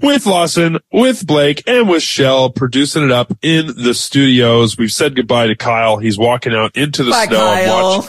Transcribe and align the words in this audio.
with 0.00 0.26
Lawson, 0.26 0.78
with 0.92 1.26
Blake, 1.26 1.62
and 1.66 1.88
with 1.88 2.02
Shell 2.02 2.50
producing 2.50 3.04
it 3.04 3.10
up 3.10 3.32
in 3.42 3.66
the 3.66 3.94
studios. 3.94 4.76
We've 4.76 4.90
said 4.90 5.16
goodbye 5.16 5.46
to 5.48 5.56
Kyle. 5.56 5.98
He's 5.98 6.18
walking 6.18 6.54
out 6.54 6.76
into 6.76 7.04
the 7.04 7.10
Bye, 7.10 7.26
snow. 7.26 7.36
Kyle. 7.36 8.08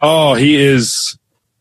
Oh, 0.00 0.34
he 0.34 0.56
is. 0.56 1.18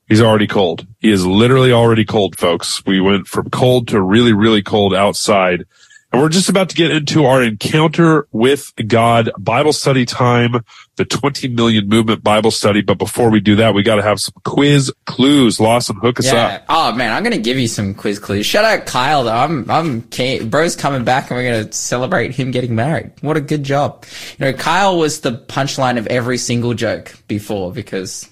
He's 0.08 0.22
already 0.22 0.48
cold. 0.48 0.86
He 1.00 1.10
is 1.10 1.26
literally 1.26 1.72
already 1.72 2.06
cold, 2.06 2.38
folks. 2.38 2.86
We 2.86 3.02
went 3.02 3.28
from 3.28 3.50
cold 3.50 3.88
to 3.88 4.02
really, 4.02 4.34
really 4.34 4.62
cold 4.62 4.94
outside. 4.94 5.66
And 6.16 6.24
we're 6.24 6.30
just 6.30 6.48
about 6.48 6.70
to 6.70 6.76
get 6.78 6.92
into 6.92 7.26
our 7.26 7.44
encounter 7.44 8.26
with 8.32 8.72
God 8.88 9.30
Bible 9.38 9.74
study 9.74 10.06
time, 10.06 10.64
the 10.96 11.04
20 11.04 11.50
million 11.50 11.90
movement 11.90 12.24
Bible 12.24 12.52
study. 12.52 12.82
But 12.82 12.98
before 12.98 13.30
we 13.30 13.42
do 13.42 13.58
that, 13.58 13.74
we 13.74 13.84
got 13.84 13.96
to 13.96 14.02
have 14.02 14.22
some 14.22 14.34
quiz 14.46 14.94
clues. 15.06 15.60
Lawson, 15.60 15.98
hook 15.98 16.20
us 16.20 16.32
Yeah. 16.32 16.46
up. 16.46 16.66
Oh 16.70 16.92
man, 16.94 17.12
I'm 17.12 17.22
gonna 17.22 17.38
give 17.38 17.58
you 17.58 17.68
some 17.68 17.94
quiz 17.94 18.18
clues. 18.18 18.46
Shout 18.46 18.64
out 18.64 18.86
Kyle 18.86 19.26
though. 19.26 19.36
I'm 19.36 19.70
I'm 19.70 20.00
bro's 20.50 20.78
coming 20.78 21.04
back 21.04 21.30
and 21.30 21.38
we're 21.38 21.52
gonna 21.52 21.74
celebrate 21.74 22.32
him 22.34 22.52
getting 22.52 22.76
married. 22.76 23.12
What 23.20 23.36
a 23.36 23.42
good 23.42 23.64
job. 23.64 24.06
You 24.40 24.46
know, 24.46 24.54
Kyle 24.54 24.98
was 24.98 25.20
the 25.20 25.34
punchline 25.34 25.98
of 25.98 26.08
every 26.08 26.38
single 26.38 26.74
joke 26.76 27.14
before 27.28 27.74
because 27.74 28.30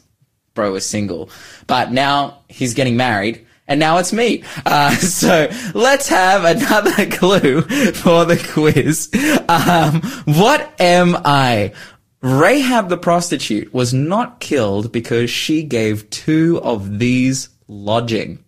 bro 0.53 0.71
was 0.71 0.85
single, 0.85 1.29
but 1.67 1.91
now 1.91 2.39
he's 2.47 2.73
getting 2.73 2.95
married. 2.95 3.45
And 3.67 3.79
now 3.79 3.97
it's 3.97 4.13
me. 4.13 4.43
Uh, 4.65 4.91
so 4.95 5.49
let's 5.73 6.09
have 6.09 6.45
another 6.45 7.05
clue 7.11 7.61
for 7.61 8.25
the 8.25 8.37
quiz. 8.53 9.09
Um, 9.47 10.01
what 10.25 10.73
am 10.79 11.17
I? 11.23 11.73
Rahab 12.21 12.87
the 12.87 12.97
prostitute 12.97 13.73
was 13.73 13.93
not 13.93 14.39
killed 14.39 14.91
because 14.91 15.29
she 15.29 15.63
gave 15.63 16.09
two 16.09 16.59
of 16.63 16.99
these 16.99 17.49
lodging. 17.67 18.43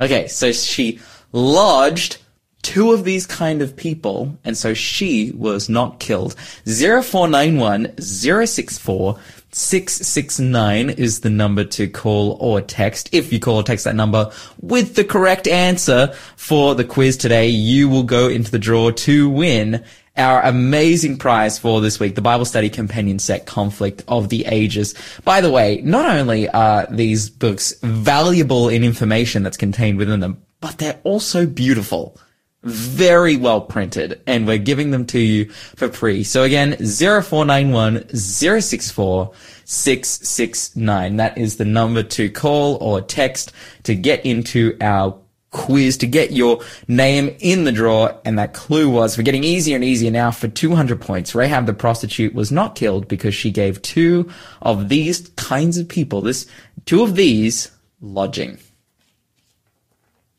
Okay, 0.00 0.28
so 0.28 0.52
she 0.52 1.00
lodged 1.32 2.18
two 2.62 2.92
of 2.92 3.04
these 3.04 3.26
kind 3.26 3.62
of 3.62 3.76
people, 3.76 4.36
and 4.44 4.56
so 4.56 4.74
she 4.74 5.32
was 5.32 5.68
not 5.68 6.00
killed. 6.00 6.34
0491 6.64 7.96
064 7.98 9.18
669 9.56 10.90
is 10.90 11.20
the 11.20 11.30
number 11.30 11.64
to 11.64 11.88
call 11.88 12.36
or 12.40 12.60
text. 12.60 13.08
If 13.12 13.32
you 13.32 13.40
call 13.40 13.56
or 13.56 13.62
text 13.62 13.86
that 13.86 13.96
number 13.96 14.30
with 14.60 14.96
the 14.96 15.04
correct 15.04 15.48
answer 15.48 16.12
for 16.36 16.74
the 16.74 16.84
quiz 16.84 17.16
today, 17.16 17.48
you 17.48 17.88
will 17.88 18.02
go 18.02 18.28
into 18.28 18.50
the 18.50 18.58
draw 18.58 18.90
to 18.90 19.30
win 19.30 19.82
our 20.18 20.42
amazing 20.42 21.16
prize 21.16 21.58
for 21.58 21.80
this 21.80 21.98
week, 21.98 22.16
the 22.16 22.20
Bible 22.20 22.44
Study 22.44 22.68
Companion 22.68 23.18
Set 23.18 23.46
Conflict 23.46 24.04
of 24.08 24.28
the 24.28 24.44
Ages. 24.44 24.94
By 25.24 25.40
the 25.40 25.50
way, 25.50 25.80
not 25.82 26.14
only 26.14 26.50
are 26.50 26.86
these 26.90 27.30
books 27.30 27.78
valuable 27.82 28.68
in 28.68 28.84
information 28.84 29.42
that's 29.42 29.56
contained 29.56 29.96
within 29.96 30.20
them, 30.20 30.42
but 30.60 30.76
they're 30.76 31.00
also 31.02 31.46
beautiful. 31.46 32.20
Very 32.66 33.36
well 33.36 33.60
printed, 33.60 34.20
and 34.26 34.44
we're 34.44 34.58
giving 34.58 34.90
them 34.90 35.06
to 35.06 35.20
you 35.20 35.44
for 35.76 35.88
free. 35.88 36.24
So 36.24 36.42
again, 36.42 36.72
0491 36.72 38.08
064 38.12 39.32
669. 39.64 41.16
That 41.16 41.38
is 41.38 41.58
the 41.58 41.64
number 41.64 42.02
to 42.02 42.28
call 42.28 42.74
or 42.80 43.00
text 43.00 43.52
to 43.84 43.94
get 43.94 44.26
into 44.26 44.76
our 44.80 45.16
quiz 45.52 45.96
to 45.98 46.08
get 46.08 46.32
your 46.32 46.60
name 46.88 47.36
in 47.38 47.62
the 47.62 47.70
draw. 47.70 48.18
And 48.24 48.36
that 48.40 48.52
clue 48.52 48.90
was 48.90 49.16
we're 49.16 49.22
getting 49.22 49.44
easier 49.44 49.76
and 49.76 49.84
easier 49.84 50.10
now 50.10 50.32
for 50.32 50.48
200 50.48 51.00
points. 51.00 51.36
Rahab 51.36 51.66
the 51.66 51.72
prostitute 51.72 52.34
was 52.34 52.50
not 52.50 52.74
killed 52.74 53.06
because 53.06 53.34
she 53.36 53.52
gave 53.52 53.80
two 53.82 54.28
of 54.60 54.88
these 54.88 55.28
kinds 55.36 55.78
of 55.78 55.88
people, 55.88 56.20
this, 56.20 56.48
two 56.84 57.04
of 57.04 57.14
these 57.14 57.70
lodging. 58.00 58.58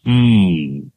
Hmm. 0.03 0.87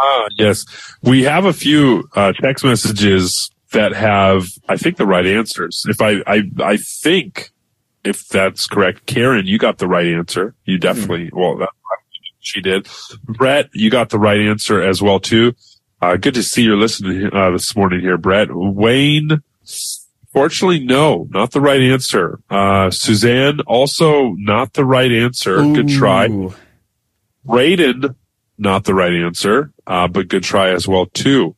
Ah, 0.00 0.26
yes. 0.36 0.64
We 1.02 1.24
have 1.24 1.44
a 1.44 1.52
few 1.52 2.08
uh, 2.14 2.32
text 2.32 2.64
messages 2.64 3.50
that 3.72 3.92
have, 3.92 4.46
I 4.68 4.76
think, 4.76 4.96
the 4.96 5.06
right 5.06 5.26
answers. 5.26 5.84
If 5.88 6.00
I, 6.00 6.22
I, 6.26 6.42
I 6.62 6.76
think, 6.76 7.50
if 8.04 8.28
that's 8.28 8.66
correct, 8.66 9.06
Karen, 9.06 9.46
you 9.46 9.58
got 9.58 9.78
the 9.78 9.88
right 9.88 10.06
answer. 10.06 10.54
You 10.64 10.78
definitely, 10.78 11.30
well, 11.32 11.56
that, 11.58 11.70
she 12.40 12.60
did. 12.60 12.88
Brett, 13.24 13.68
you 13.74 13.90
got 13.90 14.08
the 14.10 14.18
right 14.18 14.40
answer 14.40 14.80
as 14.82 15.02
well 15.02 15.20
too. 15.20 15.54
Uh, 16.00 16.16
good 16.16 16.34
to 16.34 16.42
see 16.42 16.62
you're 16.62 16.76
listening 16.76 17.28
uh, 17.34 17.50
this 17.50 17.74
morning 17.76 18.00
here, 18.00 18.16
Brett. 18.16 18.48
Wayne, 18.50 19.42
fortunately, 20.32 20.84
no, 20.84 21.26
not 21.30 21.50
the 21.50 21.60
right 21.60 21.80
answer. 21.80 22.40
Uh, 22.48 22.90
Suzanne, 22.90 23.60
also 23.66 24.34
not 24.38 24.74
the 24.74 24.84
right 24.84 25.10
answer. 25.10 25.56
Good 25.56 25.88
try. 25.88 26.28
Raiden, 27.46 28.14
not 28.58 28.84
the 28.84 28.94
right 28.94 29.12
answer, 29.12 29.72
uh, 29.86 30.08
but 30.08 30.28
good 30.28 30.42
try 30.42 30.70
as 30.70 30.86
well 30.88 31.06
too. 31.06 31.54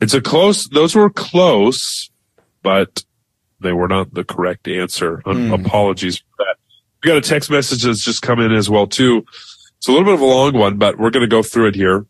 It's 0.00 0.14
a 0.14 0.20
close. 0.20 0.68
Those 0.68 0.94
were 0.94 1.10
close, 1.10 2.10
but 2.62 3.04
they 3.60 3.72
were 3.72 3.88
not 3.88 4.12
the 4.12 4.24
correct 4.24 4.68
answer. 4.68 5.22
Un- 5.26 5.50
Apologies 5.52 6.18
for 6.18 6.24
that. 6.38 6.56
We 7.02 7.08
got 7.08 7.16
a 7.16 7.22
text 7.22 7.50
message 7.50 7.82
that's 7.84 8.04
just 8.04 8.22
come 8.22 8.40
in 8.40 8.52
as 8.52 8.68
well 8.68 8.86
too. 8.86 9.24
It's 9.78 9.88
a 9.88 9.92
little 9.92 10.04
bit 10.06 10.14
of 10.14 10.20
a 10.20 10.26
long 10.26 10.52
one, 10.54 10.76
but 10.78 10.98
we're 10.98 11.10
going 11.10 11.22
to 11.22 11.26
go 11.28 11.42
through 11.42 11.68
it 11.68 11.74
here. 11.74 12.06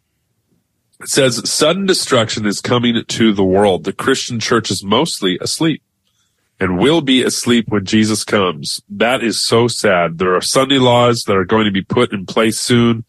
It 1.00 1.08
says 1.08 1.48
sudden 1.48 1.86
destruction 1.86 2.46
is 2.46 2.60
coming 2.60 3.02
to 3.06 3.32
the 3.32 3.44
world. 3.44 3.84
The 3.84 3.92
Christian 3.92 4.40
church 4.40 4.70
is 4.70 4.82
mostly 4.84 5.38
asleep 5.40 5.82
and 6.60 6.78
will 6.78 7.00
be 7.00 7.22
asleep 7.22 7.66
when 7.68 7.84
Jesus 7.84 8.24
comes. 8.24 8.80
That 8.88 9.22
is 9.22 9.44
so 9.44 9.68
sad. 9.68 10.18
There 10.18 10.34
are 10.36 10.40
Sunday 10.40 10.78
laws 10.78 11.24
that 11.24 11.36
are 11.36 11.44
going 11.44 11.64
to 11.64 11.70
be 11.72 11.82
put 11.82 12.12
in 12.12 12.26
place 12.26 12.60
soon. 12.60 13.04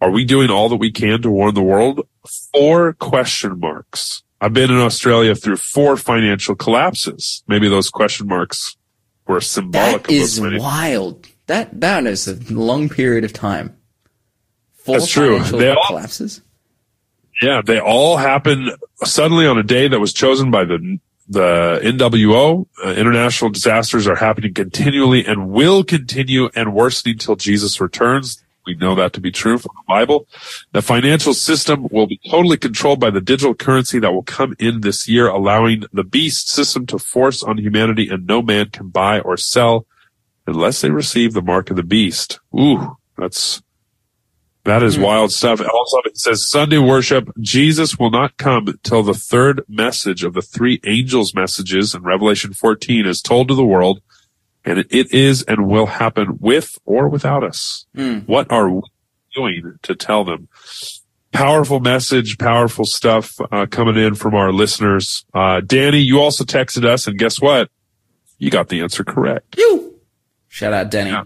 Are 0.00 0.10
we 0.10 0.24
doing 0.24 0.50
all 0.50 0.68
that 0.68 0.76
we 0.76 0.90
can 0.90 1.22
to 1.22 1.30
warn 1.30 1.54
the 1.54 1.62
world? 1.62 2.06
Four 2.52 2.92
question 2.94 3.60
marks. 3.60 4.22
I've 4.40 4.52
been 4.52 4.70
in 4.70 4.78
Australia 4.78 5.36
through 5.36 5.58
four 5.58 5.96
financial 5.96 6.56
collapses. 6.56 7.44
Maybe 7.46 7.68
those 7.68 7.88
question 7.90 8.26
marks 8.26 8.76
were 9.28 9.40
symbolic 9.40 10.02
That 10.04 10.12
is 10.12 10.40
wild. 10.40 11.28
That, 11.46 11.80
that 11.80 12.06
is 12.06 12.26
a 12.26 12.34
long 12.52 12.88
period 12.88 13.22
of 13.24 13.32
time. 13.32 13.76
Four 14.74 14.98
That's 14.98 15.10
true. 15.10 15.34
financial 15.38 15.58
They 15.60 15.70
all- 15.70 15.86
collapses. 15.86 16.40
Yeah, 17.40 17.62
they 17.64 17.78
all 17.80 18.16
happened 18.16 18.70
suddenly 19.04 19.46
on 19.46 19.58
a 19.58 19.62
day 19.62 19.88
that 19.88 19.98
was 20.00 20.12
chosen 20.12 20.50
by 20.50 20.64
the 20.64 20.98
the 21.32 21.80
NWO. 21.82 22.66
Uh, 22.84 22.90
international 22.90 23.50
disasters 23.50 24.06
are 24.06 24.16
happening 24.16 24.54
continually 24.54 25.26
and 25.26 25.50
will 25.50 25.84
continue 25.84 26.50
and 26.54 26.74
worsening 26.74 27.18
till 27.18 27.36
Jesus 27.36 27.80
returns. 27.80 28.42
We 28.64 28.76
know 28.76 28.94
that 28.94 29.12
to 29.14 29.20
be 29.20 29.32
true 29.32 29.58
from 29.58 29.72
the 29.74 29.82
Bible. 29.88 30.26
The 30.70 30.82
financial 30.82 31.34
system 31.34 31.88
will 31.90 32.06
be 32.06 32.20
totally 32.30 32.56
controlled 32.56 33.00
by 33.00 33.10
the 33.10 33.20
digital 33.20 33.54
currency 33.54 33.98
that 33.98 34.12
will 34.12 34.22
come 34.22 34.54
in 34.58 34.82
this 34.82 35.08
year, 35.08 35.26
allowing 35.26 35.84
the 35.92 36.04
beast 36.04 36.48
system 36.48 36.86
to 36.86 36.98
force 36.98 37.42
on 37.42 37.58
humanity 37.58 38.08
and 38.08 38.26
no 38.26 38.40
man 38.40 38.70
can 38.70 38.88
buy 38.88 39.18
or 39.18 39.36
sell 39.36 39.86
unless 40.46 40.80
they 40.80 40.90
receive 40.90 41.32
the 41.32 41.42
mark 41.42 41.70
of 41.70 41.76
the 41.76 41.82
beast. 41.82 42.38
Ooh, 42.58 42.96
that's 43.16 43.62
that 44.64 44.82
is 44.82 44.98
wild 44.98 45.32
stuff. 45.32 45.60
Also, 45.60 45.96
it 46.04 46.16
says 46.16 46.48
Sunday 46.48 46.78
worship. 46.78 47.28
Jesus 47.40 47.98
will 47.98 48.10
not 48.10 48.36
come 48.36 48.78
till 48.84 49.02
the 49.02 49.14
third 49.14 49.62
message 49.68 50.22
of 50.22 50.34
the 50.34 50.42
three 50.42 50.80
angels' 50.86 51.34
messages 51.34 51.94
in 51.94 52.02
Revelation 52.02 52.52
14 52.54 53.06
is 53.06 53.20
told 53.20 53.48
to 53.48 53.54
the 53.54 53.64
world, 53.64 54.00
and 54.64 54.78
it 54.78 55.12
is 55.12 55.42
and 55.42 55.66
will 55.66 55.86
happen 55.86 56.38
with 56.38 56.78
or 56.84 57.08
without 57.08 57.42
us. 57.42 57.86
What 58.26 58.50
are 58.52 58.70
we 58.70 58.82
doing 59.34 59.78
to 59.82 59.94
tell 59.96 60.24
them? 60.24 60.48
Powerful 61.32 61.80
message, 61.80 62.38
powerful 62.38 62.84
stuff 62.84 63.34
uh, 63.50 63.66
coming 63.66 63.96
in 63.96 64.14
from 64.14 64.34
our 64.34 64.52
listeners. 64.52 65.24
Uh, 65.34 65.60
Danny, 65.60 65.98
you 65.98 66.20
also 66.20 66.44
texted 66.44 66.84
us, 66.84 67.06
and 67.06 67.18
guess 67.18 67.40
what? 67.40 67.70
You 68.38 68.50
got 68.50 68.68
the 68.68 68.80
answer 68.80 69.02
correct. 69.02 69.56
You. 69.56 69.98
Shout 70.48 70.72
out 70.72 70.90
Danny. 70.90 71.10
Yeah. 71.10 71.24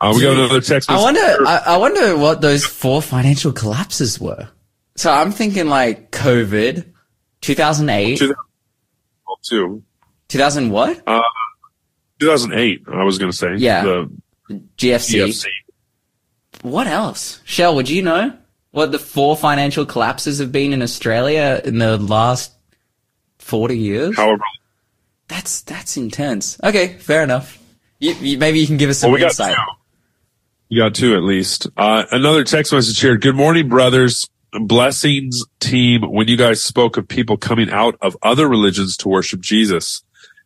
Uh, 0.00 0.12
we 0.14 0.22
got 0.22 0.34
another 0.34 0.60
text. 0.60 0.90
I 0.90 1.00
wonder. 1.00 1.20
I, 1.20 1.62
I 1.66 1.76
wonder 1.78 2.16
what 2.16 2.40
those 2.40 2.64
four 2.64 3.00
financial 3.00 3.52
collapses 3.52 4.20
were. 4.20 4.48
So 4.96 5.10
I'm 5.10 5.32
thinking 5.32 5.66
like 5.66 6.10
COVID, 6.10 6.84
2008, 7.40 8.18
2002. 8.18 9.82
2000 10.28 10.70
what? 10.70 11.06
2008, 12.18 12.82
I 12.92 13.04
was 13.04 13.18
going 13.18 13.30
to 13.30 13.36
say. 13.36 13.56
Yeah. 13.56 13.82
The 13.84 14.10
GFC. 14.76 15.26
GFC. 15.26 15.46
What 16.62 16.86
else? 16.86 17.40
Shell, 17.44 17.74
would 17.76 17.88
you 17.88 18.02
know? 18.02 18.36
what 18.76 18.92
the 18.92 18.98
four 18.98 19.34
financial 19.38 19.86
collapses 19.86 20.38
have 20.38 20.52
been 20.52 20.74
in 20.74 20.82
Australia 20.82 21.62
in 21.64 21.78
the 21.78 21.96
last 21.96 22.52
40 23.38 23.78
years? 23.78 24.14
However, 24.14 24.42
That's, 25.28 25.62
that's 25.62 25.96
intense. 25.96 26.60
Okay, 26.62 26.88
fair 26.98 27.22
enough. 27.22 27.58
You, 28.00 28.12
you, 28.20 28.36
maybe 28.36 28.58
you 28.58 28.66
can 28.66 28.76
give 28.76 28.90
us 28.90 28.98
some 28.98 29.12
well, 29.12 29.14
we 29.14 29.20
got 29.20 29.30
insight. 29.30 29.54
two. 29.54 29.62
You 30.68 30.82
got 30.82 30.96
two 30.96 31.14
at 31.14 31.22
least. 31.22 31.68
Uh, 31.76 32.04
another 32.10 32.42
text 32.42 32.72
message 32.72 33.00
here. 33.00 33.16
Good 33.16 33.36
morning, 33.36 33.68
brothers. 33.68 34.28
Blessings 34.52 35.44
team. 35.60 36.02
When 36.02 36.26
you 36.26 36.36
guys 36.36 36.62
spoke 36.62 36.96
of 36.96 37.06
people 37.06 37.36
coming 37.36 37.70
out 37.70 37.96
of 38.00 38.16
other 38.20 38.48
religions 38.48 38.96
to 38.98 39.08
worship 39.08 39.40
Jesus, 39.40 40.02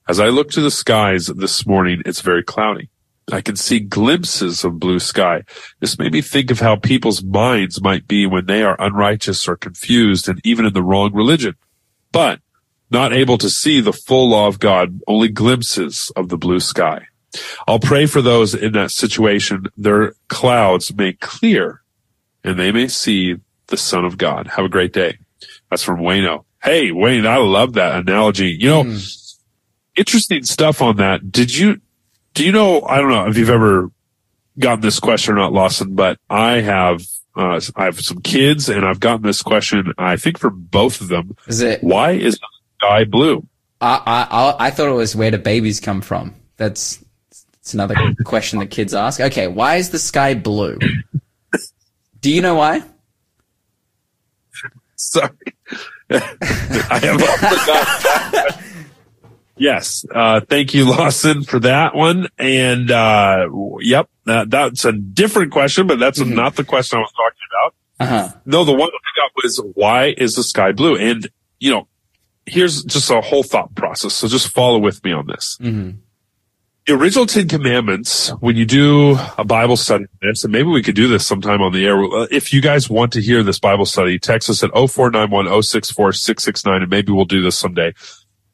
as 0.07 0.21
I 0.21 0.27
look 0.27 0.51
to 0.51 0.61
the 0.61 0.71
skies 0.71 1.29
this 1.29 1.67
morning, 1.67 2.03
it's 2.05 2.21
very 2.21 2.43
cloudy. 2.43 2.91
I 3.33 3.41
can 3.41 3.57
see 3.57 3.81
glimpses 3.81 4.63
of 4.63 4.79
blue 4.79 4.99
sky. 4.99 5.45
This 5.79 5.99
made 5.99 6.13
me 6.13 6.21
think 6.21 6.51
of 6.51 6.61
how 6.61 6.77
people's 6.77 7.23
minds 7.23 7.81
might 7.81 8.07
be 8.07 8.27
when 8.27 8.45
they 8.45 8.63
are 8.63 8.77
unrighteous 8.79 9.49
or 9.49 9.57
confused 9.57 10.29
and 10.29 10.39
even 10.45 10.67
in 10.67 10.75
the 10.75 10.83
wrong 10.83 11.15
religion, 11.15 11.55
but 12.13 12.41
not 12.91 13.15
able 13.15 13.39
to 13.39 13.49
see 13.49 13.81
the 13.81 13.93
full 13.93 14.31
law 14.31 14.49
of 14.49 14.59
God, 14.59 15.01
only 15.07 15.29
glimpses 15.29 16.13
of 16.15 16.29
the 16.29 16.37
blue 16.37 16.61
sky. 16.61 17.07
I'll 17.69 17.79
pray 17.81 18.07
for 18.07 18.21
those 18.23 18.55
in 18.55 18.73
that 18.73 18.91
situation. 18.91 19.67
Their 19.77 20.15
clouds 20.29 20.93
may 20.95 21.13
clear 21.15 21.83
and 22.45 22.59
they 22.59 22.73
may 22.73 22.89
see 22.89 23.37
the 23.69 23.77
son 23.77 24.05
of 24.05 24.19
God. 24.19 24.49
Have 24.49 24.65
a 24.65 24.69
great 24.69 24.93
day. 24.93 25.19
That's 25.71 25.83
from 25.83 26.01
Wayno. 26.01 26.45
Hey, 26.63 26.91
Wayne, 26.93 27.27
I 27.27 27.37
love 27.37 27.75
that 27.75 27.95
analogy. 28.01 28.49
You 28.59 28.69
know, 28.69 28.99
interesting 29.97 30.45
stuff 30.45 30.83
on 30.83 30.97
that. 30.97 31.31
Did 31.31 31.57
you, 31.57 31.81
do 32.35 32.45
you 32.45 32.53
know, 32.53 32.83
I 32.83 32.99
don't 32.99 33.11
know 33.11 33.29
if 33.29 33.37
you've 33.37 33.51
ever 33.51 33.91
gotten 34.59 34.81
this 34.81 35.01
question 35.01 35.35
or 35.35 35.39
not, 35.39 35.53
Lawson, 35.53 35.95
but 35.95 36.19
I 36.29 36.61
have, 36.61 37.03
uh, 37.37 37.61
I 37.77 37.85
have 37.85 38.01
some 38.01 38.21
kids 38.21 38.69
and 38.69 38.85
I've 38.85 39.01
gotten 39.01 39.23
this 39.23 39.43
question, 39.43 39.93
I 39.97 40.17
think 40.17 40.39
for 40.39 40.51
both 40.51 41.01
of 41.01 41.09
them. 41.09 41.37
Is 41.47 41.61
it, 41.63 41.83
Why 41.83 42.13
is 42.13 42.35
the 42.39 42.47
sky 42.81 43.05
blue? 43.05 43.47
I, 43.81 44.03
I, 44.05 44.37
I- 44.51 44.67
I 44.67 44.71
thought 44.71 44.89
it 44.89 44.95
was 44.95 45.15
where 45.17 45.31
do 45.31 45.39
babies 45.39 45.81
come 45.81 46.01
from? 46.03 46.35
That's, 46.57 47.03
that's 47.61 47.75
another 47.75 47.95
question 48.25 48.59
that 48.61 48.71
kids 48.71 48.95
ask. 48.95 49.21
Okay, 49.21 49.47
why 49.47 49.77
is 49.77 49.91
the 49.91 49.99
sky 49.99 50.35
blue? 50.35 50.79
Do 52.21 52.31
you 52.31 52.41
know 52.41 52.55
why? 52.55 52.83
Sorry. 54.97 55.31
I 56.11 57.01
have 57.03 58.65
yes. 59.57 60.07
Uh, 60.13 60.41
thank 60.41 60.73
you, 60.73 60.89
Lawson, 60.91 61.45
for 61.45 61.61
that 61.61 61.95
one. 61.95 62.29
And, 62.39 62.91
uh, 62.91 63.49
yep, 63.81 64.09
that, 64.25 64.51
that's 64.51 64.87
a 64.87 64.93
different 64.93 65.53
question, 65.53 65.87
but 65.87 65.99
that's 65.99 66.19
not 66.19 66.57
the 66.57 66.65
question 66.65 66.99
I 66.99 67.03
was 67.03 67.13
talking 67.13 67.39
about. 67.51 67.75
Uh-huh. 68.01 68.39
No, 68.47 68.65
the 68.65 68.73
one 68.73 68.89
I 68.89 69.21
got 69.21 69.33
was 69.43 69.61
why 69.75 70.15
is 70.17 70.35
the 70.35 70.43
sky 70.43 70.73
blue? 70.73 70.97
And, 70.97 71.29
you 71.59 71.71
know, 71.71 71.89
here's 72.47 72.83
just 72.85 73.11
a 73.11 73.21
whole 73.21 73.43
thought 73.43 73.75
process. 73.75 74.15
So 74.15 74.29
just 74.29 74.49
follow 74.49 74.79
with 74.79 75.05
me 75.05 75.13
on 75.13 75.27
this. 75.27 75.59
The 76.87 76.95
original 76.95 77.27
Ten 77.27 77.47
Commandments, 77.47 78.31
when 78.41 78.57
you 78.57 78.65
do 78.65 79.17
a 79.37 79.45
Bible 79.45 79.77
study 79.77 80.05
on 80.05 80.29
this, 80.29 80.45
and 80.45 80.53
maybe 80.53 80.69
we 80.69 80.83
could 80.83 80.95
do 80.95 81.09
this 81.09 81.27
sometime 81.27 81.61
on 81.61 81.73
the 81.73 81.87
air. 81.87 82.03
If 82.31 82.53
you 82.53 82.63
guys 82.63 82.89
want 82.89 83.13
to 83.13 83.21
hear 83.21 83.43
this 83.43 83.59
Bible 83.59 83.85
study, 83.85 84.19
text 84.19 84.49
us 84.49 84.65
at 84.65 84.71
0491 84.71 85.63
064 85.63 86.13
669 86.13 86.83
and 86.83 86.91
maybe 86.91 87.13
we'll 87.13 87.27
do 87.27 87.43
this 87.43 87.59
someday. 87.59 87.93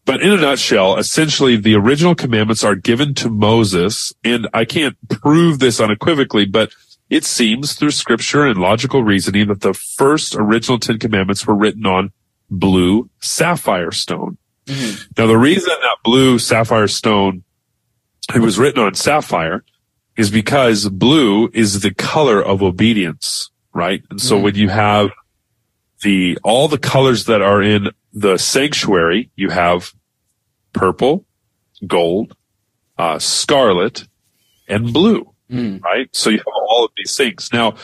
But 0.05 0.23
in 0.23 0.32
a 0.32 0.37
nutshell, 0.37 0.99
essentially 0.99 1.56
the 1.56 1.76
original 1.76 2.14
commandments 2.14 2.64
are 2.64 2.75
given 2.75 3.14
to 3.14 3.31
Moses, 3.31 4.12
and 4.25 4.49
I 4.52 4.64
can't 4.64 4.96
prove 5.08 5.58
this 5.61 5.81
unequivocally, 5.81 6.46
but 6.46 6.73
it 7.08 7.25
seems 7.25 7.75
through 7.75 7.93
scripture 7.93 8.44
and 8.44 8.61
logical 8.61 9.05
reasoning 9.05 9.49
that 9.49 9.61
the 9.61 9.75
first 9.75 10.34
original 10.34 10.78
Ten 10.78 10.99
Commandments 10.99 11.46
were 11.46 11.55
written 11.55 11.87
on 11.87 12.12
blue 12.50 13.08
sapphire 13.20 13.93
stone. 13.93 14.38
Mm-hmm. 14.67 15.02
Now 15.17 15.26
the 15.26 15.38
reason 15.38 15.73
that 15.81 15.96
blue 16.02 16.38
sapphire 16.40 16.88
stone 16.88 17.44
it 18.34 18.40
was 18.40 18.58
written 18.58 18.82
on 18.82 18.94
sapphire 18.94 19.64
is 20.17 20.31
because 20.31 20.88
blue 20.88 21.49
is 21.52 21.81
the 21.81 21.93
color 21.94 22.43
of 22.43 22.62
obedience, 22.62 23.50
right? 23.73 24.02
And 24.11 24.20
so 24.20 24.37
when 24.38 24.55
you 24.55 24.69
have 24.69 25.11
the, 26.02 26.38
all 26.43 26.69
the 26.69 26.78
colors 26.78 27.26
that 27.26 27.43
are 27.43 27.62
in 27.62 27.90
the 28.12 28.38
sanctuary, 28.38 29.31
you 29.37 29.50
have 29.50 29.93
purple, 30.73 31.25
gold, 31.87 32.34
uh, 32.99 33.19
scarlet, 33.19 34.05
and 34.69 34.93
blue, 34.93 35.32
right? 35.84 36.08
So 36.12 36.31
you 36.31 36.38
have 36.38 36.46
all 36.70 36.84
of 36.87 36.90
these 36.96 37.14
things. 37.17 37.50
Now, 37.52 37.76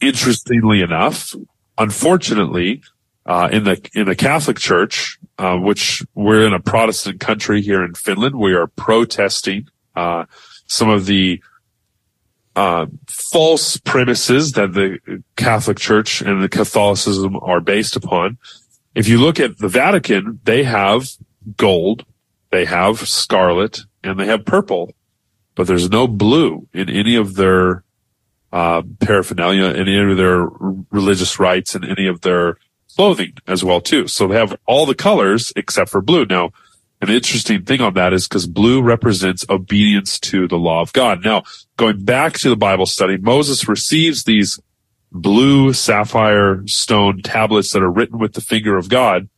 interestingly 0.00 0.82
enough, 0.82 1.34
unfortunately, 1.78 2.82
uh, 3.26 3.48
in 3.52 3.64
the 3.64 3.90
in 3.94 4.06
the 4.06 4.16
Catholic 4.16 4.58
Church, 4.58 5.18
uh, 5.38 5.56
which 5.56 6.02
we're 6.14 6.46
in 6.46 6.52
a 6.52 6.60
Protestant 6.60 7.20
country 7.20 7.62
here 7.62 7.84
in 7.84 7.94
Finland, 7.94 8.36
we 8.36 8.54
are 8.54 8.66
protesting 8.66 9.68
uh, 9.94 10.24
some 10.66 10.88
of 10.88 11.06
the 11.06 11.40
uh, 12.56 12.86
false 13.06 13.76
premises 13.78 14.52
that 14.52 14.74
the 14.74 15.22
Catholic 15.36 15.78
Church 15.78 16.20
and 16.20 16.42
the 16.42 16.48
Catholicism 16.48 17.36
are 17.40 17.60
based 17.60 17.96
upon. 17.96 18.38
If 18.94 19.08
you 19.08 19.18
look 19.18 19.40
at 19.40 19.58
the 19.58 19.68
Vatican, 19.68 20.40
they 20.44 20.64
have 20.64 21.08
gold, 21.56 22.04
they 22.50 22.66
have 22.66 23.08
scarlet, 23.08 23.80
and 24.04 24.18
they 24.18 24.26
have 24.26 24.44
purple, 24.44 24.92
but 25.54 25.66
there's 25.66 25.88
no 25.88 26.06
blue 26.06 26.68
in 26.74 26.90
any 26.90 27.16
of 27.16 27.34
their 27.36 27.84
uh, 28.52 28.82
paraphernalia, 29.00 29.66
any 29.66 29.98
of 29.98 30.16
their 30.18 30.46
religious 30.90 31.38
rites, 31.38 31.74
and 31.74 31.84
any 31.86 32.06
of 32.06 32.20
their 32.20 32.58
clothing 32.94 33.34
as 33.46 33.64
well 33.64 33.80
too. 33.80 34.06
So 34.06 34.26
they 34.26 34.36
have 34.36 34.56
all 34.66 34.86
the 34.86 34.94
colors 34.94 35.52
except 35.56 35.90
for 35.90 36.00
blue. 36.00 36.24
Now, 36.26 36.50
an 37.00 37.10
interesting 37.10 37.64
thing 37.64 37.80
on 37.80 37.94
that 37.94 38.12
is 38.12 38.28
because 38.28 38.46
blue 38.46 38.80
represents 38.80 39.44
obedience 39.50 40.20
to 40.20 40.46
the 40.46 40.56
law 40.56 40.80
of 40.82 40.92
God. 40.92 41.24
Now, 41.24 41.42
going 41.76 42.04
back 42.04 42.34
to 42.34 42.48
the 42.48 42.56
Bible 42.56 42.86
study, 42.86 43.16
Moses 43.16 43.66
receives 43.66 44.22
these 44.22 44.60
blue 45.10 45.72
sapphire 45.72 46.62
stone 46.66 47.20
tablets 47.22 47.72
that 47.72 47.82
are 47.82 47.90
written 47.90 48.18
with 48.18 48.34
the 48.34 48.40
finger 48.40 48.76
of 48.76 48.88
God. 48.88 49.28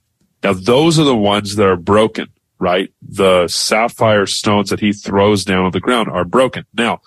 Now, 0.43 0.53
those 0.53 0.99
are 0.99 1.05
the 1.05 1.17
ones 1.17 1.57
that 1.57 1.67
are 1.67 1.77
broken, 1.77 2.29
right? 2.59 2.93
The 3.00 3.49
sapphire 3.49 4.27
stones 4.27 4.69
that 4.69 4.81
he 4.81 4.93
throws 4.93 5.45
down 5.45 5.65
on 5.65 5.73
the 5.73 5.81
ground 5.81 6.11
are 6.11 6.25
broken. 6.25 6.67
Now, 6.75 7.00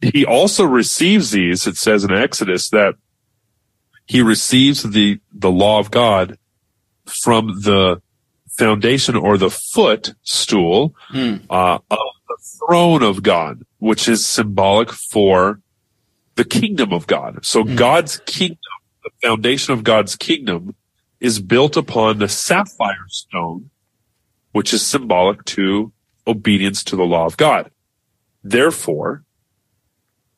he 0.00 0.24
also 0.24 0.64
receives 0.64 1.32
these. 1.32 1.66
It 1.66 1.76
says 1.76 2.04
in 2.04 2.12
Exodus 2.12 2.70
that 2.70 2.94
he 4.08 4.22
receives 4.22 4.82
the, 4.82 5.20
the 5.32 5.50
law 5.50 5.78
of 5.78 5.90
God 5.90 6.38
from 7.04 7.48
the 7.60 8.00
foundation 8.48 9.14
or 9.14 9.36
the 9.36 9.50
footstool 9.50 10.94
uh, 11.50 11.78
of 11.90 11.98
the 12.28 12.38
throne 12.58 13.02
of 13.02 13.22
God, 13.22 13.62
which 13.78 14.08
is 14.08 14.26
symbolic 14.26 14.90
for 14.92 15.60
the 16.36 16.44
kingdom 16.44 16.92
of 16.92 17.06
God. 17.06 17.44
So 17.44 17.62
God's 17.64 18.18
kingdom, 18.26 18.58
the 19.04 19.10
foundation 19.22 19.74
of 19.74 19.84
God's 19.84 20.16
kingdom 20.16 20.74
is 21.20 21.40
built 21.40 21.76
upon 21.76 22.18
the 22.18 22.28
sapphire 22.28 23.08
stone, 23.08 23.70
which 24.52 24.72
is 24.72 24.84
symbolic 24.84 25.44
to 25.44 25.92
obedience 26.26 26.82
to 26.84 26.96
the 26.96 27.04
law 27.04 27.26
of 27.26 27.36
God. 27.36 27.70
Therefore, 28.42 29.24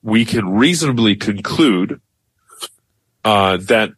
we 0.03 0.25
can 0.25 0.49
reasonably 0.49 1.15
conclude 1.15 2.01
uh, 3.25 3.57
that 3.59 3.91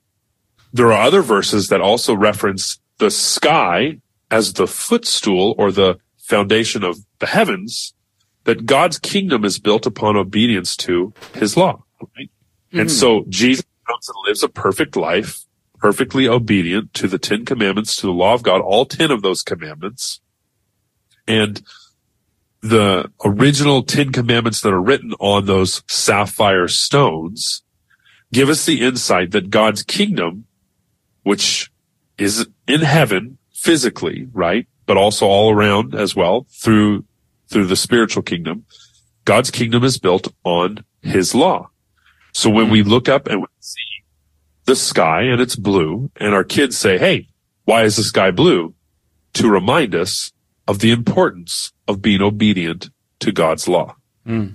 there 0.72 0.92
are 0.92 1.02
other 1.02 1.22
verses 1.22 1.68
that 1.68 1.80
also 1.80 2.14
reference 2.14 2.80
the 2.98 3.10
sky 3.10 3.98
as 4.30 4.54
the 4.54 4.66
footstool 4.66 5.54
or 5.58 5.70
the 5.70 5.98
foundation 6.18 6.82
of 6.82 6.98
the 7.18 7.26
heavens, 7.26 7.94
that 8.44 8.64
God's 8.64 8.98
kingdom 8.98 9.44
is 9.44 9.58
built 9.58 9.86
upon 9.86 10.16
obedience 10.16 10.76
to 10.78 11.12
his 11.34 11.56
law. 11.56 11.84
Right? 12.16 12.30
And 12.72 12.90
so 12.90 13.24
Jesus 13.28 13.66
comes 13.86 14.08
and 14.08 14.16
lives 14.26 14.42
a 14.42 14.48
perfect 14.48 14.96
life, 14.96 15.44
perfectly 15.78 16.26
obedient 16.26 16.94
to 16.94 17.06
the 17.06 17.18
Ten 17.18 17.44
Commandments, 17.44 17.96
to 17.96 18.06
the 18.06 18.12
law 18.12 18.34
of 18.34 18.42
God, 18.42 18.62
all 18.62 18.86
10 18.86 19.10
of 19.10 19.20
those 19.20 19.42
commandments. 19.42 20.20
And 21.28 21.62
the 22.62 23.10
original 23.24 23.82
Ten 23.82 24.10
Commandments 24.10 24.62
that 24.62 24.72
are 24.72 24.80
written 24.80 25.12
on 25.20 25.46
those 25.46 25.82
sapphire 25.86 26.68
stones 26.68 27.62
give 28.32 28.48
us 28.48 28.64
the 28.66 28.80
insight 28.80 29.30
that 29.32 29.50
God's 29.50 29.82
kingdom, 29.82 30.46
which 31.22 31.70
is 32.18 32.48
in 32.66 32.80
heaven 32.80 33.38
physically, 33.52 34.28
right? 34.32 34.66
But 34.86 34.96
also 34.96 35.26
all 35.26 35.52
around 35.52 35.94
as 35.94 36.16
well 36.16 36.46
through, 36.50 37.04
through 37.48 37.66
the 37.66 37.76
spiritual 37.76 38.22
kingdom. 38.22 38.64
God's 39.24 39.50
kingdom 39.50 39.84
is 39.84 39.98
built 39.98 40.32
on 40.44 40.84
his 41.00 41.34
law. 41.34 41.70
So 42.32 42.50
when 42.50 42.70
we 42.70 42.82
look 42.82 43.08
up 43.08 43.28
and 43.28 43.42
we 43.42 43.46
see 43.60 43.80
the 44.64 44.76
sky 44.76 45.22
and 45.22 45.40
it's 45.40 45.56
blue 45.56 46.10
and 46.16 46.34
our 46.34 46.44
kids 46.44 46.76
say, 46.78 46.98
Hey, 46.98 47.28
why 47.64 47.84
is 47.84 47.96
the 47.96 48.02
sky 48.02 48.30
blue? 48.30 48.74
To 49.34 49.48
remind 49.48 49.94
us 49.94 50.32
of 50.66 50.80
the 50.80 50.90
importance 50.90 51.72
of 51.86 52.02
being 52.02 52.22
obedient 52.22 52.90
to 53.20 53.32
God's 53.32 53.68
law. 53.68 53.96
Hmm. 54.24 54.48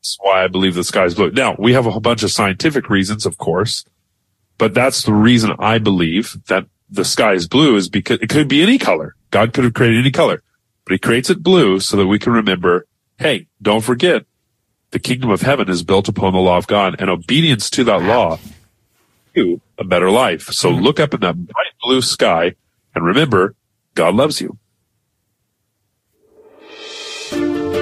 That's 0.00 0.18
why 0.20 0.44
I 0.44 0.48
believe 0.48 0.74
the 0.74 0.84
sky 0.84 1.04
is 1.04 1.14
blue. 1.14 1.30
Now 1.30 1.56
we 1.58 1.74
have 1.74 1.86
a 1.86 1.90
whole 1.90 2.00
bunch 2.00 2.22
of 2.22 2.30
scientific 2.30 2.88
reasons, 2.88 3.26
of 3.26 3.38
course, 3.38 3.84
But 4.58 4.74
that's 4.74 5.02
the 5.02 5.14
reason 5.14 5.52
I 5.58 5.78
believe 5.78 6.36
that 6.48 6.66
the 6.88 7.04
sky 7.04 7.34
is 7.34 7.48
blue 7.48 7.76
is 7.76 7.88
because 7.88 8.18
it 8.20 8.28
could 8.28 8.48
be 8.48 8.62
any 8.62 8.78
color. 8.78 9.14
God 9.30 9.52
could 9.52 9.64
have 9.64 9.74
created 9.74 9.98
any 9.98 10.10
color, 10.10 10.42
but 10.84 10.92
he 10.92 10.98
creates 10.98 11.30
it 11.30 11.42
blue 11.42 11.80
so 11.80 11.96
that 11.96 12.06
we 12.06 12.18
can 12.18 12.32
remember, 12.32 12.86
hey, 13.18 13.46
don't 13.62 13.82
forget 13.82 14.24
the 14.90 14.98
kingdom 14.98 15.30
of 15.30 15.42
heaven 15.42 15.68
is 15.68 15.82
built 15.82 16.08
upon 16.08 16.32
the 16.32 16.40
law 16.40 16.56
of 16.56 16.66
God 16.66 16.96
and 16.98 17.08
obedience 17.08 17.70
to 17.70 17.84
that 17.84 18.02
law 18.02 18.38
you 19.34 19.60
a 19.78 19.84
better 19.84 20.10
life. 20.10 20.48
So 20.48 20.70
mm-hmm. 20.70 20.82
look 20.82 21.00
up 21.00 21.14
in 21.14 21.20
that 21.20 21.34
bright 21.34 21.72
blue 21.82 22.02
sky 22.02 22.54
and 22.94 23.04
remember 23.04 23.54
God 23.94 24.14
loves 24.14 24.40
you. 24.40 24.58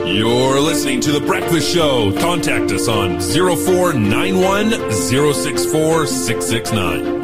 You're 0.08 0.58
listening 0.58 1.00
to 1.02 1.12
The 1.12 1.20
Breakfast 1.20 1.72
Show. 1.72 2.18
Contact 2.18 2.72
us 2.72 2.88
on 2.88 3.20
0491 3.20 4.70
064 4.90 6.06
669. 6.06 7.18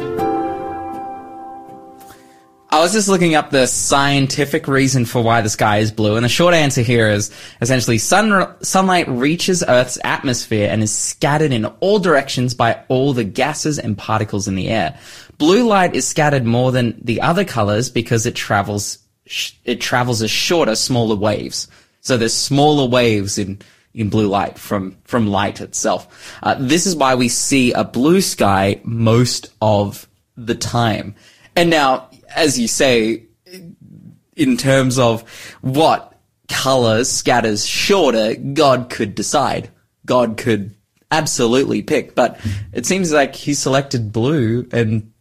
I 2.69 2.79
was 2.79 2.93
just 2.93 3.07
looking 3.07 3.33
up 3.33 3.49
the 3.49 3.65
scientific 3.65 4.67
reason 4.67 5.05
for 5.05 5.23
why 5.23 5.41
the 5.41 5.49
sky 5.49 5.79
is 5.79 5.91
blue, 5.91 6.15
and 6.15 6.23
the 6.23 6.29
short 6.29 6.53
answer 6.53 6.83
here 6.83 7.09
is 7.09 7.31
essentially 7.59 7.97
sun, 7.97 8.53
sunlight 8.61 9.09
reaches 9.09 9.63
Earth's 9.67 9.97
atmosphere 10.03 10.69
and 10.69 10.83
is 10.83 10.95
scattered 10.95 11.53
in 11.53 11.65
all 11.65 11.97
directions 11.97 12.53
by 12.53 12.83
all 12.87 13.13
the 13.13 13.23
gases 13.23 13.79
and 13.79 13.97
particles 13.97 14.47
in 14.47 14.53
the 14.53 14.69
air. 14.69 14.97
Blue 15.39 15.67
light 15.67 15.95
is 15.95 16.07
scattered 16.07 16.45
more 16.45 16.71
than 16.71 17.01
the 17.03 17.21
other 17.21 17.45
colors 17.45 17.89
because 17.89 18.27
it 18.27 18.35
travels 18.35 18.99
it 19.63 19.81
travels 19.81 20.21
as 20.21 20.29
shorter, 20.29 20.75
smaller 20.75 21.15
waves. 21.15 21.67
So 22.05 22.17
there's 22.17 22.35
smaller 22.35 22.87
waves 22.87 23.39
in 23.39 23.59
in 23.95 24.09
blue 24.09 24.27
light 24.27 24.59
from 24.59 24.95
from 25.05 25.25
light 25.25 25.59
itself. 25.59 26.37
Uh, 26.43 26.55
this 26.59 26.85
is 26.85 26.95
why 26.95 27.15
we 27.15 27.29
see 27.29 27.73
a 27.73 27.83
blue 27.83 28.21
sky 28.21 28.79
most 28.83 29.51
of 29.59 30.07
the 30.37 30.53
time. 30.53 31.15
And 31.55 31.71
now, 31.71 32.09
as 32.35 32.59
you 32.59 32.67
say, 32.67 33.23
in 34.35 34.57
terms 34.57 34.99
of 34.99 35.27
what 35.61 36.13
color 36.47 37.05
scatters 37.05 37.65
shorter, 37.65 38.35
God 38.35 38.91
could 38.91 39.15
decide. 39.15 39.71
God 40.05 40.37
could 40.37 40.75
absolutely 41.09 41.81
pick, 41.81 42.13
but 42.13 42.39
it 42.71 42.85
seems 42.85 43.11
like 43.11 43.33
he 43.33 43.55
selected 43.55 44.11
blue 44.11 44.67
and 44.71 45.11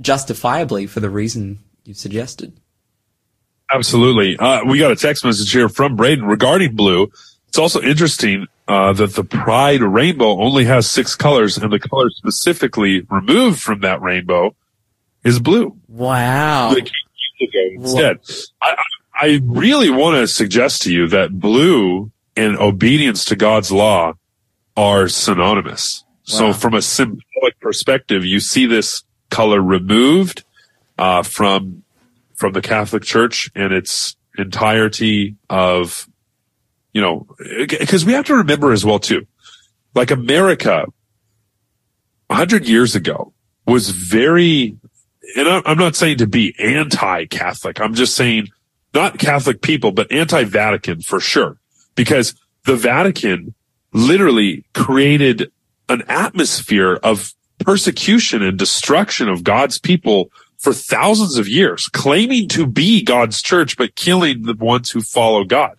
justifiably 0.00 0.88
for 0.88 0.98
the 0.98 1.10
reason 1.10 1.60
you 1.84 1.94
suggested. 1.94 2.58
Absolutely. 3.70 4.36
Uh, 4.36 4.64
we 4.64 4.78
got 4.78 4.92
a 4.92 4.96
text 4.96 5.24
message 5.24 5.50
here 5.52 5.68
from 5.68 5.96
Braden 5.96 6.24
regarding 6.24 6.76
blue. 6.76 7.10
It's 7.48 7.58
also 7.58 7.80
interesting 7.80 8.46
uh, 8.68 8.92
that 8.94 9.14
the 9.14 9.24
Pride 9.24 9.82
rainbow 9.82 10.40
only 10.40 10.64
has 10.64 10.90
six 10.90 11.14
colors, 11.14 11.56
and 11.56 11.72
the 11.72 11.78
color 11.78 12.10
specifically 12.10 13.00
removed 13.10 13.60
from 13.60 13.80
that 13.80 14.00
rainbow 14.02 14.54
is 15.24 15.40
blue. 15.40 15.76
Wow. 15.88 16.74
Instead, 17.74 18.20
I, 18.62 18.76
I 19.14 19.40
really 19.44 19.90
want 19.90 20.16
to 20.16 20.28
suggest 20.28 20.82
to 20.82 20.92
you 20.92 21.08
that 21.08 21.38
blue 21.38 22.10
and 22.36 22.56
obedience 22.58 23.24
to 23.26 23.36
God's 23.36 23.72
law 23.72 24.14
are 24.76 25.08
synonymous. 25.08 26.04
So 26.22 26.52
from 26.52 26.74
a 26.74 26.82
symbolic 26.82 27.58
perspective, 27.60 28.24
you 28.24 28.40
see 28.40 28.66
this 28.66 29.04
color 29.30 29.60
removed 29.60 30.44
uh, 30.98 31.22
from 31.22 31.84
from 32.36 32.52
the 32.52 32.62
Catholic 32.62 33.02
Church 33.02 33.50
and 33.54 33.72
its 33.72 34.16
entirety 34.38 35.36
of, 35.50 36.08
you 36.92 37.00
know, 37.00 37.26
because 37.68 38.04
we 38.04 38.12
have 38.12 38.26
to 38.26 38.36
remember 38.36 38.72
as 38.72 38.84
well 38.84 38.98
too, 38.98 39.26
like 39.94 40.10
America, 40.10 40.86
hundred 42.30 42.68
years 42.68 42.94
ago 42.94 43.32
was 43.66 43.90
very, 43.90 44.76
and 45.36 45.48
I'm 45.48 45.78
not 45.78 45.96
saying 45.96 46.18
to 46.18 46.26
be 46.26 46.54
anti-Catholic. 46.58 47.80
I'm 47.80 47.94
just 47.94 48.14
saying 48.14 48.48
not 48.94 49.18
Catholic 49.18 49.62
people, 49.62 49.92
but 49.92 50.12
anti-Vatican 50.12 51.00
for 51.02 51.20
sure, 51.20 51.58
because 51.94 52.34
the 52.64 52.76
Vatican 52.76 53.54
literally 53.92 54.64
created 54.74 55.50
an 55.88 56.02
atmosphere 56.08 56.98
of 57.02 57.32
persecution 57.60 58.42
and 58.42 58.58
destruction 58.58 59.28
of 59.28 59.44
God's 59.44 59.78
people 59.78 60.30
for 60.58 60.72
thousands 60.72 61.36
of 61.36 61.46
years, 61.48 61.88
claiming 61.88 62.48
to 62.48 62.66
be 62.66 63.02
God's 63.02 63.42
church, 63.42 63.76
but 63.76 63.94
killing 63.94 64.42
the 64.42 64.54
ones 64.54 64.90
who 64.90 65.00
follow 65.00 65.44
God. 65.44 65.76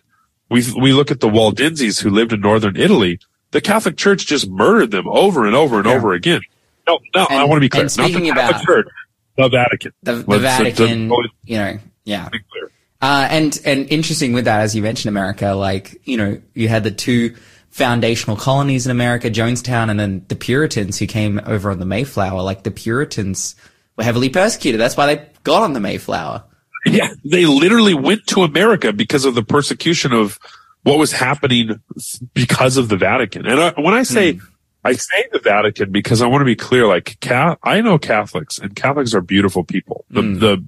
We, 0.50 0.64
we 0.80 0.92
look 0.92 1.10
at 1.10 1.20
the 1.20 1.28
Waldenses 1.28 2.00
who 2.00 2.10
lived 2.10 2.32
in 2.32 2.40
northern 2.40 2.76
Italy. 2.76 3.18
The 3.50 3.60
Catholic 3.60 3.96
Church 3.96 4.26
just 4.26 4.48
murdered 4.48 4.90
them 4.90 5.06
over 5.08 5.46
and 5.46 5.54
over 5.54 5.78
and 5.78 5.86
Yeah. 5.86 5.94
over 5.94 6.12
again. 6.14 6.40
No, 6.86 6.98
no, 7.14 7.26
I 7.28 7.44
want 7.44 7.56
to 7.58 7.60
be 7.60 7.68
clear. 7.68 7.82
and 7.84 7.96
Not 7.98 8.06
the 8.06 8.12
speaking 8.14 8.32
Catholic 8.32 8.54
about- 8.56 8.64
Church, 8.64 8.86
the 9.36 9.48
Vatican. 9.50 9.92
The, 10.02 10.12
the 10.14 10.24
let's- 10.26 10.42
Vatican, 10.42 11.08
let's 11.08 11.28
you 11.44 11.56
know, 11.58 11.78
yeah. 12.04 12.28
Uh, 13.00 13.28
and, 13.30 13.60
and 13.64 13.86
interesting 13.90 14.32
with 14.32 14.46
that, 14.46 14.60
as 14.60 14.74
you 14.74 14.82
mentioned, 14.82 15.10
America, 15.10 15.52
like, 15.52 16.00
you 16.04 16.16
know, 16.16 16.40
you 16.54 16.68
had 16.68 16.82
the 16.82 16.90
two 16.90 17.34
foundational 17.70 18.36
colonies 18.36 18.86
in 18.86 18.90
America, 18.90 19.28
Jamestown, 19.30 19.90
and 19.90 20.00
then 20.00 20.24
the 20.28 20.34
Puritans 20.34 20.98
who 20.98 21.06
came 21.06 21.40
over 21.46 21.70
on 21.70 21.78
the 21.78 21.84
Mayflower. 21.86 22.42
Like, 22.42 22.62
the 22.64 22.70
Puritans 22.70 23.54
were 23.98 24.04
heavily 24.04 24.30
persecuted. 24.30 24.80
That's 24.80 24.96
why 24.96 25.14
they 25.14 25.26
got 25.44 25.62
on 25.62 25.74
the 25.74 25.80
Mayflower. 25.80 26.44
Yeah, 26.86 27.12
they 27.24 27.44
literally 27.44 27.92
went 27.92 28.26
to 28.28 28.44
America 28.44 28.92
because 28.92 29.26
of 29.26 29.34
the 29.34 29.42
persecution 29.42 30.12
of 30.12 30.38
what 30.84 30.96
was 30.96 31.12
happening 31.12 31.82
because 32.32 32.76
of 32.76 32.88
the 32.88 32.96
Vatican. 32.96 33.44
And 33.46 33.60
I, 33.60 33.72
when 33.78 33.94
I 33.94 34.04
say, 34.04 34.34
hmm. 34.34 34.44
I 34.84 34.92
say 34.92 35.26
the 35.32 35.40
Vatican 35.40 35.90
because 35.90 36.22
I 36.22 36.28
want 36.28 36.40
to 36.40 36.46
be 36.46 36.54
clear, 36.54 36.86
like, 36.86 37.18
Ca- 37.20 37.56
I 37.62 37.82
know 37.82 37.98
Catholics 37.98 38.58
and 38.58 38.74
Catholics 38.76 39.12
are 39.12 39.20
beautiful 39.20 39.64
people. 39.64 40.06
The, 40.08 40.22
hmm. 40.22 40.38
the, 40.38 40.64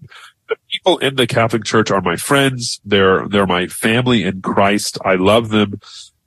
the 0.48 0.56
people 0.70 0.98
in 0.98 1.14
the 1.14 1.28
Catholic 1.28 1.64
Church 1.64 1.90
are 1.92 2.02
my 2.02 2.16
friends. 2.16 2.80
They're, 2.84 3.26
they're 3.28 3.46
my 3.46 3.68
family 3.68 4.24
in 4.24 4.42
Christ. 4.42 4.98
I 5.02 5.14
love 5.14 5.48
them. 5.48 5.80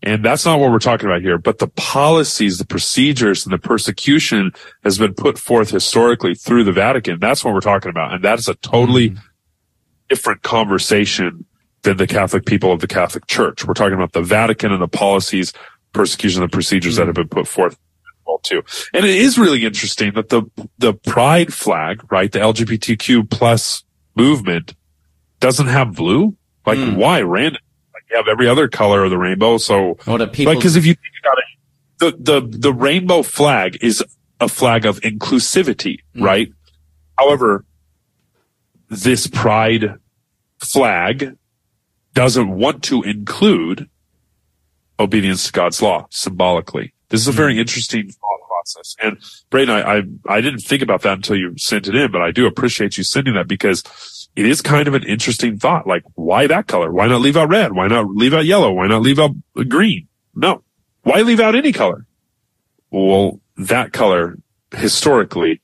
And 0.03 0.23
that's 0.23 0.45
not 0.45 0.59
what 0.59 0.69
we're 0.69 0.79
talking 0.79 1.07
about 1.07 1.21
here, 1.21 1.37
but 1.37 1.59
the 1.59 1.67
policies, 1.67 2.57
the 2.57 2.65
procedures 2.65 3.45
and 3.45 3.53
the 3.53 3.57
persecution 3.57 4.51
has 4.83 4.97
been 4.97 5.13
put 5.13 5.37
forth 5.37 5.69
historically 5.69 6.35
through 6.35 6.65
the 6.65 6.73
Vatican. 6.73 7.19
That's 7.19 7.43
what 7.43 7.53
we're 7.53 7.61
talking 7.61 7.89
about. 7.89 8.13
And 8.13 8.23
that 8.23 8.37
is 8.37 8.49
a 8.49 8.55
totally 8.55 9.11
mm-hmm. 9.11 9.19
different 10.09 10.41
conversation 10.41 11.45
than 11.83 11.97
the 11.97 12.07
Catholic 12.07 12.45
people 12.45 12.73
of 12.73 12.81
the 12.81 12.87
Catholic 12.87 13.27
Church. 13.27 13.65
We're 13.65 13.73
talking 13.73 13.93
about 13.93 14.11
the 14.11 14.21
Vatican 14.21 14.73
and 14.73 14.81
the 14.81 14.89
policies, 14.89 15.53
persecution, 15.93 16.43
and 16.43 16.51
the 16.51 16.53
procedures 16.53 16.97
that 16.97 17.03
mm-hmm. 17.03 17.07
have 17.09 17.15
been 17.15 17.29
put 17.29 17.47
forth 17.47 17.77
too. 18.43 18.63
And 18.93 19.05
it 19.05 19.15
is 19.15 19.37
really 19.37 19.65
interesting 19.65 20.13
that 20.13 20.29
the 20.29 20.43
the 20.77 20.93
pride 20.93 21.53
flag, 21.53 22.01
right, 22.11 22.31
the 22.31 22.39
LGBTQ 22.39 23.29
plus 23.29 23.83
movement 24.15 24.75
doesn't 25.39 25.67
have 25.67 25.95
blue. 25.95 26.35
Like 26.65 26.77
mm. 26.77 26.95
why 26.95 27.21
random? 27.21 27.61
Have 28.13 28.27
every 28.27 28.47
other 28.47 28.67
color 28.67 29.03
of 29.03 29.09
the 29.09 29.17
rainbow. 29.17 29.57
So 29.57 29.97
What 30.05 30.17
do 30.17 30.27
people, 30.27 30.53
because 30.53 30.75
if 30.75 30.85
you 30.85 30.93
think 30.93 31.13
about 31.23 31.37
it, 31.37 32.25
the, 32.25 32.41
the, 32.41 32.57
the 32.57 32.73
rainbow 32.73 33.23
flag 33.23 33.77
is 33.81 34.03
a 34.39 34.47
flag 34.47 34.85
of 34.85 34.99
inclusivity, 35.01 35.99
mm. 36.15 36.23
right? 36.23 36.51
However, 37.17 37.65
this 38.89 39.27
pride 39.27 39.95
flag 40.59 41.37
doesn't 42.13 42.49
want 42.49 42.83
to 42.83 43.01
include 43.03 43.89
obedience 44.99 45.47
to 45.47 45.51
God's 45.51 45.81
law 45.81 46.07
symbolically. 46.11 46.93
This 47.09 47.21
is 47.21 47.27
a 47.27 47.31
mm. 47.31 47.35
very 47.35 47.59
interesting 47.59 48.11
process. 48.63 48.95
And 49.01 49.17
Braden, 49.49 49.69
I, 49.69 49.97
I, 49.97 50.03
I 50.27 50.41
didn't 50.41 50.61
think 50.61 50.81
about 50.81 51.01
that 51.01 51.13
until 51.13 51.35
you 51.35 51.53
sent 51.57 51.87
it 51.87 51.95
in, 51.95 52.11
but 52.11 52.21
I 52.21 52.31
do 52.31 52.45
appreciate 52.45 52.97
you 52.97 53.03
sending 53.03 53.33
that 53.35 53.47
because 53.47 54.29
it 54.35 54.45
is 54.45 54.61
kind 54.61 54.87
of 54.87 54.93
an 54.93 55.03
interesting 55.03 55.57
thought. 55.57 55.87
Like, 55.87 56.03
why 56.15 56.47
that 56.47 56.67
color? 56.67 56.91
Why 56.91 57.07
not 57.07 57.21
leave 57.21 57.37
out 57.37 57.49
red? 57.49 57.73
Why 57.73 57.87
not 57.87 58.07
leave 58.07 58.33
out 58.33 58.45
yellow? 58.45 58.71
Why 58.71 58.87
not 58.87 59.01
leave 59.01 59.19
out 59.19 59.31
green? 59.67 60.07
No. 60.35 60.63
Why 61.03 61.21
leave 61.21 61.39
out 61.39 61.55
any 61.55 61.71
color? 61.71 62.05
Well, 62.91 63.39
that 63.57 63.91
color 63.91 64.37
historically 64.71 65.61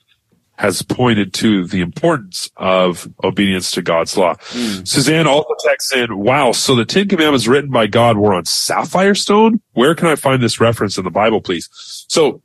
has 0.60 0.82
pointed 0.82 1.34
to 1.34 1.66
the 1.66 1.80
importance 1.80 2.50
of 2.58 3.08
obedience 3.24 3.72
to 3.72 3.82
God's 3.82 4.18
law. 4.18 4.36
Hmm. 4.40 4.84
Suzanne 4.84 5.26
also 5.26 5.56
texts 5.64 5.94
in, 5.94 6.18
wow, 6.18 6.52
so 6.52 6.76
the 6.76 6.84
Ten 6.84 7.08
Commandments 7.08 7.48
written 7.48 7.72
by 7.72 7.88
God 7.88 8.18
were 8.18 8.34
on 8.34 8.44
sapphire 8.44 9.16
stone? 9.16 9.62
Where 9.72 9.96
can 9.96 10.10
I 10.10 10.16
find 10.16 10.44
this 10.44 10.60
reference 10.60 10.98
in 10.98 11.06
the 11.06 11.12
Bible, 11.12 11.40
please? 11.40 11.70
So, 12.10 12.42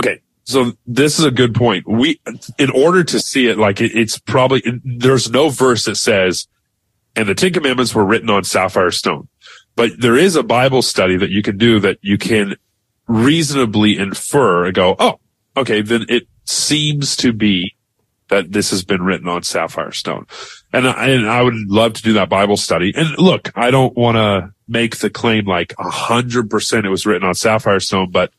okay. 0.00 0.20
So 0.44 0.72
this 0.86 1.18
is 1.18 1.24
a 1.24 1.30
good 1.30 1.54
point. 1.54 1.86
We, 1.86 2.20
in 2.58 2.70
order 2.70 3.04
to 3.04 3.20
see 3.20 3.46
it, 3.46 3.56
like 3.58 3.80
it, 3.80 3.92
it's 3.94 4.18
probably, 4.18 4.62
there's 4.84 5.30
no 5.30 5.48
verse 5.48 5.84
that 5.84 5.96
says, 5.96 6.48
and 7.14 7.28
the 7.28 7.34
Ten 7.34 7.52
Commandments 7.52 7.94
were 7.94 8.04
written 8.04 8.30
on 8.30 8.44
sapphire 8.44 8.90
stone. 8.90 9.28
But 9.76 9.92
there 10.00 10.16
is 10.16 10.36
a 10.36 10.42
Bible 10.42 10.82
study 10.82 11.16
that 11.16 11.30
you 11.30 11.42
can 11.42 11.56
do 11.56 11.78
that 11.80 11.98
you 12.02 12.18
can 12.18 12.56
reasonably 13.06 13.96
infer 13.96 14.66
and 14.66 14.74
go, 14.74 14.96
oh, 14.98 15.20
okay, 15.56 15.82
then 15.82 16.06
it 16.08 16.26
seems 16.44 17.16
to 17.16 17.32
be 17.32 17.76
that 18.28 18.52
this 18.52 18.70
has 18.70 18.84
been 18.84 19.02
written 19.02 19.28
on 19.28 19.42
sapphire 19.42 19.92
stone. 19.92 20.26
And 20.72 20.86
I, 20.86 21.08
and 21.08 21.28
I 21.28 21.42
would 21.42 21.54
love 21.54 21.94
to 21.94 22.02
do 22.02 22.12
that 22.14 22.28
Bible 22.28 22.56
study. 22.56 22.92
And 22.94 23.18
look, 23.18 23.50
I 23.56 23.70
don't 23.70 23.96
want 23.96 24.16
to 24.16 24.52
make 24.68 24.98
the 24.98 25.10
claim 25.10 25.46
like 25.46 25.74
a 25.78 25.90
hundred 25.90 26.48
percent 26.48 26.86
it 26.86 26.90
was 26.90 27.06
written 27.06 27.26
on 27.26 27.34
sapphire 27.34 27.80
stone, 27.80 28.10
but 28.10 28.32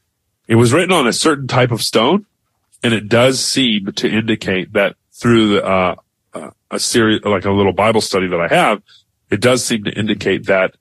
it 0.52 0.56
was 0.56 0.74
written 0.74 0.92
on 0.92 1.08
a 1.08 1.14
certain 1.14 1.48
type 1.48 1.72
of 1.72 1.82
stone 1.82 2.26
and 2.84 2.94
it 2.94 3.08
does 3.08 3.40
seem 3.40 3.86
to 3.94 4.10
indicate 4.10 4.74
that 4.74 4.98
through 5.14 5.48
the, 5.48 5.66
uh, 5.66 5.96
uh, 6.34 6.50
a 6.70 6.78
series, 6.78 7.24
like 7.24 7.46
a 7.46 7.52
little 7.52 7.72
Bible 7.72 8.02
study 8.02 8.28
that 8.28 8.42
I 8.42 8.54
have, 8.54 8.82
it 9.30 9.40
does 9.40 9.64
seem 9.64 9.86
to 9.86 9.92
indicate 9.92 10.48
that 10.48 10.76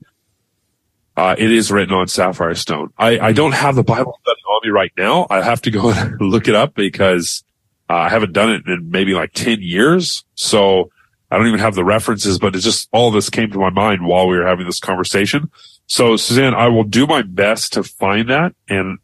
uh, 1.15 1.35
it 1.37 1.49
is 1.49 1.71
written 1.71 1.95
on 1.95 2.09
sapphire 2.09 2.53
stone. 2.53 2.91
I, 2.97 3.17
I 3.19 3.31
don't 3.31 3.53
have 3.53 3.75
the 3.75 3.83
Bible 3.83 4.19
study 4.21 4.41
on 4.41 4.61
me 4.67 4.71
right 4.71 4.91
now. 4.97 5.25
I 5.29 5.41
have 5.41 5.61
to 5.61 5.71
go 5.71 5.89
and 5.95 6.19
look 6.19 6.49
it 6.49 6.55
up 6.55 6.75
because 6.75 7.41
uh, 7.89 7.93
I 7.93 8.09
haven't 8.09 8.33
done 8.33 8.49
it 8.49 8.67
in 8.67 8.91
maybe 8.91 9.13
like 9.13 9.31
10 9.31 9.61
years. 9.61 10.25
So 10.35 10.91
I 11.29 11.37
don't 11.37 11.47
even 11.47 11.61
have 11.61 11.75
the 11.75 11.85
references, 11.85 12.39
but 12.39 12.55
it's 12.55 12.65
just 12.65 12.89
all 12.91 13.09
this 13.09 13.29
came 13.29 13.49
to 13.51 13.57
my 13.57 13.69
mind 13.69 14.05
while 14.05 14.27
we 14.27 14.37
were 14.37 14.45
having 14.45 14.65
this 14.65 14.81
conversation. 14.81 15.49
So 15.87 16.17
Suzanne, 16.17 16.53
I 16.53 16.67
will 16.67 16.83
do 16.83 17.07
my 17.07 17.21
best 17.21 17.71
to 17.73 17.83
find 17.83 18.29
that 18.29 18.53
and 18.67 18.99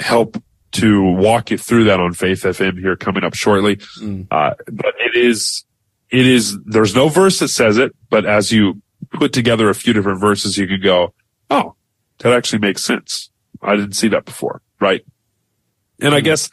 help 0.00 0.42
to 0.72 1.02
walk 1.02 1.50
you 1.50 1.58
through 1.58 1.84
that 1.84 2.00
on 2.00 2.12
Faith 2.12 2.42
FM 2.42 2.78
here 2.78 2.96
coming 2.96 3.24
up 3.24 3.34
shortly. 3.34 3.76
Mm. 4.00 4.26
Uh, 4.30 4.54
but 4.70 4.94
it 4.98 5.16
is, 5.16 5.64
it 6.10 6.26
is, 6.26 6.58
there's 6.64 6.94
no 6.94 7.08
verse 7.08 7.38
that 7.38 7.48
says 7.48 7.78
it, 7.78 7.94
but 8.10 8.26
as 8.26 8.52
you 8.52 8.82
put 9.12 9.32
together 9.32 9.70
a 9.70 9.74
few 9.74 9.92
different 9.92 10.20
verses, 10.20 10.58
you 10.58 10.66
could 10.66 10.82
go, 10.82 11.14
oh, 11.50 11.74
that 12.18 12.32
actually 12.32 12.58
makes 12.58 12.84
sense. 12.84 13.30
I 13.62 13.76
didn't 13.76 13.94
see 13.94 14.08
that 14.08 14.24
before. 14.24 14.60
Right. 14.80 15.04
And 16.00 16.14
I 16.14 16.20
guess 16.20 16.50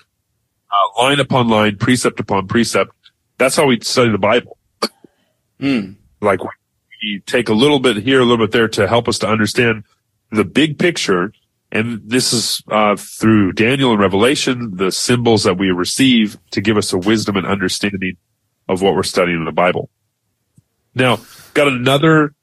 uh, 0.72 1.02
line 1.02 1.20
upon 1.20 1.50
line, 1.50 1.78
precept 1.78 2.20
upon 2.20 2.48
precept, 2.48 2.92
that's 3.38 3.56
how 3.56 3.66
we 3.66 3.80
study 3.82 4.12
the 4.12 4.18
Bible. 4.18 4.58
Mm. 5.60 5.96
Like 6.22 6.40
we 6.44 7.22
take 7.26 7.50
a 7.50 7.54
little 7.54 7.80
bit 7.80 7.98
here, 7.98 8.22
a 8.22 8.26
little 8.26 8.46
bit 8.46 8.52
there 8.52 8.68
to 8.70 8.88
help 8.88 9.08
us 9.08 9.20
to 9.20 9.28
understand 9.28 9.84
the 10.32 10.46
big 10.46 10.80
picture. 10.80 11.34
And 11.74 12.01
this 12.06 12.34
is 12.34 12.62
uh, 12.72 12.96
through 12.96 13.53
Daniel 13.53 13.94
and 13.94 14.00
Revelation, 14.00 14.77
the 14.77 14.92
symbols 14.92 15.44
that 15.44 15.58
we 15.58 15.72
receive 15.72 16.38
to 16.51 16.62
give 16.62 16.77
us 16.77 16.94
a 16.94 17.00
wisdom 17.00 17.36
and 17.36 17.48
understanding 17.48 18.18
of 18.70 18.84
what 18.84 18.94
we're 18.94 19.01
studying 19.01 19.39
in 19.39 19.46
the 19.46 19.51
Bible. 19.51 19.89
Now, 20.94 21.20
got 21.56 21.68
another 21.68 22.36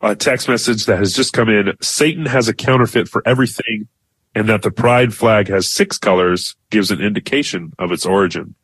uh, 0.00 0.14
text 0.14 0.48
message 0.48 0.86
that 0.86 0.98
has 0.98 1.12
just 1.12 1.32
come 1.32 1.48
in. 1.48 1.72
Satan 1.82 2.26
has 2.26 2.46
a 2.46 2.54
counterfeit 2.54 3.08
for 3.08 3.20
everything, 3.26 3.88
and 4.32 4.48
that 4.48 4.62
the 4.62 4.70
pride 4.70 5.12
flag 5.12 5.48
has 5.48 5.68
six 5.68 5.98
colors 5.98 6.54
gives 6.70 6.92
an 6.92 7.00
indication 7.00 7.72
of 7.80 7.90
its 7.90 8.06
origin. 8.06 8.54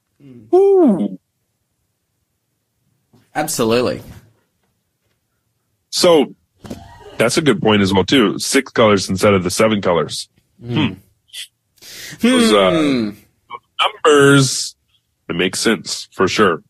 Ooh. 0.54 1.18
Absolutely. 3.34 4.00
So 5.90 6.36
that's 7.18 7.36
a 7.36 7.42
good 7.42 7.60
point 7.60 7.82
as 7.82 7.92
well 7.92 8.04
too. 8.04 8.38
Six 8.38 8.70
colors 8.72 9.08
instead 9.08 9.34
of 9.34 9.44
the 9.44 9.50
seven 9.50 9.80
colors. 9.82 10.28
Hmm. 10.64 10.94
Those 12.20 12.52
uh, 12.52 12.70
Hmm. 12.70 13.10
numbers, 14.04 14.74
it 15.28 15.36
makes 15.36 15.60
sense 15.60 16.08
for 16.12 16.28
sure. 16.28 16.62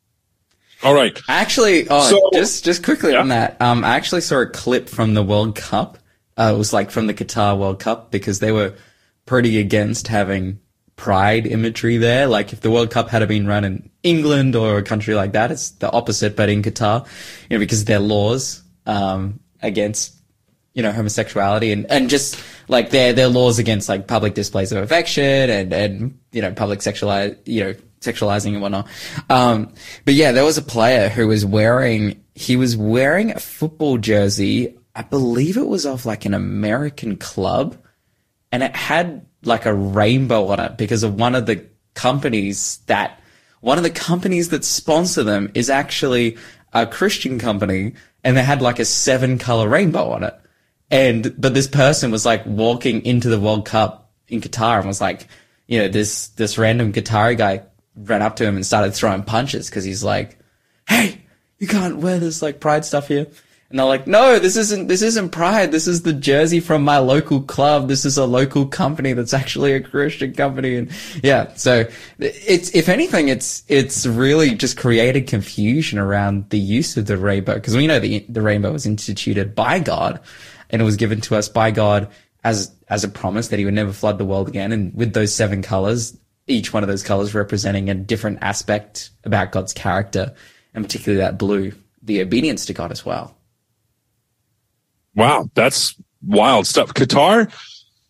All 0.83 0.95
right. 0.95 1.19
Actually, 1.29 1.89
oh, 1.89 2.09
So- 2.11 2.31
just 2.35 2.65
just 2.65 2.83
quickly 2.85 3.13
Yeah. 3.13 3.21
on 3.21 3.29
that. 3.29 3.61
Um, 3.61 3.85
I 3.85 3.97
actually 3.97 4.21
saw 4.21 4.41
a 4.41 4.47
clip 4.47 4.89
from 4.89 5.15
the 5.15 5.23
World 5.23 5.57
Cup. 5.57 5.99
Uh, 6.37 6.53
it 6.55 6.59
was 6.59 6.73
like 6.73 6.91
from 6.91 7.07
the 7.09 7.15
Qatar 7.15 7.59
World 7.59 7.81
Cup 7.81 8.11
because 8.13 8.39
they 8.39 8.53
were 8.53 8.75
pretty 9.27 9.59
against 9.59 10.07
having 10.09 10.61
pride 10.95 11.47
imagery 11.47 11.97
there. 11.97 12.27
Like 12.29 12.53
if 12.53 12.61
the 12.61 12.71
World 12.71 12.91
Cup 12.91 13.09
had 13.09 13.27
been 13.29 13.47
run 13.47 13.65
in 13.65 13.91
England 14.05 14.55
or 14.55 14.79
a 14.79 14.83
country 14.83 15.15
like 15.15 15.33
that, 15.33 15.51
it's 15.51 15.71
the 15.71 15.91
opposite. 15.91 16.37
But 16.37 16.49
in 16.49 16.63
Qatar, 16.63 17.07
you 17.51 17.57
know, 17.57 17.61
because 17.61 17.81
of 17.81 17.87
their 17.87 17.99
laws 18.01 18.63
um, 18.87 19.41
against 19.63 20.15
you 20.79 20.83
know 20.85 20.93
homosexuality 20.93 21.73
and 21.73 21.91
and 21.91 22.09
just 22.09 22.41
like 22.69 22.91
their 22.91 23.13
their 23.13 23.27
laws 23.27 23.59
against 23.59 23.89
like 23.89 24.07
public 24.07 24.35
displays 24.35 24.71
of 24.71 24.81
affection 24.81 25.51
and 25.51 25.73
and 25.73 26.17
you 26.31 26.41
know 26.41 26.53
public 26.53 26.79
sexualize 26.79 27.37
you 27.47 27.65
know 27.65 27.75
sexualizing 28.01 28.53
and 28.53 28.63
whatnot. 28.63 28.87
Um, 29.29 29.73
but 30.05 30.15
yeah, 30.15 30.31
there 30.31 30.45
was 30.45 30.57
a 30.57 30.63
player 30.63 31.09
who 31.09 31.27
was 31.27 31.45
wearing 31.45 32.23
he 32.37 32.57
was 32.57 32.77
wearing 32.77 33.33
a 33.33 33.41
football 33.41 33.99
jersey. 33.99 34.79
I 34.95 35.03
believe 35.03 35.57
it 35.57 35.67
was 35.67 35.85
of 35.85 36.07
like 36.07 36.25
an 36.27 36.35
American 36.35 37.17
club, 37.17 37.77
and 38.53 38.63
it 38.63 38.77
had 38.77 39.27
like 39.43 39.67
a 39.67 39.75
rainbow 39.75 40.47
on 40.47 40.61
it 40.61 40.79
because 40.79 41.03
of 41.03 41.17
one 41.17 41.35
of 41.35 41.47
the 41.47 41.67
companies 41.95 42.79
that 42.87 43.21
one 43.63 43.79
of 43.79 43.83
the 43.83 43.91
companies 43.91 44.51
that 44.51 44.65
sponsor 44.65 45.25
them 45.25 45.51
is 45.55 45.71
actually 45.71 46.39
a 46.73 46.87
Christian 46.87 47.41
company 47.41 47.95
and 48.23 48.37
they 48.37 48.45
had 48.45 48.63
like 48.63 48.79
a 48.79 48.85
seven 48.85 49.39
color 49.39 49.69
rainbow 49.69 50.11
on 50.11 50.23
it. 50.23 50.39
And, 50.91 51.35
but 51.39 51.55
this 51.55 51.67
person 51.67 52.11
was 52.11 52.25
like 52.25 52.47
walking 52.47 53.05
into 53.05 53.29
the 53.29 53.41
World 53.41 53.67
Cup 53.67 54.11
in 54.29 54.41
Qatar 54.41 54.79
and 54.79 54.87
was 54.87 55.01
like, 55.01 55.29
you 55.67 55.79
know, 55.79 55.89
this, 55.89 56.29
this 56.29 56.57
random 56.57 56.93
Qatari 56.93 57.37
guy 57.37 57.63
ran 57.95 58.23
up 58.23 58.37
to 58.37 58.47
him 58.47 58.57
and 58.57 58.65
started 58.65 58.95
throwing 58.95 59.23
punches 59.23 59.69
because 59.69 59.85
he's 59.85 60.05
like, 60.05 60.39
Hey, 60.89 61.21
you 61.59 61.67
can't 61.67 61.99
wear 61.99 62.19
this 62.19 62.41
like 62.41 62.61
pride 62.61 62.85
stuff 62.85 63.09
here. 63.09 63.27
And 63.71 63.79
they're 63.79 63.87
like, 63.87 64.07
no, 64.07 64.39
this 64.39 64.57
isn't, 64.57 64.87
this 64.87 65.03
isn't 65.03 65.29
pride. 65.29 65.73
This 65.73 65.87
is 65.87 66.01
the 66.01 66.15
jersey 66.15 66.59
from 66.59 66.85
my 66.85 66.97
local 66.97 67.43
club. 67.43 67.87
This 67.87 68.07
is 68.07 68.17
a 68.17 68.25
local 68.25 68.67
company 68.67 69.13
that's 69.13 69.35
actually 69.35 69.75
a 69.75 69.81
Christian 69.83 70.33
company. 70.33 70.77
And 70.77 70.91
yeah, 71.23 71.53
so 71.55 71.87
it's, 72.19 72.75
if 72.75 72.89
anything, 72.89 73.29
it's, 73.29 73.65
it's 73.69 74.07
really 74.07 74.55
just 74.55 74.79
created 74.79 75.27
confusion 75.27 75.99
around 75.99 76.49
the 76.49 76.59
use 76.59 76.97
of 76.97 77.05
the 77.05 77.19
rainbow. 77.19 77.61
Cause 77.61 77.77
we 77.77 77.87
know 77.87 78.01
the, 78.01 78.25
the 78.31 78.41
rainbow 78.41 78.73
was 78.73 78.87
instituted 78.87 79.55
by 79.55 79.81
God 79.81 80.19
and 80.71 80.83
it 80.83 80.85
was 80.85 80.97
given 80.97 81.21
to 81.23 81.37
us 81.37 81.49
by 81.49 81.71
God 81.71 82.09
as, 82.45 82.75
as 82.89 83.05
a 83.05 83.09
promise 83.09 83.49
that 83.49 83.59
he 83.59 83.65
would 83.65 83.75
never 83.75 83.93
flood 83.93 84.19
the 84.19 84.25
world 84.25 84.49
again. 84.49 84.73
And 84.73 84.95
with 84.95 85.13
those 85.13 85.35
seven 85.35 85.63
colors, 85.63 86.17
each 86.47 86.73
one 86.73 86.83
of 86.83 86.89
those 86.89 87.03
colors 87.03 87.35
representing 87.35 87.91
a 87.91 87.95
different 87.95 88.39
aspect 88.43 89.11
about 89.25 89.53
God's 89.53 89.73
character 89.73 90.35
and 90.75 90.85
particularly 90.85 91.23
that 91.23 91.39
blue, 91.39 91.73
the 92.03 92.21
obedience 92.21 92.67
to 92.67 92.73
God 92.73 92.93
as 92.93 93.05
well. 93.05 93.37
Wow. 95.15 95.51
That's 95.55 95.95
wild 96.25 96.67
stuff. 96.67 96.95
Qatar 96.95 97.53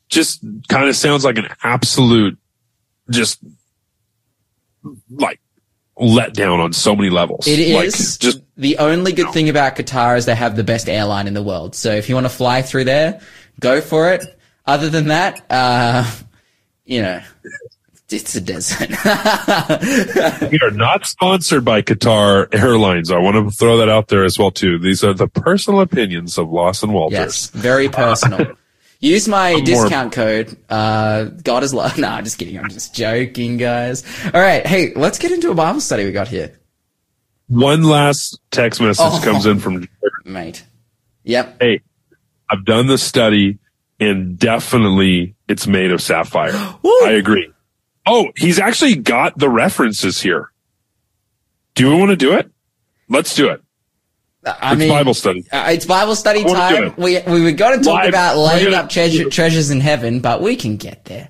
just 0.08 0.44
kind 0.68 0.88
of 0.88 0.96
sounds 0.96 1.24
like 1.24 1.38
an 1.38 1.48
absolute, 1.62 2.38
just 3.10 3.38
like 5.10 5.40
let 6.00 6.34
down 6.34 6.60
on 6.60 6.72
so 6.72 6.94
many 6.94 7.10
levels. 7.10 7.46
It 7.46 7.58
is 7.58 7.74
like 7.74 8.20
just 8.20 8.42
the 8.56 8.78
only 8.78 9.12
good 9.12 9.30
thing 9.32 9.48
about 9.48 9.76
Qatar 9.76 10.16
is 10.16 10.26
they 10.26 10.34
have 10.34 10.56
the 10.56 10.64
best 10.64 10.88
airline 10.88 11.26
in 11.26 11.34
the 11.34 11.42
world. 11.42 11.74
So 11.74 11.92
if 11.92 12.08
you 12.08 12.14
want 12.14 12.26
to 12.26 12.32
fly 12.32 12.62
through 12.62 12.84
there, 12.84 13.20
go 13.60 13.80
for 13.80 14.12
it. 14.12 14.24
Other 14.66 14.90
than 14.90 15.08
that, 15.08 15.44
uh, 15.50 16.10
you 16.84 17.02
know, 17.02 17.22
it's 18.10 18.34
a 18.34 18.40
desert. 18.40 18.88
we 20.50 20.58
are 20.62 20.70
not 20.70 21.06
sponsored 21.06 21.64
by 21.64 21.82
Qatar 21.82 22.54
Airlines. 22.54 23.10
I 23.10 23.18
want 23.18 23.36
to 23.36 23.50
throw 23.54 23.78
that 23.78 23.88
out 23.88 24.08
there 24.08 24.24
as 24.24 24.38
well 24.38 24.50
too. 24.50 24.78
These 24.78 25.04
are 25.04 25.14
the 25.14 25.28
personal 25.28 25.80
opinions 25.80 26.38
of 26.38 26.50
Lawson 26.50 26.92
Walters. 26.92 27.18
yes, 27.18 27.50
very 27.50 27.88
personal. 27.88 28.52
Use 29.00 29.28
my 29.28 29.52
more- 29.52 29.62
discount 29.62 30.12
code. 30.12 30.56
Uh, 30.68 31.24
God 31.24 31.62
is 31.62 31.72
love. 31.72 31.96
Nah, 31.98 32.16
I'm 32.16 32.24
just 32.24 32.38
kidding. 32.38 32.58
I'm 32.58 32.68
just 32.68 32.94
joking, 32.94 33.56
guys. 33.56 34.04
All 34.34 34.40
right. 34.40 34.66
Hey, 34.66 34.92
let's 34.94 35.18
get 35.18 35.30
into 35.32 35.50
a 35.50 35.54
Bible 35.54 35.80
study 35.80 36.04
we 36.04 36.12
got 36.12 36.28
here, 36.28 36.58
One 37.46 37.84
last 37.84 38.40
text 38.50 38.80
message 38.80 39.06
Oh. 39.08 39.20
comes 39.22 39.46
in 39.46 39.58
from 39.60 39.88
mate. 40.24 40.64
Yep. 41.24 41.56
Hey, 41.60 41.80
I've 42.50 42.64
done 42.64 42.86
the 42.88 42.98
study 42.98 43.58
and 44.00 44.38
definitely 44.38 45.34
it's 45.48 45.66
made 45.66 45.92
of 45.92 46.00
sapphire. 46.02 46.52
I 46.84 47.12
agree. 47.12 47.52
Oh, 48.06 48.32
he's 48.36 48.58
actually 48.58 48.96
got 48.96 49.38
the 49.38 49.48
references 49.50 50.20
here. 50.20 50.50
Do 51.74 51.90
we 51.90 51.96
want 51.96 52.10
to 52.10 52.16
do 52.16 52.32
it? 52.34 52.50
Let's 53.08 53.34
do 53.36 53.48
it. 53.50 53.62
I 54.60 54.72
It's 54.72 54.78
mean, 54.80 54.88
Bible 54.88 55.14
study. 55.14 55.44
Uh, 55.50 55.70
it's 55.70 55.86
Bible 55.86 56.14
study 56.16 56.44
time. 56.44 56.94
We 56.96 57.20
we 57.26 57.42
were 57.42 57.52
going 57.52 57.78
to 57.78 57.84
talk 57.84 58.02
Live. 58.02 58.08
about 58.08 58.36
laying 58.38 58.74
up 58.74 58.88
treasure, 58.88 59.28
treasures 59.28 59.70
in 59.70 59.80
heaven, 59.80 60.20
but 60.20 60.40
we 60.42 60.56
can 60.56 60.76
get 60.76 61.04
there. 61.04 61.28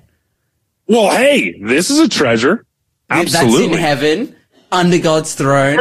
Well, 0.87 1.15
hey, 1.15 1.59
this 1.61 1.89
is 1.89 1.99
a 1.99 2.09
treasure. 2.09 2.65
Absolutely, 3.09 3.67
That's 3.67 3.77
in 3.77 3.79
heaven, 3.79 4.35
under 4.71 4.97
God's 4.99 5.33
throne. 5.35 5.79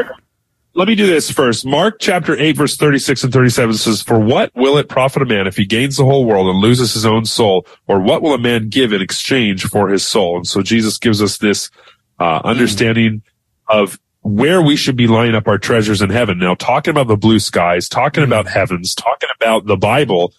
Let 0.74 0.86
me 0.86 0.94
do 0.94 1.06
this 1.06 1.30
first. 1.30 1.66
Mark 1.66 1.96
chapter 1.98 2.36
8 2.38 2.56
verse 2.56 2.76
36 2.76 3.24
and 3.24 3.32
37 3.32 3.74
says, 3.74 4.02
For 4.02 4.18
what 4.18 4.52
will 4.54 4.78
it 4.78 4.88
profit 4.88 5.22
a 5.22 5.24
man 5.24 5.46
if 5.48 5.56
he 5.56 5.66
gains 5.66 5.96
the 5.96 6.04
whole 6.04 6.24
world 6.24 6.46
and 6.48 6.58
loses 6.60 6.94
his 6.94 7.04
own 7.04 7.24
soul? 7.24 7.66
Or 7.88 8.00
what 8.00 8.22
will 8.22 8.32
a 8.32 8.38
man 8.38 8.68
give 8.68 8.92
in 8.92 9.02
exchange 9.02 9.64
for 9.64 9.88
his 9.88 10.06
soul? 10.06 10.36
And 10.36 10.46
so 10.46 10.62
Jesus 10.62 10.96
gives 10.98 11.20
us 11.20 11.38
this, 11.38 11.68
uh, 12.20 12.42
understanding 12.44 13.22
of 13.66 13.98
where 14.22 14.60
we 14.60 14.76
should 14.76 14.96
be 14.96 15.06
lining 15.06 15.34
up 15.34 15.48
our 15.48 15.58
treasures 15.58 16.02
in 16.02 16.10
heaven. 16.10 16.38
Now, 16.38 16.54
talking 16.54 16.90
about 16.90 17.08
the 17.08 17.16
blue 17.16 17.38
skies, 17.38 17.88
talking 17.88 18.24
about 18.24 18.48
heavens, 18.48 18.94
talking 18.94 19.28
about 19.40 19.66
the 19.66 19.76
Bible, 19.76 20.32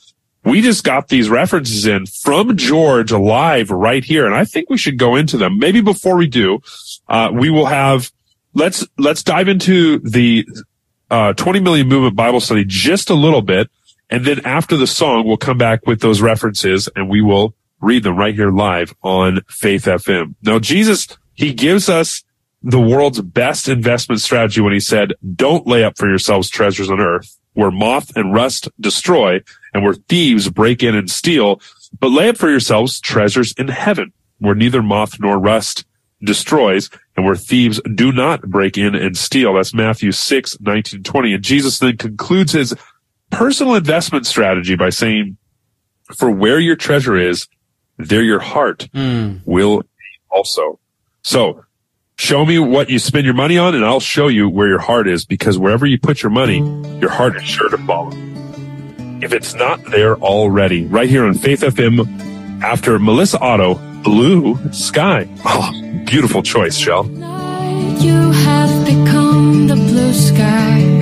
we 0.43 0.61
just 0.61 0.83
got 0.83 1.07
these 1.07 1.29
references 1.29 1.85
in 1.85 2.05
from 2.05 2.55
George 2.57 3.11
live 3.11 3.71
right 3.71 4.03
here. 4.03 4.25
And 4.25 4.35
I 4.35 4.45
think 4.45 4.69
we 4.69 4.77
should 4.77 4.97
go 4.97 5.15
into 5.15 5.37
them. 5.37 5.59
Maybe 5.59 5.81
before 5.81 6.17
we 6.17 6.27
do, 6.27 6.59
uh, 7.07 7.29
we 7.33 7.49
will 7.49 7.65
have, 7.65 8.11
let's, 8.53 8.85
let's 8.97 9.23
dive 9.23 9.47
into 9.47 9.99
the, 9.99 10.47
uh, 11.09 11.33
20 11.33 11.59
million 11.59 11.87
movement 11.87 12.15
Bible 12.15 12.39
study 12.39 12.63
just 12.65 13.09
a 13.09 13.15
little 13.15 13.41
bit. 13.41 13.69
And 14.09 14.25
then 14.25 14.45
after 14.45 14.77
the 14.77 14.87
song, 14.87 15.25
we'll 15.25 15.37
come 15.37 15.57
back 15.57 15.85
with 15.85 16.01
those 16.01 16.21
references 16.21 16.89
and 16.95 17.09
we 17.09 17.21
will 17.21 17.53
read 17.81 18.03
them 18.03 18.17
right 18.17 18.35
here 18.35 18.51
live 18.51 18.93
on 19.01 19.41
Faith 19.47 19.85
FM. 19.85 20.35
Now, 20.41 20.59
Jesus, 20.59 21.07
He 21.33 21.53
gives 21.53 21.89
us 21.89 22.23
the 22.61 22.79
world's 22.79 23.21
best 23.21 23.69
investment 23.69 24.21
strategy 24.21 24.61
when 24.61 24.73
he 24.73 24.79
said, 24.79 25.13
don't 25.35 25.67
lay 25.67 25.83
up 25.83 25.97
for 25.97 26.07
yourselves 26.09 26.49
treasures 26.49 26.89
on 26.89 26.99
earth 26.99 27.37
where 27.53 27.71
moth 27.71 28.15
and 28.15 28.33
rust 28.33 28.69
destroy 28.79 29.41
and 29.73 29.83
where 29.83 29.93
thieves 29.93 30.49
break 30.49 30.83
in 30.83 30.95
and 30.95 31.09
steal, 31.09 31.59
but 31.99 32.09
lay 32.09 32.29
up 32.29 32.37
for 32.37 32.49
yourselves 32.49 32.99
treasures 32.99 33.53
in 33.57 33.67
heaven 33.67 34.13
where 34.39 34.55
neither 34.55 34.81
moth 34.81 35.19
nor 35.19 35.37
rust 35.37 35.85
destroys 36.23 36.89
and 37.15 37.25
where 37.25 37.35
thieves 37.35 37.81
do 37.95 38.11
not 38.11 38.41
break 38.43 38.77
in 38.77 38.95
and 38.95 39.17
steal. 39.17 39.53
That's 39.53 39.73
Matthew 39.73 40.11
6, 40.11 40.57
19, 40.59 41.03
20. 41.03 41.33
And 41.33 41.43
Jesus 41.43 41.79
then 41.79 41.97
concludes 41.97 42.53
his 42.53 42.75
personal 43.29 43.75
investment 43.75 44.25
strategy 44.25 44.75
by 44.75 44.89
saying, 44.89 45.37
for 46.15 46.31
where 46.31 46.59
your 46.59 46.75
treasure 46.75 47.17
is, 47.17 47.47
there 47.97 48.23
your 48.23 48.39
heart 48.39 48.87
hmm. 48.93 49.37
will 49.45 49.81
be 49.81 49.87
also. 50.31 50.79
So 51.21 51.65
show 52.19 52.45
me 52.45 52.59
what 52.59 52.89
you 52.89 52.99
spend 52.99 53.23
your 53.23 53.33
money 53.33 53.57
on 53.57 53.73
and 53.73 53.85
I'll 53.85 54.01
show 54.01 54.27
you 54.27 54.49
where 54.49 54.67
your 54.67 54.79
heart 54.79 55.07
is 55.07 55.25
because 55.25 55.57
wherever 55.57 55.85
you 55.85 55.97
put 55.97 56.21
your 56.21 56.29
money, 56.31 56.57
your 56.99 57.09
heart 57.09 57.37
is 57.37 57.43
sure 57.43 57.69
to 57.69 57.77
follow. 57.77 58.11
If 59.21 59.31
it's 59.31 59.53
not 59.53 59.81
there 59.85 60.17
already, 60.17 60.85
right 60.85 61.09
here 61.09 61.23
on 61.23 61.33
Faith 61.33 61.61
FM 61.61 62.61
after 62.61 62.99
Melissa 62.99 63.39
Otto, 63.39 63.75
Blue 64.03 64.59
Sky. 64.73 65.29
Oh, 65.45 65.71
beautiful 66.05 66.43
choice, 66.43 66.75
Shell. 66.75 67.05
You 67.07 68.31
have 68.31 68.85
become 68.85 69.67
the 69.67 69.75
blue 69.75 70.13
sky 70.13 70.98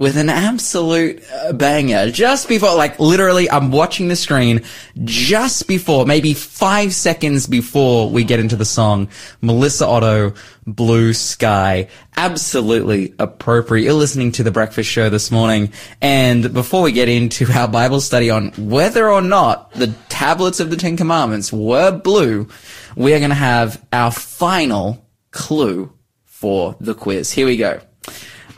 with 0.00 0.16
an 0.16 0.30
absolute 0.30 1.22
uh, 1.30 1.52
banger 1.52 2.10
just 2.10 2.48
before, 2.48 2.74
like 2.74 2.98
literally, 2.98 3.50
I'm 3.50 3.70
watching 3.70 4.08
the 4.08 4.16
screen 4.16 4.62
just 5.04 5.68
before, 5.68 6.06
maybe 6.06 6.32
five 6.32 6.94
seconds 6.94 7.46
before 7.46 8.08
we 8.08 8.24
get 8.24 8.40
into 8.40 8.56
the 8.56 8.64
song. 8.64 9.10
Melissa 9.42 9.86
Otto, 9.86 10.32
Blue 10.66 11.12
Sky, 11.12 11.88
absolutely 12.16 13.14
appropriate. 13.18 13.84
You're 13.84 13.92
listening 13.92 14.32
to 14.32 14.42
the 14.42 14.50
Breakfast 14.50 14.88
Show 14.88 15.10
this 15.10 15.30
morning, 15.30 15.70
and 16.00 16.54
before 16.54 16.80
we 16.80 16.92
get 16.92 17.10
into 17.10 17.46
our 17.52 17.68
Bible 17.68 18.00
study 18.00 18.30
on 18.30 18.52
whether 18.52 19.06
or 19.06 19.20
not 19.20 19.70
the 19.72 19.88
tablets 20.08 20.60
of 20.60 20.70
the 20.70 20.76
Ten 20.76 20.96
Commandments 20.96 21.52
were 21.52 21.90
blue, 21.90 22.48
we 22.96 23.12
are 23.12 23.18
going 23.18 23.28
to 23.28 23.36
have 23.36 23.86
our 23.92 24.10
final 24.10 25.06
clue 25.30 25.92
for 26.24 26.74
the 26.80 26.94
quiz. 26.94 27.30
Here 27.30 27.44
we 27.44 27.58
go. 27.58 27.82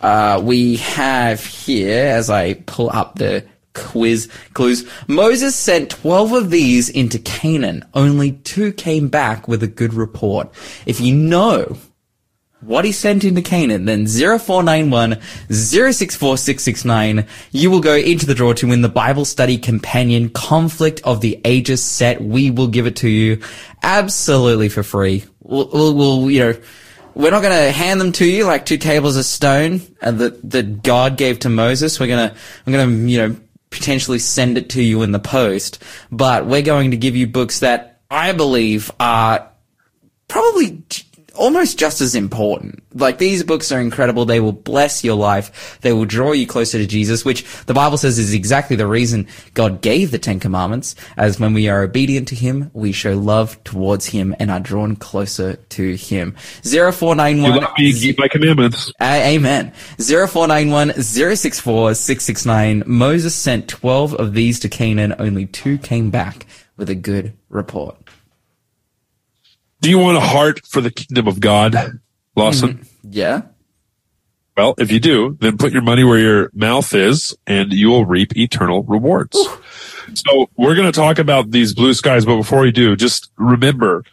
Uh, 0.03 0.41
we 0.43 0.77
have 0.77 1.45
here, 1.45 2.09
as 2.09 2.29
I 2.29 2.55
pull 2.55 2.91
up 2.91 3.15
the 3.15 3.47
quiz 3.75 4.29
clues, 4.53 4.87
Moses 5.07 5.55
sent 5.55 5.91
12 5.91 6.33
of 6.33 6.51
these 6.51 6.89
into 6.89 7.19
Canaan. 7.19 7.85
Only 7.95 8.33
two 8.33 8.73
came 8.73 9.09
back 9.09 9.47
with 9.47 9.63
a 9.63 9.69
good 9.69 9.95
report. 9.95 10.53
If 10.87 11.01
you 11.01 11.15
know 11.15 11.79
what 12.63 12.85
he 12.85 12.93
sent 12.93 13.25
into 13.25 13.43
Canaan, 13.43 13.85
then 13.87 14.07
0491 14.07 15.21
064669, 15.51 17.27
you 17.51 17.71
will 17.71 17.81
go 17.81 17.95
into 17.95 18.27
the 18.27 18.35
draw 18.35 18.53
to 18.55 18.69
win 18.69 18.83
the 18.83 18.89
Bible 18.89 19.25
Study 19.25 19.59
Companion 19.59 20.29
Conflict 20.31 21.01
of 21.05 21.21
the 21.21 21.41
Ages 21.45 21.83
set. 21.83 22.23
We 22.23 22.51
will 22.51 22.69
give 22.69 22.87
it 22.87 22.97
to 22.97 23.09
you 23.09 23.41
absolutely 23.83 24.69
for 24.69 24.83
free. 24.83 25.25
We'll, 25.41 25.69
we'll, 25.73 25.95
we'll 25.95 26.31
you 26.31 26.41
know, 26.41 26.55
we're 27.15 27.31
not 27.31 27.43
going 27.43 27.57
to 27.57 27.71
hand 27.71 28.01
them 28.01 28.13
to 28.13 28.25
you 28.25 28.45
like 28.45 28.67
two 28.67 28.79
tables 28.79 29.17
of 29.17 29.25
stone 29.25 29.81
uh, 30.01 30.11
that, 30.11 30.51
that 30.51 30.83
God 30.83 31.17
gave 31.17 31.41
to 31.41 31.49
Moses. 31.49 31.99
We're 31.99 32.07
going 32.07 32.31
to, 32.31 32.37
I'm 32.67 32.73
to, 33.05 33.11
you 33.11 33.19
know, 33.19 33.37
potentially 33.71 34.19
send 34.19 34.59
it 34.59 34.71
to 34.71 34.83
you 34.83 35.03
in 35.03 35.13
the 35.13 35.19
post, 35.19 35.83
but 36.11 36.47
we're 36.47 36.63
going 36.63 36.91
to 36.91 36.97
give 36.97 37.17
you 37.17 37.27
books 37.27 37.61
that 37.61 38.01
I 38.11 38.33
believe 38.33 38.91
are 39.01 39.51
probably 40.29 40.83
almost 41.35 41.79
just 41.79 42.01
as 42.01 42.15
important. 42.15 42.83
Like 42.95 43.19
these 43.19 43.43
books 43.43 43.73
are 43.73 43.81
incredible. 43.81 44.25
They 44.25 44.41
will 44.41 44.53
bless 44.53 45.03
your 45.05 45.15
life. 45.17 45.79
They 45.81 45.93
will 45.93 46.05
draw 46.05 46.33
you 46.33 46.47
closer 46.47 46.79
to 46.79 46.87
Jesus, 46.87 47.25
which 47.25 47.45
the 47.67 47.75
Bible 47.75 47.97
says 47.97 48.19
is 48.19 48.35
exactly 48.35 48.77
the 48.77 48.87
reason 48.87 49.27
God 49.55 49.81
gave 49.81 50.11
the 50.11 50.19
Ten 50.19 50.41
Commandments. 50.41 50.95
As 51.17 51.41
when 51.41 51.55
we 51.55 51.69
are 51.69 51.83
obedient 51.83 52.29
to 52.29 52.35
Him, 52.35 52.71
we 52.75 52.93
show 52.93 53.15
love 53.15 53.63
towards 53.65 54.07
Him 54.07 54.35
and 54.39 54.51
are 54.51 54.61
drawn 54.61 54.97
closer 54.97 55.57
to 55.57 55.95
Him. 55.97 56.35
Zero 56.65 56.93
four 56.93 57.15
nine 57.15 57.39
You 57.39 57.43
one. 57.45 57.57
love 57.63 57.73
me, 57.79 57.93
keep 57.93 58.19
my 58.19 58.29
commandments. 58.29 58.93
A- 59.01 59.35
Amen. 59.35 59.73
0491 59.99 61.03
064 61.03 61.95
669. 61.95 62.83
Moses 62.87 63.35
sent 63.35 63.69
12 63.69 64.15
of 64.15 64.35
these 64.35 64.61
to 64.61 64.69
Canaan. 64.69 65.15
Only 65.19 65.47
two 65.47 65.79
came 65.79 66.11
back 66.11 66.47
with 66.77 66.91
a 66.91 66.95
good 66.95 67.33
report. 67.49 67.97
Do 69.83 69.91
you 69.91 69.99
want 69.99 70.17
a 70.17 70.21
heart 70.21 70.65
for 70.65 70.81
the 70.81 70.93
kingdom 70.93 71.27
of 71.27 71.41
God, 71.41 71.99
Lawson? 72.37 72.87
Yeah? 73.03 73.43
Well, 74.57 74.75
if 74.79 74.93
you 74.93 75.01
do, 75.01 75.37
then 75.41 75.59
put 75.59 75.73
your 75.73 75.83
money 75.83 76.05
where 76.05 76.21
your 76.21 76.51
mouth 76.55 76.95
is 76.95 77.37
and 77.49 77.73
you 77.73 77.89
will 77.89 78.07
reap 78.07 78.37
eternal 78.37 78.85
rewards. 78.85 79.37
So 80.15 80.51
we're 80.57 80.77
going 80.77 80.91
to 80.91 80.93
talk 80.93 81.19
about 81.19 81.51
these 81.51 81.75
blue 81.75 81.95
skies, 81.95 82.25
but 82.25 82.37
before 82.37 82.61
we 82.61 82.71
do, 82.71 82.95
just 82.95 83.33
remember, 83.37 84.05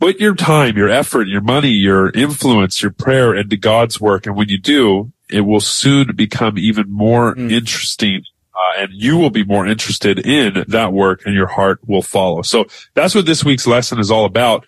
put 0.00 0.20
your 0.20 0.34
time, 0.34 0.76
your 0.76 0.90
effort, 0.90 1.28
your 1.28 1.40
money, 1.40 1.70
your 1.70 2.10
influence, 2.10 2.82
your 2.82 2.92
prayer 2.92 3.34
into 3.34 3.56
God's 3.56 4.02
work. 4.02 4.26
And 4.26 4.36
when 4.36 4.50
you 4.50 4.58
do, 4.58 5.12
it 5.30 5.42
will 5.42 5.60
soon 5.60 6.14
become 6.14 6.58
even 6.58 6.90
more 6.90 7.34
interesting. 7.38 8.24
Uh, 8.54 8.82
and 8.82 8.90
you 8.92 9.16
will 9.16 9.30
be 9.30 9.44
more 9.44 9.66
interested 9.66 10.18
in 10.26 10.64
that 10.68 10.92
work 10.92 11.22
and 11.24 11.34
your 11.34 11.46
heart 11.46 11.80
will 11.86 12.02
follow. 12.02 12.42
So 12.42 12.66
that's 12.92 13.14
what 13.14 13.24
this 13.24 13.42
week's 13.42 13.66
lesson 13.66 13.98
is 13.98 14.10
all 14.10 14.26
about. 14.26 14.66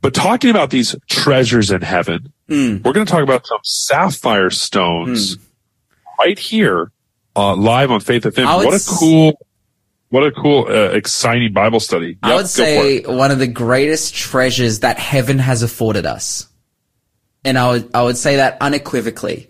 But 0.00 0.14
talking 0.14 0.50
about 0.50 0.70
these 0.70 0.94
treasures 1.08 1.70
in 1.70 1.82
heaven, 1.82 2.32
we're 2.48 2.92
going 2.92 3.06
to 3.06 3.12
talk 3.12 3.22
about 3.22 3.46
some 3.46 3.58
sapphire 3.64 4.50
stones 4.50 5.36
right 6.18 6.38
here, 6.38 6.92
uh, 7.36 7.54
live 7.54 7.90
on 7.90 8.00
Faith 8.00 8.24
FM. 8.24 8.64
What 8.64 8.74
a 8.74 8.84
cool, 8.88 9.38
what 10.10 10.24
a 10.24 10.32
cool, 10.32 10.66
uh, 10.68 10.90
exciting 10.90 11.52
Bible 11.52 11.80
study. 11.80 12.16
I 12.22 12.36
would 12.36 12.46
say 12.46 13.02
one 13.02 13.30
of 13.30 13.38
the 13.38 13.46
greatest 13.46 14.14
treasures 14.14 14.80
that 14.80 14.98
heaven 14.98 15.38
has 15.38 15.62
afforded 15.62 16.06
us. 16.06 16.48
And 17.44 17.58
I 17.58 17.70
would, 17.70 17.90
I 17.94 18.02
would 18.02 18.16
say 18.16 18.36
that 18.36 18.58
unequivocally. 18.60 19.48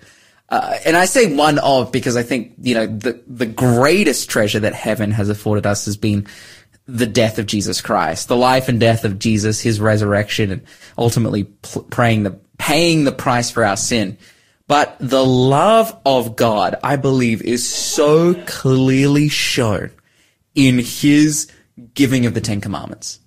Uh, 0.48 0.78
and 0.87 0.96
I 0.96 1.04
say 1.04 1.34
one 1.34 1.58
of 1.58 1.92
because 1.92 2.16
I 2.16 2.22
think, 2.22 2.54
you 2.61 2.74
know, 2.74 2.87
the, 2.87 3.22
the 3.26 3.46
greatest 3.46 4.30
treasure 4.30 4.61
that 4.61 4.72
heaven 4.72 5.11
has 5.11 5.28
afforded 5.28 5.66
us 5.66 5.84
has 5.84 5.98
been 5.98 6.26
the 6.88 7.07
death 7.07 7.38
of 7.38 7.46
Jesus 7.46 7.83
Christ, 7.83 8.29
the 8.29 8.37
life 8.37 8.68
and 8.68 8.81
death 8.81 9.05
of 9.05 9.18
Jesus, 9.18 9.61
his 9.61 9.79
resurrection, 9.79 10.51
and 10.51 10.62
ultimately 10.96 11.44
pl- 11.44 11.85
praying 11.85 12.22
the, 12.22 12.40
paying 12.57 13.05
the 13.05 13.12
price 13.12 13.51
for 13.51 13.62
our 13.62 13.77
sin. 13.77 14.16
But 14.66 14.96
the 14.98 15.24
love 15.24 15.96
of 16.05 16.35
God, 16.35 16.77
I 16.83 16.96
believe, 16.96 17.42
is 17.42 17.68
so 17.68 18.35
clearly 18.46 19.29
shown 19.29 19.90
in 20.55 20.79
his 20.79 21.51
giving 21.94 22.24
of 22.24 22.35
the 22.35 22.40
Ten 22.40 22.61
Commandments. 22.61 23.20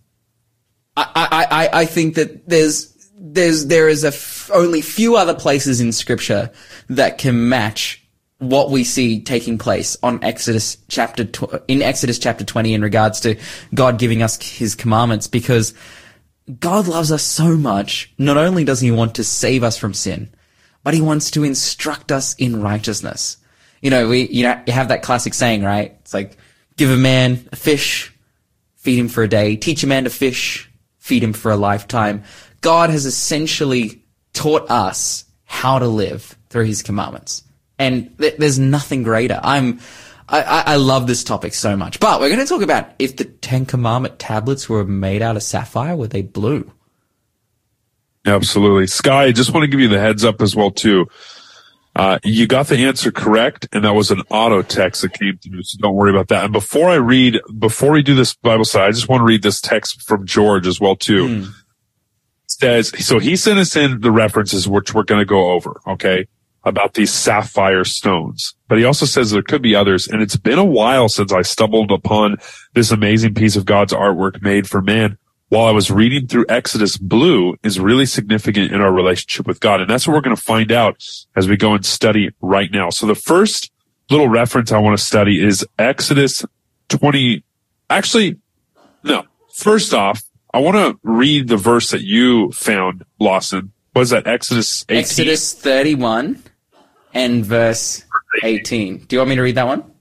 I, 0.97 1.47
I, 1.49 1.69
I, 1.81 1.85
think 1.85 2.15
that 2.15 2.49
there's, 2.49 2.93
there's, 3.15 3.67
there 3.67 3.87
is 3.87 4.03
a 4.03 4.09
f- 4.09 4.51
only 4.53 4.81
few 4.81 5.15
other 5.15 5.33
places 5.33 5.79
in 5.79 5.93
scripture 5.93 6.51
that 6.89 7.17
can 7.17 7.47
match 7.47 8.00
what 8.41 8.71
we 8.71 8.83
see 8.83 9.21
taking 9.21 9.59
place 9.59 9.95
on 10.01 10.23
Exodus 10.23 10.77
chapter, 10.87 11.25
tw- 11.25 11.61
in 11.67 11.83
Exodus 11.83 12.17
chapter 12.17 12.43
20 12.43 12.73
in 12.73 12.81
regards 12.81 13.19
to 13.19 13.37
God 13.75 13.99
giving 13.99 14.23
us 14.23 14.41
his 14.41 14.73
commandments 14.73 15.27
because 15.27 15.75
God 16.59 16.87
loves 16.87 17.11
us 17.11 17.21
so 17.21 17.55
much. 17.55 18.11
Not 18.17 18.37
only 18.37 18.63
does 18.63 18.79
he 18.79 18.89
want 18.89 19.13
to 19.15 19.23
save 19.23 19.63
us 19.63 19.77
from 19.77 19.93
sin, 19.93 20.33
but 20.83 20.95
he 20.95 21.01
wants 21.01 21.29
to 21.31 21.43
instruct 21.43 22.11
us 22.11 22.33
in 22.33 22.63
righteousness. 22.63 23.37
You 23.79 23.91
know, 23.91 24.09
we, 24.09 24.27
you 24.27 24.43
know, 24.43 24.59
you 24.65 24.73
have 24.73 24.87
that 24.87 25.03
classic 25.03 25.35
saying, 25.35 25.63
right? 25.63 25.95
It's 26.01 26.13
like, 26.13 26.35
give 26.77 26.89
a 26.89 26.97
man 26.97 27.47
a 27.51 27.55
fish, 27.55 28.11
feed 28.77 28.97
him 28.97 29.07
for 29.07 29.21
a 29.21 29.29
day, 29.29 29.55
teach 29.55 29.83
a 29.83 29.87
man 29.87 30.05
to 30.05 30.09
fish, 30.09 30.67
feed 30.97 31.23
him 31.23 31.33
for 31.33 31.51
a 31.51 31.57
lifetime. 31.57 32.23
God 32.61 32.89
has 32.89 33.05
essentially 33.05 34.03
taught 34.33 34.71
us 34.71 35.25
how 35.43 35.77
to 35.77 35.87
live 35.87 36.35
through 36.49 36.65
his 36.65 36.81
commandments. 36.81 37.43
And 37.81 38.15
th- 38.19 38.37
there's 38.37 38.59
nothing 38.59 39.01
greater. 39.01 39.39
I'm, 39.41 39.79
I, 40.29 40.63
I, 40.67 40.75
love 40.75 41.07
this 41.07 41.23
topic 41.23 41.55
so 41.55 41.75
much. 41.75 41.99
But 41.99 42.21
we're 42.21 42.29
going 42.29 42.39
to 42.39 42.45
talk 42.45 42.61
about 42.61 42.91
if 42.99 43.17
the 43.17 43.25
Ten 43.25 43.65
Commandment 43.65 44.19
tablets 44.19 44.69
were 44.69 44.85
made 44.85 45.23
out 45.23 45.35
of 45.35 45.41
sapphire, 45.41 45.95
were 45.95 46.07
they 46.07 46.21
blue? 46.21 46.71
Absolutely. 48.25 48.85
Sky, 48.85 49.23
I 49.23 49.31
just 49.31 49.51
want 49.51 49.63
to 49.63 49.67
give 49.67 49.79
you 49.79 49.87
the 49.87 49.99
heads 49.99 50.23
up 50.23 50.41
as 50.41 50.55
well 50.55 50.69
too. 50.69 51.07
Uh, 51.95 52.19
you 52.23 52.45
got 52.45 52.67
the 52.67 52.77
answer 52.77 53.11
correct, 53.11 53.67
and 53.73 53.83
that 53.83 53.93
was 53.93 54.11
an 54.11 54.21
auto 54.29 54.61
text 54.61 55.01
that 55.01 55.13
came 55.13 55.37
through, 55.39 55.63
so 55.63 55.77
don't 55.81 55.95
worry 55.95 56.11
about 56.11 56.27
that. 56.29 56.45
And 56.45 56.53
before 56.53 56.89
I 56.89 56.95
read, 56.95 57.41
before 57.57 57.91
we 57.91 58.03
do 58.03 58.15
this 58.15 58.35
Bible 58.35 58.63
study, 58.63 58.85
I 58.85 58.91
just 58.91 59.09
want 59.09 59.21
to 59.21 59.25
read 59.25 59.41
this 59.41 59.59
text 59.59 60.03
from 60.03 60.25
George 60.25 60.67
as 60.67 60.79
well 60.79 60.95
too. 60.95 61.47
It 61.47 61.49
says, 62.45 63.05
so 63.05 63.19
he 63.19 63.35
sent 63.35 63.59
us 63.59 63.75
in 63.75 64.01
the 64.01 64.11
references 64.11 64.67
which 64.67 64.93
we're 64.93 65.03
going 65.03 65.19
to 65.19 65.25
go 65.25 65.51
over, 65.51 65.81
okay, 65.87 66.27
about 66.63 66.93
these 66.93 67.11
sapphire 67.11 67.83
stones. 67.83 68.53
But 68.67 68.77
he 68.77 68.85
also 68.85 69.05
says 69.05 69.31
there 69.31 69.41
could 69.41 69.61
be 69.61 69.75
others, 69.75 70.07
and 70.07 70.21
it's 70.21 70.37
been 70.37 70.59
a 70.59 70.65
while 70.65 71.09
since 71.09 71.33
I 71.33 71.41
stumbled 71.41 71.91
upon 71.91 72.37
this 72.73 72.91
amazing 72.91 73.33
piece 73.33 73.55
of 73.55 73.65
God's 73.65 73.93
artwork 73.93 74.41
made 74.41 74.69
for 74.69 74.81
man 74.81 75.17
while 75.51 75.65
I 75.65 75.71
was 75.71 75.91
reading 75.91 76.27
through 76.27 76.45
Exodus, 76.47 76.95
blue 76.95 77.57
is 77.61 77.77
really 77.77 78.05
significant 78.05 78.71
in 78.71 78.79
our 78.79 78.91
relationship 78.91 79.45
with 79.45 79.59
God. 79.59 79.81
And 79.81 79.89
that's 79.89 80.07
what 80.07 80.13
we're 80.13 80.21
going 80.21 80.35
to 80.35 80.41
find 80.41 80.71
out 80.71 81.03
as 81.35 81.49
we 81.49 81.57
go 81.57 81.73
and 81.73 81.85
study 81.85 82.29
right 82.39 82.71
now. 82.71 82.89
So 82.89 83.05
the 83.05 83.15
first 83.15 83.69
little 84.09 84.29
reference 84.29 84.71
I 84.71 84.79
want 84.79 84.97
to 84.97 85.03
study 85.03 85.45
is 85.45 85.67
Exodus 85.77 86.45
20. 86.87 87.43
Actually, 87.89 88.37
no. 89.03 89.25
First 89.53 89.93
off, 89.93 90.23
I 90.53 90.59
want 90.59 90.77
to 90.77 90.97
read 91.03 91.49
the 91.49 91.57
verse 91.57 91.91
that 91.91 92.01
you 92.01 92.53
found, 92.53 93.03
Lawson. 93.19 93.73
Was 93.93 94.11
that 94.11 94.27
Exodus 94.27 94.85
18? 94.87 94.99
Exodus 94.99 95.53
31 95.53 96.41
and 97.13 97.45
verse 97.45 98.03
18. 98.43 98.99
Do 98.99 99.15
you 99.15 99.19
want 99.19 99.29
me 99.29 99.35
to 99.35 99.41
read 99.41 99.55
that 99.55 99.67
one? 99.67 99.81
Can 99.81 99.91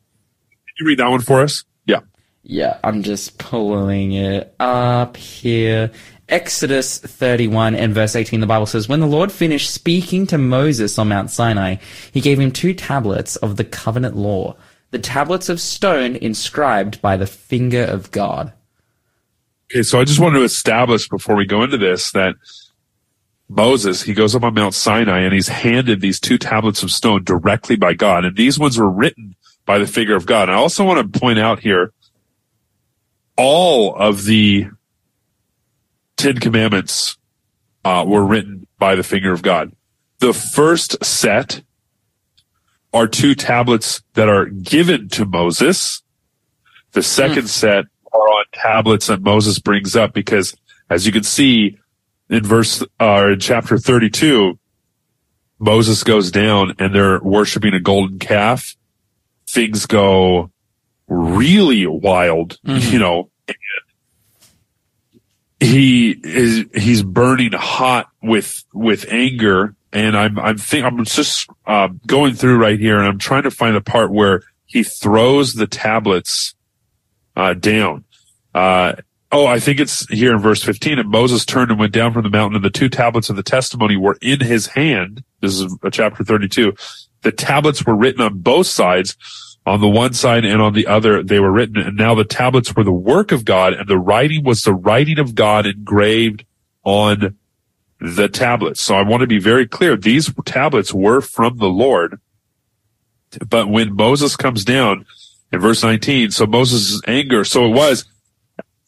you 0.78 0.86
read 0.86 0.98
that 0.98 1.08
one 1.08 1.20
for 1.20 1.42
us? 1.42 1.64
Yeah. 1.86 2.00
Yeah, 2.42 2.78
I'm 2.82 3.02
just 3.02 3.38
pulling 3.38 4.12
it 4.12 4.54
up 4.58 5.16
here. 5.16 5.90
Exodus 6.28 6.98
31 6.98 7.74
and 7.74 7.92
verse 7.92 8.14
18, 8.14 8.40
the 8.40 8.46
Bible 8.46 8.66
says, 8.66 8.88
When 8.88 9.00
the 9.00 9.06
Lord 9.06 9.32
finished 9.32 9.70
speaking 9.72 10.26
to 10.28 10.38
Moses 10.38 10.96
on 10.98 11.08
Mount 11.08 11.30
Sinai, 11.30 11.76
he 12.12 12.20
gave 12.20 12.38
him 12.38 12.52
two 12.52 12.72
tablets 12.72 13.36
of 13.36 13.56
the 13.56 13.64
covenant 13.64 14.16
law, 14.16 14.56
the 14.92 14.98
tablets 14.98 15.48
of 15.48 15.60
stone 15.60 16.14
inscribed 16.16 17.02
by 17.02 17.16
the 17.16 17.26
finger 17.26 17.82
of 17.82 18.12
God. 18.12 18.52
Okay, 19.72 19.82
so 19.82 20.00
I 20.00 20.04
just 20.04 20.20
wanted 20.20 20.38
to 20.38 20.44
establish 20.44 21.08
before 21.08 21.36
we 21.36 21.46
go 21.46 21.62
into 21.62 21.78
this 21.78 22.12
that 22.12 22.34
Moses, 23.50 24.02
he 24.02 24.14
goes 24.14 24.36
up 24.36 24.44
on 24.44 24.54
Mount 24.54 24.74
Sinai 24.74 25.22
and 25.22 25.34
he's 25.34 25.48
handed 25.48 26.00
these 26.00 26.20
two 26.20 26.38
tablets 26.38 26.84
of 26.84 26.90
stone 26.92 27.24
directly 27.24 27.74
by 27.74 27.94
God. 27.94 28.24
And 28.24 28.36
these 28.36 28.60
ones 28.60 28.78
were 28.78 28.88
written 28.88 29.34
by 29.66 29.78
the 29.78 29.88
figure 29.88 30.14
of 30.14 30.24
God. 30.24 30.48
And 30.48 30.52
I 30.52 30.60
also 30.60 30.84
want 30.84 31.12
to 31.12 31.18
point 31.18 31.40
out 31.40 31.58
here, 31.58 31.92
all 33.36 33.96
of 33.96 34.24
the 34.24 34.68
Ten 36.16 36.38
Commandments 36.38 37.18
uh, 37.84 38.04
were 38.06 38.24
written 38.24 38.68
by 38.78 38.94
the 38.94 39.02
finger 39.02 39.32
of 39.32 39.42
God. 39.42 39.72
The 40.20 40.32
first 40.32 41.04
set 41.04 41.62
are 42.92 43.08
two 43.08 43.34
tablets 43.34 44.00
that 44.14 44.28
are 44.28 44.46
given 44.46 45.08
to 45.08 45.24
Moses. 45.24 46.02
The 46.92 47.02
second 47.02 47.48
set 47.48 47.86
are 48.12 48.18
on 48.20 48.44
tablets 48.52 49.08
that 49.08 49.22
Moses 49.22 49.58
brings 49.58 49.96
up 49.96 50.12
because 50.12 50.56
as 50.88 51.04
you 51.04 51.10
can 51.10 51.24
see 51.24 51.79
in 52.30 52.44
verse, 52.44 52.82
uh, 53.00 53.30
in 53.32 53.40
chapter 53.40 53.76
32, 53.76 54.58
Moses 55.58 56.04
goes 56.04 56.30
down 56.30 56.76
and 56.78 56.94
they're 56.94 57.20
worshiping 57.20 57.74
a 57.74 57.80
golden 57.80 58.18
calf. 58.18 58.76
Things 59.48 59.84
go 59.86 60.50
really 61.08 61.86
wild, 61.86 62.58
you 62.64 62.98
know. 63.00 63.30
And 63.48 63.56
he 65.58 66.10
is, 66.10 66.64
he's 66.72 67.02
burning 67.02 67.52
hot 67.52 68.08
with, 68.22 68.64
with 68.72 69.12
anger. 69.12 69.74
And 69.92 70.16
I'm, 70.16 70.38
I'm 70.38 70.56
think, 70.56 70.86
I'm 70.86 71.04
just, 71.04 71.50
uh, 71.66 71.88
going 72.06 72.34
through 72.34 72.58
right 72.58 72.78
here 72.78 72.96
and 72.96 73.08
I'm 73.08 73.18
trying 73.18 73.42
to 73.42 73.50
find 73.50 73.74
the 73.74 73.80
part 73.80 74.12
where 74.12 74.42
he 74.66 74.84
throws 74.84 75.54
the 75.54 75.66
tablets, 75.66 76.54
uh, 77.36 77.54
down. 77.54 78.04
Uh, 78.54 78.94
oh, 79.32 79.46
I 79.46 79.60
think 79.60 79.80
it's 79.80 80.08
here 80.08 80.32
in 80.32 80.38
verse 80.38 80.62
15. 80.62 80.98
And 80.98 81.10
Moses 81.10 81.44
turned 81.44 81.70
and 81.70 81.78
went 81.78 81.92
down 81.92 82.12
from 82.12 82.22
the 82.22 82.30
mountain 82.30 82.56
and 82.56 82.64
the 82.64 82.70
two 82.70 82.88
tablets 82.88 83.30
of 83.30 83.36
the 83.36 83.42
testimony 83.42 83.96
were 83.96 84.18
in 84.20 84.40
his 84.40 84.68
hand. 84.68 85.22
This 85.40 85.60
is 85.60 85.76
chapter 85.92 86.24
32. 86.24 86.74
The 87.22 87.32
tablets 87.32 87.84
were 87.84 87.96
written 87.96 88.20
on 88.20 88.38
both 88.38 88.66
sides. 88.66 89.16
On 89.66 89.80
the 89.80 89.88
one 89.88 90.14
side 90.14 90.46
and 90.46 90.60
on 90.62 90.72
the 90.72 90.86
other, 90.86 91.22
they 91.22 91.38
were 91.38 91.52
written. 91.52 91.76
And 91.76 91.96
now 91.96 92.14
the 92.14 92.24
tablets 92.24 92.74
were 92.74 92.82
the 92.82 92.92
work 92.92 93.30
of 93.30 93.44
God 93.44 93.74
and 93.74 93.86
the 93.86 93.98
writing 93.98 94.42
was 94.42 94.62
the 94.62 94.74
writing 94.74 95.18
of 95.18 95.34
God 95.34 95.66
engraved 95.66 96.44
on 96.82 97.36
the 98.00 98.28
tablets. 98.28 98.80
So 98.80 98.94
I 98.94 99.02
want 99.02 99.20
to 99.20 99.26
be 99.26 99.38
very 99.38 99.68
clear. 99.68 99.96
These 99.96 100.32
tablets 100.46 100.94
were 100.94 101.20
from 101.20 101.58
the 101.58 101.68
Lord. 101.68 102.18
But 103.48 103.68
when 103.68 103.94
Moses 103.94 104.34
comes 104.34 104.64
down 104.64 105.06
in 105.52 105.60
verse 105.60 105.82
19, 105.82 106.30
so 106.30 106.46
Moses' 106.46 107.00
anger, 107.06 107.44
so 107.44 107.66
it 107.66 107.74
was, 107.74 108.00
as 108.00 108.04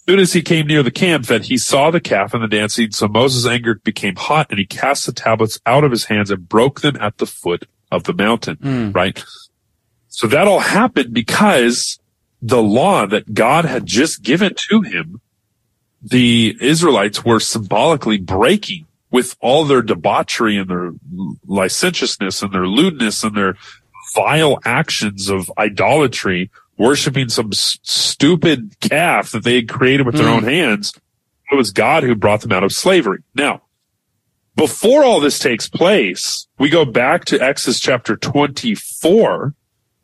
soon 0.08 0.18
as 0.18 0.32
he 0.32 0.42
came 0.42 0.66
near 0.66 0.82
the 0.82 0.90
camp 0.90 1.26
that 1.26 1.44
he 1.44 1.56
saw 1.56 1.90
the 1.90 2.00
calf 2.00 2.34
and 2.34 2.42
the 2.42 2.48
dancing, 2.48 2.90
so 2.90 3.08
Moses' 3.08 3.46
anger 3.46 3.76
became 3.76 4.16
hot 4.16 4.48
and 4.50 4.58
he 4.58 4.66
cast 4.66 5.06
the 5.06 5.12
tablets 5.12 5.60
out 5.66 5.84
of 5.84 5.90
his 5.90 6.06
hands 6.06 6.30
and 6.30 6.48
broke 6.48 6.80
them 6.80 6.96
at 7.00 7.18
the 7.18 7.26
foot 7.26 7.66
of 7.90 8.04
the 8.04 8.14
mountain, 8.14 8.56
hmm. 8.56 8.90
right? 8.92 9.22
So 10.08 10.26
that 10.26 10.48
all 10.48 10.60
happened 10.60 11.14
because 11.14 11.98
the 12.40 12.62
law 12.62 13.06
that 13.06 13.34
God 13.34 13.64
had 13.64 13.86
just 13.86 14.22
given 14.22 14.54
to 14.70 14.82
him, 14.82 15.20
the 16.02 16.56
Israelites 16.60 17.24
were 17.24 17.38
symbolically 17.38 18.18
breaking 18.18 18.86
with 19.10 19.36
all 19.40 19.64
their 19.64 19.82
debauchery 19.82 20.56
and 20.56 20.68
their 20.68 20.92
licentiousness 21.46 22.42
and 22.42 22.52
their 22.52 22.66
lewdness 22.66 23.22
and 23.22 23.36
their 23.36 23.54
vile 24.14 24.58
actions 24.64 25.28
of 25.28 25.52
idolatry, 25.56 26.50
worshiping 26.78 27.28
some 27.28 27.50
s- 27.52 27.78
stupid 27.82 28.78
calf 28.80 29.32
that 29.32 29.44
they 29.44 29.56
had 29.56 29.68
created 29.68 30.06
with 30.06 30.16
their 30.16 30.26
hmm. 30.28 30.34
own 30.34 30.44
hands. 30.44 30.92
It 31.50 31.56
was 31.56 31.70
God 31.70 32.02
who 32.02 32.14
brought 32.14 32.40
them 32.40 32.52
out 32.52 32.64
of 32.64 32.72
slavery. 32.72 33.22
Now, 33.34 33.62
before 34.56 35.04
all 35.04 35.20
this 35.20 35.38
takes 35.38 35.68
place, 35.68 36.46
we 36.58 36.68
go 36.68 36.84
back 36.84 37.24
to 37.26 37.40
Exodus 37.40 37.80
chapter 37.80 38.16
24, 38.16 39.54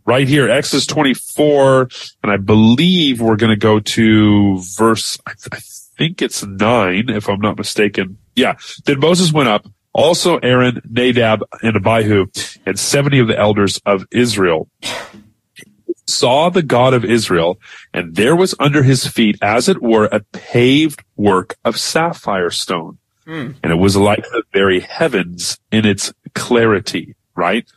right 0.06 0.28
here, 0.28 0.48
Exodus 0.48 0.86
24, 0.86 1.88
and 2.22 2.32
I 2.32 2.36
believe 2.38 3.20
we're 3.20 3.36
going 3.36 3.50
to 3.50 3.56
go 3.56 3.78
to 3.78 4.58
verse, 4.76 5.18
I, 5.26 5.32
th- 5.32 5.48
I 5.52 5.58
think 5.98 6.22
it's 6.22 6.44
nine, 6.44 7.10
if 7.10 7.28
I'm 7.28 7.40
not 7.40 7.58
mistaken. 7.58 8.18
Yeah. 8.36 8.54
Then 8.86 9.00
Moses 9.00 9.32
went 9.32 9.48
up, 9.48 9.66
also 9.92 10.38
Aaron, 10.38 10.80
Nadab, 10.88 11.44
and 11.62 11.76
Abihu, 11.76 12.26
and 12.64 12.78
70 12.78 13.18
of 13.18 13.28
the 13.28 13.38
elders 13.38 13.80
of 13.84 14.06
Israel 14.10 14.70
saw 16.08 16.48
the 16.50 16.62
God 16.62 16.94
of 16.94 17.04
Israel, 17.04 17.58
and 17.92 18.14
there 18.16 18.34
was 18.34 18.54
under 18.58 18.82
his 18.82 19.06
feet, 19.06 19.36
as 19.42 19.68
it 19.68 19.82
were, 19.82 20.06
a 20.06 20.20
paved 20.32 21.02
work 21.16 21.56
of 21.64 21.78
sapphire 21.78 22.50
stone. 22.50 22.98
And 23.62 23.72
it 23.72 23.76
was 23.76 23.96
like 23.96 24.22
the 24.22 24.42
very 24.52 24.80
heavens 24.80 25.58
in 25.70 25.84
its 25.84 26.12
clarity, 26.34 27.14
right? 27.36 27.70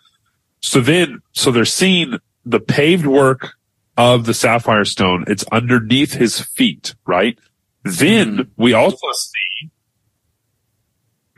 So 0.61 0.79
then, 0.79 1.21
so 1.33 1.51
they're 1.51 1.65
seeing 1.65 2.19
the 2.45 2.59
paved 2.61 3.05
work 3.05 3.53
of 3.97 4.25
the 4.25 4.33
sapphire 4.33 4.85
stone. 4.85 5.25
It's 5.27 5.43
underneath 5.51 6.13
his 6.13 6.39
feet, 6.39 6.95
right? 7.05 7.37
Then 7.83 8.51
we 8.55 8.73
also 8.73 9.07
see, 9.13 9.71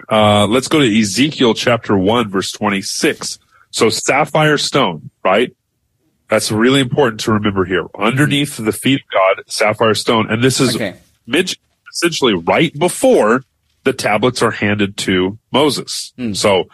uh, 0.10 0.46
let's 0.48 0.68
go 0.68 0.80
to 0.80 1.00
Ezekiel 1.00 1.56
chapter 1.56 1.98
one, 1.98 2.30
verse 2.30 2.52
26. 2.52 3.40
So 3.72 3.90
sapphire 3.90 4.60
stone, 4.60 5.10
right? 5.24 5.56
That's 6.34 6.52
really 6.52 6.80
important 6.80 7.20
to 7.22 7.32
remember 7.32 7.64
here. 7.64 7.86
Underneath 7.96 8.58
the 8.58 8.72
feet 8.72 9.02
of 9.04 9.08
God, 9.38 9.44
sapphire 9.46 9.94
stone. 9.94 10.32
And 10.32 10.44
this 10.44 10.60
is 10.60 10.76
Okay. 10.76 10.96
mid- 11.28 11.56
essentially 11.94 12.34
right 12.34 12.74
before 12.80 13.44
the 13.84 13.94
tablets 13.94 14.42
are 14.42 14.50
handed 14.50 14.98
to 14.98 15.38
Moses. 15.52 16.12
So 16.32 16.70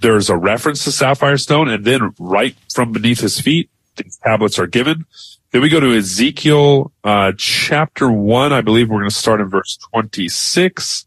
there's 0.00 0.28
a 0.28 0.36
reference 0.36 0.82
to 0.82 0.90
sapphire 0.90 1.36
stone 1.38 1.68
and 1.68 1.84
then 1.84 2.10
right 2.18 2.56
from 2.74 2.90
beneath 2.90 3.20
his 3.20 3.40
feet, 3.40 3.70
these 3.98 4.18
tablets 4.24 4.58
are 4.58 4.66
given. 4.66 5.04
Then 5.52 5.62
we 5.62 5.68
go 5.68 5.78
to 5.78 5.96
Ezekiel, 5.96 6.90
uh, 7.04 7.34
chapter 7.38 8.10
one. 8.10 8.52
I 8.52 8.62
believe 8.62 8.90
we're 8.90 8.98
going 8.98 9.10
to 9.10 9.14
start 9.14 9.40
in 9.40 9.48
verse 9.48 9.78
26. 9.92 11.06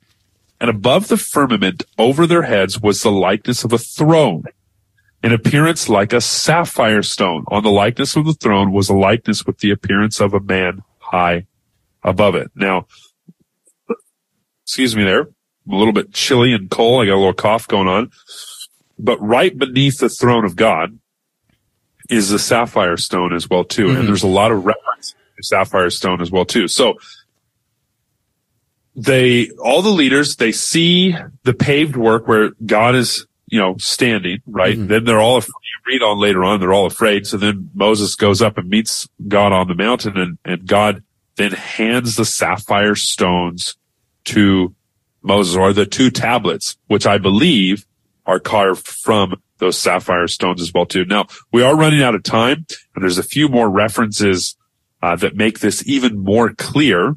And 0.62 0.70
above 0.70 1.10
the 1.10 1.18
firmament 1.18 1.84
over 1.98 2.26
their 2.26 2.44
heads 2.44 2.80
was 2.80 3.02
the 3.02 3.12
likeness 3.12 3.66
of 3.66 3.74
a 3.74 3.78
throne 3.78 4.46
in 5.24 5.34
appearance 5.34 5.90
like 5.90 6.14
a 6.14 6.22
sapphire 6.22 7.04
stone. 7.04 7.46
On 7.48 7.64
the 7.64 7.72
likeness 7.72 8.16
of 8.16 8.26
the 8.26 8.34
throne 8.34 8.72
was 8.72 8.90
a 8.90 8.96
likeness 8.96 9.46
with 9.46 9.60
the 9.60 9.72
appearance 9.72 10.20
of 10.20 10.34
a 10.34 10.40
man 10.40 10.84
high 11.00 11.46
above 12.04 12.36
it. 12.36 12.52
Now, 12.56 12.88
excuse 14.64 14.96
me 14.96 15.04
there. 15.04 15.22
I'm 15.22 15.74
a 15.74 15.78
little 15.78 15.94
bit 15.94 16.14
chilly 16.14 16.54
and 16.54 16.70
cold. 16.70 17.04
I 17.04 17.08
got 17.08 17.16
a 17.16 17.18
little 17.18 17.34
cough 17.34 17.68
going 17.68 17.88
on. 17.88 18.12
But 19.00 19.20
right 19.22 19.58
beneath 19.58 20.00
the 20.00 20.10
throne 20.10 20.46
of 20.46 20.56
God 20.56 20.98
is 22.10 22.30
the 22.30 22.40
sapphire 22.40 22.98
stone 22.98 23.34
as 23.34 23.50
well 23.50 23.64
too. 23.64 23.90
And 23.90 23.98
mm-hmm. 23.98 24.08
there's 24.08 24.24
a 24.24 24.28
lot 24.28 24.52
of 24.52 24.66
reference 24.66 25.16
to 25.36 25.44
sapphire 25.44 25.90
stone 25.90 26.22
as 26.22 26.32
well 26.32 26.46
too. 26.46 26.68
So 26.68 26.96
they, 28.96 29.50
all 29.52 29.82
the 29.82 29.90
leaders, 29.90 30.38
they 30.38 30.52
see 30.52 31.16
the 31.44 31.54
paved 31.54 31.96
work 31.96 32.28
where 32.28 32.52
God 32.66 32.96
is, 32.96 33.28
you 33.48 33.60
know, 33.60 33.76
standing, 33.78 34.40
right? 34.46 34.76
Then 34.78 35.06
they're 35.06 35.20
all, 35.20 35.38
af- 35.38 35.48
you 35.48 35.94
read 35.94 36.04
on 36.04 36.20
later 36.20 36.44
on, 36.44 36.60
they're 36.60 36.74
all 36.74 36.86
afraid. 36.86 37.26
So 37.26 37.38
then 37.38 37.70
Moses 37.74 38.16
goes 38.16 38.42
up 38.42 38.58
and 38.58 38.70
meets 38.70 39.08
God 39.28 39.54
on 39.54 39.68
the 39.68 39.76
mountain 39.76 40.18
and, 40.18 40.38
and 40.44 40.68
God 40.68 41.04
then 41.38 41.52
hands 41.52 42.16
the 42.16 42.26
sapphire 42.26 42.96
stones 42.96 43.76
to 44.26 44.76
Moses 45.22 45.56
or 45.56 45.72
the 45.72 45.86
two 45.86 46.10
tablets, 46.10 46.78
which 46.88 47.06
I 47.06 47.18
believe 47.18 47.86
are 48.26 48.40
carved 48.40 48.88
from 48.88 49.42
those 49.60 49.78
sapphire 49.78 50.28
stones 50.28 50.62
as 50.62 50.74
well 50.74 50.86
too. 50.86 51.06
Now 51.06 51.28
we 51.52 51.64
are 51.64 51.76
running 51.76 52.04
out 52.04 52.16
of 52.16 52.24
time 52.24 52.66
and 52.96 53.04
there's 53.04 53.18
a 53.18 53.24
few 53.24 53.48
more 53.48 53.70
references 53.70 54.58
uh, 55.02 55.16
that 55.16 55.36
make 55.36 55.60
this 55.60 55.88
even 55.88 56.18
more 56.18 56.54
clear, 56.54 57.16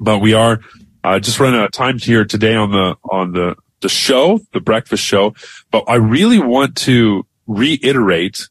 but 0.00 0.18
we 0.18 0.34
are 0.34 0.60
uh, 1.04 1.18
just 1.20 1.38
running 1.38 1.60
out 1.60 1.66
of 1.66 1.72
time 1.72 1.98
here 1.98 2.24
today 2.24 2.54
on 2.54 2.70
the 2.70 2.96
on 3.04 3.32
the 3.32 3.56
the 3.80 3.88
show, 3.88 4.40
the 4.52 4.60
breakfast 4.60 5.02
show. 5.04 5.34
But 5.70 5.84
I 5.88 5.96
really 5.96 6.38
want 6.38 6.76
to 6.78 7.26
reiterate 7.46 8.48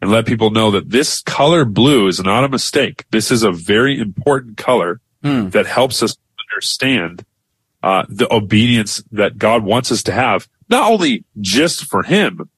and 0.00 0.10
let 0.10 0.26
people 0.26 0.50
know 0.50 0.70
that 0.70 0.90
this 0.90 1.20
color 1.22 1.64
blue 1.64 2.06
is 2.08 2.20
not 2.22 2.44
a 2.44 2.48
mistake. 2.48 3.04
This 3.10 3.30
is 3.30 3.42
a 3.42 3.52
very 3.52 3.98
important 3.98 4.56
color 4.56 5.00
that 5.50 5.66
helps 5.66 6.02
us 6.02 6.16
understand 6.52 7.24
uh, 7.82 8.04
the 8.08 8.32
obedience 8.32 9.02
that 9.12 9.38
God 9.38 9.64
wants 9.64 9.92
us 9.92 10.02
to 10.04 10.12
have, 10.12 10.48
not 10.68 10.90
only 10.90 11.24
just 11.40 11.84
for 11.84 12.02
Him, 12.02 12.48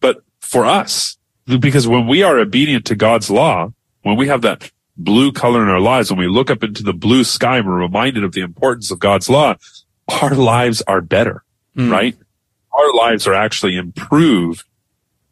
but 0.00 0.22
for 0.40 0.64
us. 0.64 1.16
Because 1.46 1.88
when 1.88 2.06
we 2.06 2.22
are 2.22 2.38
obedient 2.38 2.84
to 2.86 2.94
God's 2.94 3.30
law, 3.30 3.72
when 4.02 4.16
we 4.16 4.28
have 4.28 4.42
that 4.42 4.70
blue 4.96 5.32
color 5.32 5.62
in 5.62 5.68
our 5.68 5.80
lives, 5.80 6.10
when 6.10 6.20
we 6.20 6.28
look 6.28 6.50
up 6.50 6.62
into 6.62 6.82
the 6.82 6.92
blue 6.92 7.24
sky 7.24 7.58
and 7.58 7.66
we're 7.66 7.80
reminded 7.80 8.24
of 8.24 8.32
the 8.32 8.42
importance 8.42 8.90
of 8.90 8.98
God's 8.98 9.28
law, 9.28 9.56
our 10.22 10.34
lives 10.34 10.82
are 10.82 11.00
better, 11.00 11.44
right? 11.76 12.16
Our 12.72 12.94
lives 12.94 13.26
are 13.26 13.34
actually 13.34 13.76
improved 13.76 14.64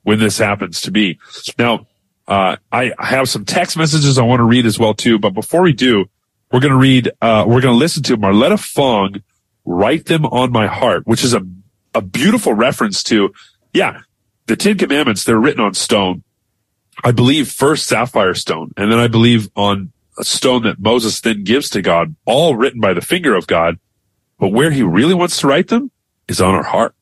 when 0.03 0.19
this 0.19 0.39
happens 0.39 0.81
to 0.83 0.91
be. 0.91 1.19
Now, 1.59 1.87
uh, 2.27 2.57
I, 2.71 2.93
I 2.99 3.07
have 3.07 3.29
some 3.29 3.45
text 3.45 3.77
messages 3.77 4.19
I 4.19 4.23
want 4.23 4.41
to 4.41 4.45
read 4.45 4.67
as 4.67 4.79
well 4.79 4.95
too, 4.95 5.19
but 5.19 5.31
before 5.31 5.63
we 5.63 5.73
do, 5.73 6.07
we're 6.53 6.61
going 6.61 6.73
to 6.73 6.79
read, 6.79 7.11
uh, 7.21 7.45
we're 7.47 7.61
going 7.61 7.75
to 7.75 7.79
listen 7.79 8.03
to 8.05 8.17
Marletta 8.17 8.59
Fong, 8.59 9.23
Write 9.65 10.07
Them 10.07 10.25
on 10.27 10.53
My 10.53 10.67
Heart, 10.67 11.07
which 11.07 11.23
is 11.25 11.35
a, 11.35 11.47
a 11.95 12.01
beautiful 12.01 12.55
reference 12.55 13.03
to, 13.05 13.33
yeah, 13.73 14.01
the 14.47 14.57
Ten 14.57 14.79
Commandments, 14.79 15.25
they're 15.25 15.39
written 15.39 15.63
on 15.63 15.75
stone. 15.75 16.25
I 17.05 17.13
believe 17.13 17.51
first 17.51 17.87
sapphire 17.87 18.35
stone, 18.35 18.73
and 18.77 18.91
then 18.91 18.99
I 18.99 19.07
believe 19.07 19.49
on 19.55 19.93
a 20.19 20.25
stone 20.25 20.65
that 20.65 20.81
Moses 20.81 21.21
then 21.21 21.45
gives 21.45 21.71
to 21.71 21.83
God, 21.83 22.15
all 22.27 22.57
written 22.57 22.81
by 22.81 22.93
the 22.93 23.01
finger 23.01 23.35
of 23.35 23.47
God. 23.47 23.79
But 24.39 24.49
where 24.49 24.71
he 24.71 24.83
really 24.83 25.15
wants 25.15 25.41
to 25.41 25.47
write 25.47 25.69
them 25.69 25.91
is 26.31 26.41
on 26.41 26.55
our 26.55 26.63
heart. 26.63 26.95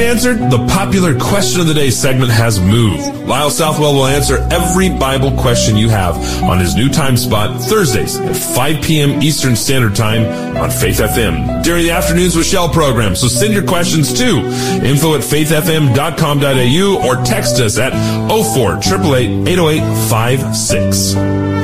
answered? 0.00 0.38
The 0.50 0.64
popular 0.68 1.18
question 1.18 1.60
of 1.60 1.66
the 1.66 1.74
day 1.74 1.90
segment 1.90 2.30
has 2.30 2.60
moved. 2.60 3.26
Lyle 3.26 3.50
Southwell 3.50 3.94
will 3.94 4.06
answer 4.06 4.38
every 4.50 4.90
Bible 4.90 5.32
question 5.32 5.76
you 5.76 5.88
have 5.88 6.16
on 6.42 6.58
his 6.58 6.74
new 6.74 6.88
time 6.88 7.16
spot 7.16 7.60
Thursdays 7.60 8.18
at 8.18 8.36
5 8.36 8.82
p.m. 8.82 9.22
Eastern 9.22 9.56
Standard 9.56 9.94
Time 9.94 10.56
on 10.56 10.70
Faith 10.70 11.00
FM 11.00 11.62
during 11.62 11.84
the 11.84 11.90
afternoons 11.90 12.36
with 12.36 12.46
Shell 12.46 12.70
program. 12.70 13.16
So 13.16 13.28
send 13.28 13.52
your 13.52 13.66
questions 13.66 14.12
to 14.18 14.38
info 14.84 15.14
at 15.14 15.22
faithfm.com.au 15.22 17.08
or 17.08 17.24
text 17.24 17.60
us 17.60 17.78
at 17.78 17.92
04 18.28 18.76
888 18.76 21.63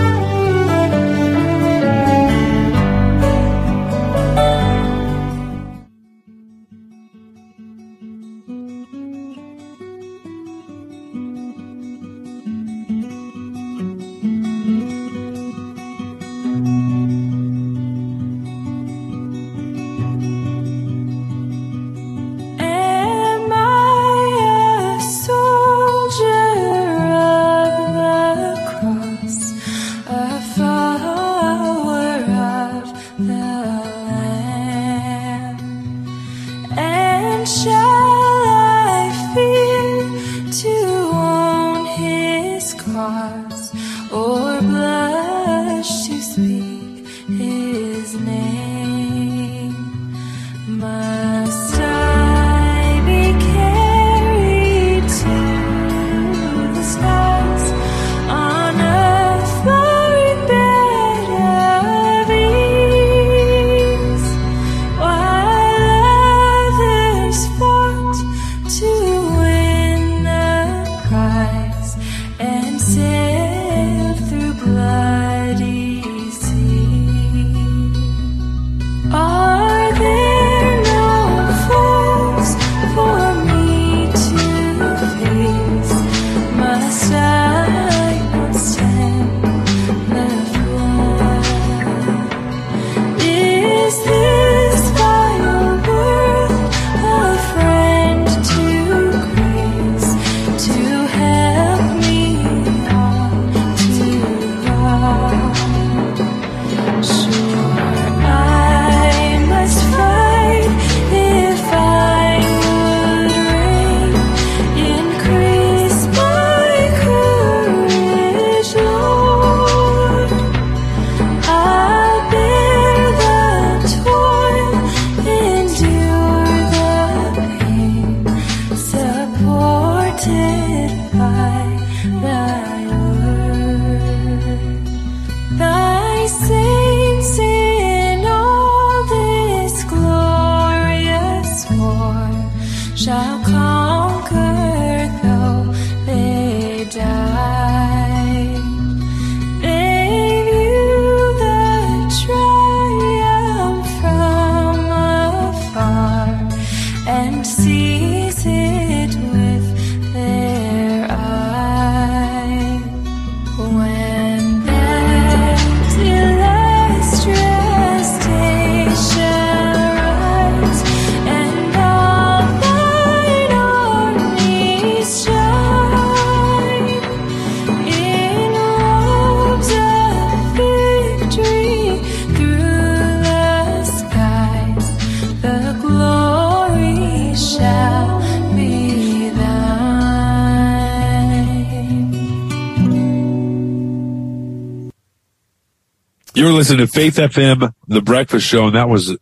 You're 196.69 196.79
to 196.79 196.87
Faith 196.87 197.17
FM, 197.17 197.73
The 197.89 198.03
Breakfast 198.03 198.47
Show, 198.47 198.67
and 198.67 198.77
that 198.77 198.91
was 198.91 199.17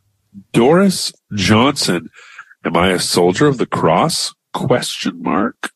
Doris 0.53 1.13
Johnson. 1.35 2.11
Am 2.65 2.77
I 2.77 2.89
a 2.89 2.99
soldier 2.99 3.47
of 3.47 3.59
the 3.59 3.67
cross? 3.67 4.35
Question 4.53 5.23
mark. 5.23 5.71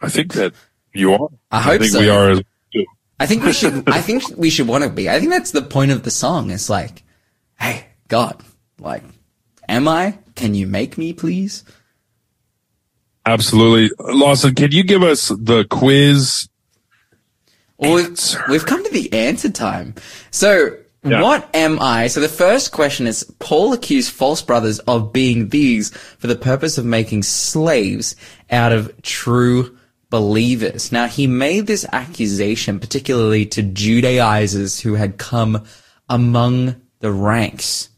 I 0.00 0.08
think 0.08 0.34
that 0.34 0.54
you 0.92 1.12
are. 1.14 1.28
I 1.50 1.60
hope 1.60 1.80
think 1.80 1.92
so. 1.92 2.00
we 2.00 2.08
are 2.08 2.40
I 3.18 3.26
think 3.26 3.42
we 3.42 3.52
should. 3.52 3.88
I 3.88 4.00
think 4.00 4.22
we 4.36 4.50
should 4.50 4.68
want 4.68 4.84
to 4.84 4.90
be. 4.90 5.10
I 5.10 5.18
think 5.18 5.32
that's 5.32 5.50
the 5.50 5.62
point 5.62 5.90
of 5.90 6.04
the 6.04 6.12
song. 6.12 6.50
It's 6.50 6.70
like, 6.70 7.02
hey, 7.58 7.86
God, 8.06 8.40
like, 8.78 9.02
am 9.68 9.88
I? 9.88 10.18
Can 10.36 10.54
you 10.54 10.68
make 10.68 10.96
me, 10.96 11.12
please? 11.12 11.64
Absolutely. 13.26 13.90
Lawson, 13.98 14.54
can 14.54 14.70
you 14.70 14.84
give 14.84 15.02
us 15.02 15.28
the 15.28 15.64
quiz? 15.64 16.48
Well, 17.78 17.96
we've, 17.96 18.36
we've 18.48 18.66
come 18.66 18.84
to 18.84 18.90
the 18.92 19.12
answer 19.12 19.50
time. 19.50 19.94
So, 20.30 20.76
Yeah. 21.04 21.20
what 21.20 21.48
am 21.54 21.78
I? 21.80 22.06
So 22.06 22.20
the 22.20 22.28
first 22.28 22.72
question 22.72 23.06
is, 23.06 23.24
Paul 23.38 23.72
accused 23.72 24.12
false 24.12 24.42
brothers 24.42 24.78
of 24.80 25.12
being 25.12 25.50
these 25.50 25.94
for 26.18 26.26
the 26.26 26.36
purpose 26.36 26.78
of 26.78 26.84
making 26.84 27.24
slaves 27.24 28.16
out 28.50 28.72
of 28.72 29.02
true 29.02 29.76
believers. 30.10 30.92
Now, 30.92 31.06
he 31.06 31.26
made 31.26 31.66
this 31.66 31.84
accusation 31.92 32.78
particularly 32.78 33.46
to 33.46 33.62
Judaizers 33.62 34.80
who 34.80 34.94
had 34.94 35.18
come 35.18 35.64
among 36.08 36.76
the 37.00 37.12
ranks. 37.12 37.90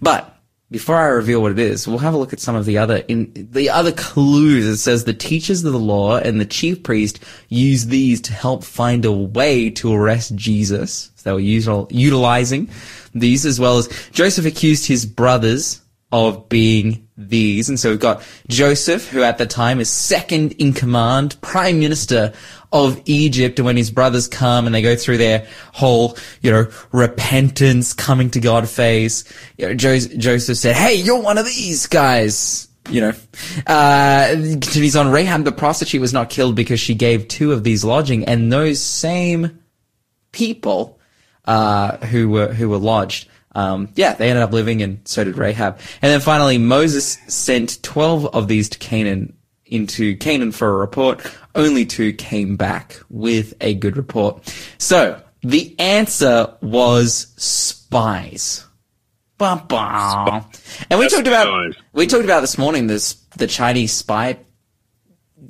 But 0.00 0.37
before 0.70 0.96
I 0.96 1.06
reveal 1.06 1.40
what 1.40 1.52
it 1.52 1.58
is, 1.58 1.88
we'll 1.88 1.98
have 1.98 2.12
a 2.12 2.18
look 2.18 2.34
at 2.34 2.40
some 2.40 2.54
of 2.54 2.66
the 2.66 2.76
other 2.76 2.96
in 3.08 3.48
the 3.52 3.70
other 3.70 3.92
clues. 3.92 4.66
It 4.66 4.76
says 4.76 5.04
the 5.04 5.14
teachers 5.14 5.64
of 5.64 5.72
the 5.72 5.78
law 5.78 6.18
and 6.18 6.38
the 6.38 6.44
chief 6.44 6.82
priest 6.82 7.20
used 7.48 7.88
these 7.88 8.20
to 8.22 8.34
help 8.34 8.64
find 8.64 9.04
a 9.04 9.12
way 9.12 9.70
to 9.70 9.94
arrest 9.94 10.34
Jesus. 10.34 11.10
So 11.16 11.30
they 11.30 11.32
were 11.32 11.40
util- 11.40 11.88
utilizing 11.90 12.68
these 13.14 13.46
as 13.46 13.58
well 13.58 13.78
as 13.78 13.88
Joseph 14.12 14.44
accused 14.44 14.86
his 14.86 15.06
brothers 15.06 15.80
of 16.12 16.48
being 16.48 17.08
these. 17.16 17.68
And 17.68 17.78
so 17.78 17.90
we've 17.90 18.00
got 18.00 18.22
Joseph, 18.48 19.08
who 19.08 19.22
at 19.22 19.38
the 19.38 19.46
time 19.46 19.80
is 19.80 19.90
second 19.90 20.52
in 20.52 20.72
command, 20.72 21.40
prime 21.40 21.80
minister 21.80 22.32
of 22.72 23.00
Egypt. 23.06 23.58
And 23.58 23.66
when 23.66 23.76
his 23.76 23.90
brothers 23.90 24.28
come 24.28 24.66
and 24.66 24.74
they 24.74 24.82
go 24.82 24.96
through 24.96 25.18
their 25.18 25.46
whole, 25.72 26.16
you 26.42 26.50
know, 26.50 26.70
repentance, 26.92 27.92
coming 27.92 28.30
to 28.30 28.40
God 28.40 28.68
phase, 28.68 29.24
you 29.56 29.68
know, 29.68 29.74
Jo- 29.74 29.98
Joseph 29.98 30.58
said, 30.58 30.76
Hey, 30.76 30.94
you're 30.94 31.20
one 31.20 31.38
of 31.38 31.46
these 31.46 31.86
guys. 31.86 32.66
You 32.90 33.02
know, 33.02 33.12
uh, 33.66 34.34
on. 34.96 35.10
Rahab 35.10 35.44
the 35.44 35.52
prostitute 35.52 36.00
was 36.00 36.14
not 36.14 36.30
killed 36.30 36.56
because 36.56 36.80
she 36.80 36.94
gave 36.94 37.28
two 37.28 37.52
of 37.52 37.62
these 37.62 37.84
lodging, 37.84 38.24
and 38.24 38.50
those 38.50 38.80
same 38.80 39.58
people 40.32 40.98
uh, 41.44 41.98
who 41.98 42.30
were 42.30 42.48
who 42.48 42.70
were 42.70 42.78
lodged. 42.78 43.28
Um, 43.54 43.90
yeah, 43.94 44.14
they 44.14 44.30
ended 44.30 44.42
up 44.42 44.52
living, 44.52 44.80
and 44.80 45.00
so 45.06 45.22
did 45.22 45.36
Rahab. 45.36 45.80
And 46.00 46.10
then 46.10 46.20
finally, 46.20 46.56
Moses 46.56 47.18
sent 47.28 47.82
twelve 47.82 48.24
of 48.24 48.48
these 48.48 48.70
to 48.70 48.78
Canaan 48.78 49.36
into 49.66 50.16
Canaan 50.16 50.52
for 50.52 50.68
a 50.68 50.76
report. 50.76 51.20
Only 51.58 51.84
two 51.84 52.12
came 52.12 52.56
back 52.56 53.00
with 53.10 53.54
a 53.60 53.74
good 53.74 53.96
report. 53.96 54.54
So 54.78 55.20
the 55.42 55.74
answer 55.78 56.54
was 56.62 57.32
spies. 57.36 58.64
Bum, 59.38 59.66
bum. 59.68 60.44
And 60.90 60.98
we 60.98 61.08
talked 61.08 61.26
about 61.26 61.46
Spies. 61.46 61.82
we 61.92 62.06
talked 62.06 62.24
about 62.24 62.40
this 62.40 62.58
morning 62.58 62.86
this 62.86 63.14
the 63.36 63.46
Chinese 63.46 63.92
spy 63.92 64.38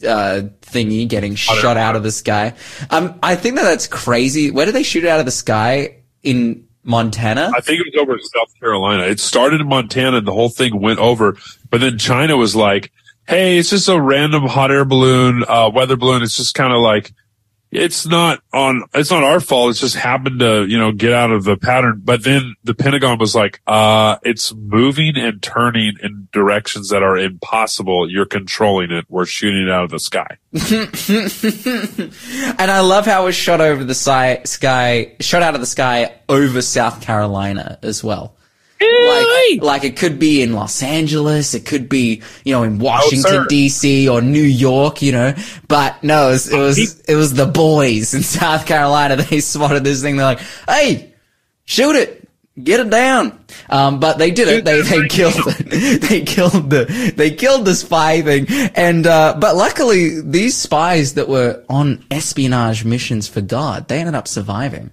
uh, 0.06 0.42
thingy 0.62 1.08
getting 1.08 1.34
shot 1.34 1.76
out 1.76 1.96
of 1.96 2.02
the 2.02 2.12
sky. 2.12 2.54
Um, 2.90 3.18
I 3.22 3.36
think 3.36 3.56
that 3.56 3.62
that's 3.62 3.86
crazy. 3.86 4.50
Where 4.50 4.66
did 4.66 4.74
they 4.74 4.82
shoot 4.82 5.04
it 5.04 5.08
out 5.08 5.20
of 5.20 5.26
the 5.26 5.32
sky 5.32 6.02
in 6.22 6.66
Montana? 6.84 7.50
I 7.54 7.60
think 7.60 7.80
it 7.80 7.86
was 7.92 8.00
over 8.02 8.14
in 8.14 8.20
South 8.22 8.58
Carolina. 8.60 9.04
It 9.04 9.20
started 9.20 9.60
in 9.60 9.68
Montana 9.68 10.18
and 10.18 10.26
the 10.26 10.32
whole 10.32 10.50
thing 10.50 10.80
went 10.80 10.98
over, 10.98 11.36
but 11.70 11.80
then 11.80 11.98
China 11.98 12.36
was 12.36 12.54
like, 12.54 12.92
Hey, 13.28 13.58
it's 13.58 13.68
just 13.68 13.90
a 13.90 14.00
random 14.00 14.46
hot 14.46 14.70
air 14.70 14.86
balloon, 14.86 15.44
uh, 15.46 15.70
weather 15.70 15.98
balloon. 15.98 16.22
It's 16.22 16.34
just 16.34 16.54
kind 16.54 16.72
of 16.72 16.80
like, 16.80 17.12
it's 17.70 18.06
not 18.06 18.40
on, 18.54 18.84
it's 18.94 19.10
not 19.10 19.22
our 19.22 19.38
fault. 19.38 19.68
It's 19.68 19.80
just 19.80 19.96
happened 19.96 20.40
to, 20.40 20.64
you 20.64 20.78
know, 20.78 20.92
get 20.92 21.12
out 21.12 21.30
of 21.30 21.44
the 21.44 21.58
pattern. 21.58 22.00
But 22.02 22.24
then 22.24 22.54
the 22.64 22.72
Pentagon 22.72 23.18
was 23.18 23.34
like, 23.34 23.60
uh, 23.66 24.16
it's 24.22 24.54
moving 24.54 25.18
and 25.18 25.42
turning 25.42 25.98
in 26.02 26.28
directions 26.32 26.88
that 26.88 27.02
are 27.02 27.18
impossible. 27.18 28.10
You're 28.10 28.24
controlling 28.24 28.92
it. 28.92 29.04
We're 29.10 29.26
shooting 29.26 29.64
it 29.64 29.70
out 29.70 29.84
of 29.84 29.90
the 29.90 30.00
sky. 30.00 30.38
and 32.58 32.70
I 32.70 32.80
love 32.80 33.04
how 33.04 33.26
it 33.26 33.32
shot 33.32 33.60
over 33.60 33.84
the 33.84 33.94
sky, 33.94 34.40
sky, 34.46 35.16
shot 35.20 35.42
out 35.42 35.54
of 35.54 35.60
the 35.60 35.66
sky 35.66 36.14
over 36.30 36.62
South 36.62 37.02
Carolina 37.02 37.78
as 37.82 38.02
well. 38.02 38.37
Like, 38.80 39.62
like 39.62 39.84
it 39.84 39.96
could 39.96 40.18
be 40.18 40.42
in 40.42 40.52
Los 40.52 40.82
Angeles, 40.82 41.54
it 41.54 41.66
could 41.66 41.88
be, 41.88 42.22
you 42.44 42.52
know, 42.52 42.62
in 42.62 42.78
Washington 42.78 43.30
sir. 43.30 43.46
DC 43.46 44.08
or 44.10 44.20
New 44.20 44.42
York, 44.42 45.02
you 45.02 45.12
know, 45.12 45.34
but 45.66 46.02
no, 46.04 46.28
it 46.28 46.32
was, 46.32 46.52
it 46.52 46.58
was, 46.58 47.00
it 47.00 47.14
was 47.16 47.34
the 47.34 47.46
boys 47.46 48.14
in 48.14 48.22
South 48.22 48.66
Carolina. 48.66 49.16
They 49.28 49.40
spotted 49.40 49.84
this 49.84 50.00
thing. 50.00 50.16
They're 50.16 50.26
like, 50.26 50.40
Hey, 50.68 51.12
shoot 51.64 51.96
it. 51.96 52.28
Get 52.62 52.80
it 52.80 52.90
down. 52.90 53.38
Um, 53.68 54.00
but 54.00 54.18
they 54.18 54.30
did 54.30 54.48
it. 54.48 54.64
They, 54.64 54.80
they 54.82 55.06
killed 55.08 55.34
it. 55.36 56.00
They 56.08 56.22
killed 56.22 56.70
the, 56.70 57.12
they 57.16 57.30
killed 57.30 57.64
the 57.64 57.74
spy 57.74 58.22
thing. 58.22 58.46
And, 58.74 59.06
uh, 59.06 59.36
but 59.38 59.54
luckily 59.56 60.20
these 60.20 60.56
spies 60.56 61.14
that 61.14 61.28
were 61.28 61.64
on 61.68 62.04
espionage 62.10 62.84
missions 62.84 63.28
for 63.28 63.40
God, 63.40 63.88
they 63.88 63.98
ended 64.00 64.14
up 64.14 64.26
surviving. 64.26 64.90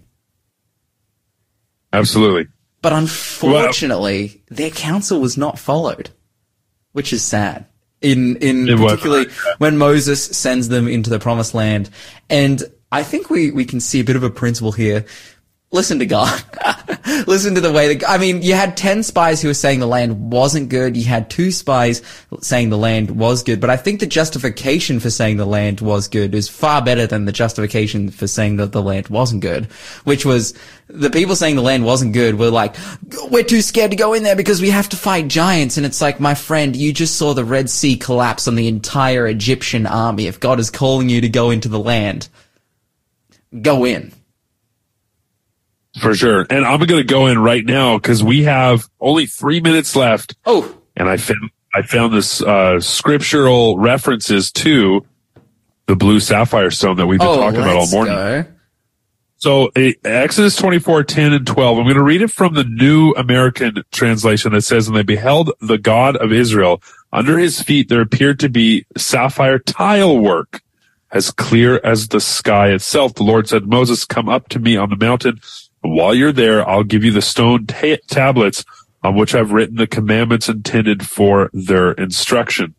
Absolutely. 1.93 2.47
But 2.85 2.93
unfortunately, 2.93 4.43
their 4.47 4.69
counsel 4.69 5.19
was 5.19 5.37
not 5.37 5.57
followed, 5.57 6.11
which 6.91 7.13
is 7.13 7.23
sad. 7.23 7.65
In 7.99 8.35
in 8.35 8.69
It 8.69 8.77
particularly 8.77 9.25
when 9.57 9.79
Moses 9.79 10.23
sends 10.23 10.69
them 10.69 10.87
into 10.87 11.09
the 11.09 11.17
promised 11.17 11.55
land, 11.55 11.89
and 12.29 12.61
I 12.91 13.01
think 13.01 13.31
we 13.31 13.49
we 13.49 13.65
can 13.65 13.79
see 13.79 14.01
a 14.01 14.03
bit 14.03 14.15
of 14.15 14.21
a 14.21 14.29
principle 14.29 14.71
here. 14.71 15.03
Listen 15.75 15.99
to 15.99 16.05
God. 16.05 16.41
Listen 17.27 17.53
to 17.55 17.61
the 17.61 17.71
way 17.71 17.93
that 17.93 18.09
I 18.09 18.17
mean, 18.17 18.41
you 18.41 18.53
had 18.53 18.77
ten 18.77 19.03
spies 19.03 19.41
who 19.41 19.49
were 19.49 19.53
saying 19.53 19.81
the 19.81 19.85
land 19.85 20.31
wasn't 20.31 20.69
good. 20.69 20.95
You 20.95 21.03
had 21.03 21.29
two 21.29 21.51
spies 21.51 22.01
saying 22.39 22.69
the 22.69 22.77
land 22.77 23.11
was 23.11 23.43
good. 23.43 23.59
But 23.59 23.69
I 23.69 23.75
think 23.75 23.99
the 23.99 24.07
justification 24.07 25.01
for 25.01 25.09
saying 25.09 25.35
the 25.35 25.45
land 25.45 25.81
was 25.81 26.07
good 26.07 26.33
is 26.33 26.47
far 26.47 26.81
better 26.81 27.05
than 27.05 27.25
the 27.25 27.33
justification 27.33 28.09
for 28.09 28.25
saying 28.25 28.55
that 28.55 28.71
the 28.71 28.81
land 28.81 29.09
wasn't 29.09 29.41
good, 29.41 29.65
which 30.05 30.25
was 30.25 30.53
the 30.87 31.09
people 31.09 31.35
saying 31.35 31.57
the 31.57 31.61
land 31.61 31.83
wasn't 31.83 32.13
good 32.13 32.39
were 32.39 32.49
like, 32.49 32.77
we're 33.29 33.43
too 33.43 33.61
scared 33.61 33.91
to 33.91 33.97
go 33.97 34.13
in 34.13 34.23
there 34.23 34.37
because 34.37 34.61
we 34.61 34.69
have 34.69 34.87
to 34.89 34.95
fight 34.95 35.27
giants. 35.27 35.75
And 35.75 35.85
it's 35.85 35.99
like, 35.99 36.21
my 36.21 36.35
friend, 36.35 36.73
you 36.73 36.93
just 36.93 37.17
saw 37.17 37.33
the 37.33 37.43
Red 37.43 37.69
Sea 37.69 37.97
collapse 37.97 38.47
on 38.47 38.55
the 38.55 38.69
entire 38.69 39.27
Egyptian 39.27 39.85
army. 39.85 40.27
If 40.27 40.39
God 40.39 40.61
is 40.61 40.69
calling 40.69 41.09
you 41.09 41.19
to 41.19 41.27
go 41.27 41.49
into 41.49 41.67
the 41.67 41.79
land, 41.79 42.29
go 43.61 43.85
in. 43.85 44.13
For 45.99 46.13
sure. 46.13 46.45
And 46.49 46.65
I'm 46.65 46.79
going 46.79 47.01
to 47.01 47.03
go 47.03 47.27
in 47.27 47.39
right 47.39 47.65
now 47.65 47.97
because 47.97 48.23
we 48.23 48.43
have 48.43 48.89
only 48.99 49.25
three 49.25 49.61
minutes 49.61 49.95
left. 49.95 50.35
Oh, 50.45 50.77
and 50.95 51.09
I 51.09 51.17
found 51.17 51.51
I 51.73 51.81
found 51.81 52.13
this 52.13 52.41
uh, 52.41 52.79
scriptural 52.79 53.77
references 53.77 54.51
to 54.53 55.05
the 55.87 55.95
blue 55.95 56.19
sapphire 56.19 56.71
stone 56.71 56.97
that 56.97 57.07
we've 57.07 57.19
been 57.19 57.27
oh, 57.27 57.37
talking 57.37 57.61
about 57.61 57.75
all 57.75 57.91
morning. 57.91 58.13
go. 58.13 58.45
So 59.37 59.67
eh, 59.75 59.93
Exodus 60.03 60.55
24, 60.55 61.03
10 61.03 61.33
and 61.33 61.45
12. 61.45 61.77
I'm 61.77 61.83
going 61.83 61.95
to 61.97 62.03
read 62.03 62.21
it 62.21 62.31
from 62.31 62.53
the 62.53 62.63
New 62.63 63.11
American 63.11 63.83
Translation 63.91 64.53
that 64.53 64.61
says, 64.61 64.87
And 64.87 64.95
they 64.95 65.03
beheld 65.03 65.51
the 65.59 65.77
God 65.77 66.15
of 66.17 66.31
Israel. 66.31 66.81
Under 67.11 67.37
his 67.37 67.61
feet 67.61 67.89
there 67.89 68.01
appeared 68.01 68.39
to 68.39 68.49
be 68.49 68.85
sapphire 68.97 69.59
tile 69.59 70.17
work, 70.17 70.61
as 71.11 71.31
clear 71.31 71.79
as 71.83 72.07
the 72.07 72.19
sky 72.21 72.69
itself. 72.69 73.13
The 73.13 73.23
Lord 73.23 73.47
said, 73.47 73.67
Moses, 73.67 74.05
come 74.05 74.27
up 74.27 74.49
to 74.49 74.59
me 74.59 74.77
on 74.77 74.89
the 74.89 74.97
mountain. 74.97 75.39
While 75.87 76.13
you're 76.15 76.31
there, 76.31 76.67
I'll 76.67 76.83
give 76.83 77.03
you 77.03 77.11
the 77.11 77.21
stone 77.21 77.65
ta- 77.67 77.97
tablets 78.07 78.65
on 79.03 79.15
which 79.15 79.35
I've 79.35 79.51
written 79.51 79.75
the 79.75 79.87
commandments 79.87 80.49
intended 80.49 81.05
for 81.05 81.49
their 81.53 81.91
instruction. 81.91 82.73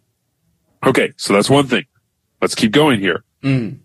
Okay, 0.84 1.12
so 1.16 1.32
that's 1.32 1.48
one 1.50 1.66
thing. 1.66 1.84
Let's 2.42 2.54
keep 2.54 2.72
going 2.72 3.00
here. 3.00 3.24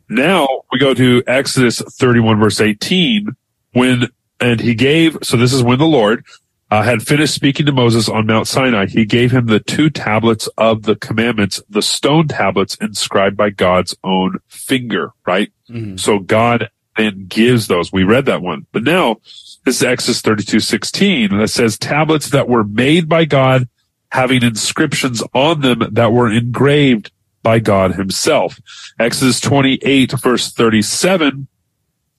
Now 0.10 0.48
we 0.72 0.80
go 0.80 0.94
to 0.94 1.24
Exodus 1.28 1.82
31 1.82 2.40
verse 2.40 2.60
18 2.60 3.28
when, 3.74 4.08
and 4.40 4.60
he 4.60 4.74
gave, 4.76 5.18
so 5.24 5.38
this 5.38 5.54
is 5.54 5.62
when 5.64 5.78
the 5.80 5.86
Lord 5.86 6.26
uh, 6.72 6.82
had 6.82 7.02
finished 7.04 7.34
speaking 7.36 7.66
to 7.68 7.72
Moses 7.72 8.10
on 8.10 8.26
Mount 8.26 8.48
Sinai. 8.48 8.88
He 8.88 9.06
gave 9.06 9.32
him 9.32 9.46
the 9.46 9.60
two 9.60 9.90
tablets 9.90 10.48
of 10.58 10.84
the 10.84 10.96
commandments, 10.96 11.62
the 11.70 11.82
stone 11.82 12.28
tablets 12.28 12.76
inscribed 12.82 13.38
by 13.38 13.50
God's 13.52 13.96
own 14.04 14.38
finger, 14.48 15.12
right? 15.28 15.52
So 15.98 16.20
God 16.20 16.70
then 16.98 17.26
gives 17.28 17.68
those. 17.68 17.92
We 17.92 18.04
read 18.04 18.26
that 18.26 18.42
one, 18.42 18.68
but 18.72 18.84
now 18.84 19.18
this 19.66 19.78
is 19.78 19.84
Exodus 19.84 20.22
32, 20.22 20.60
16 20.60 21.38
that 21.38 21.48
says 21.50 21.78
tablets 21.78 22.30
that 22.32 22.50
were 22.50 22.64
made 22.64 23.08
by 23.08 23.26
God 23.26 23.68
having 24.12 24.44
inscriptions 24.44 25.24
on 25.34 25.62
them 25.62 25.84
that 25.92 26.12
were 26.12 26.30
engraved 26.32 27.12
by 27.44 27.60
God 27.60 27.96
himself. 27.96 28.60
Exodus 29.00 29.40
28 29.40 30.12
verse 30.14 30.52
37. 30.52 31.48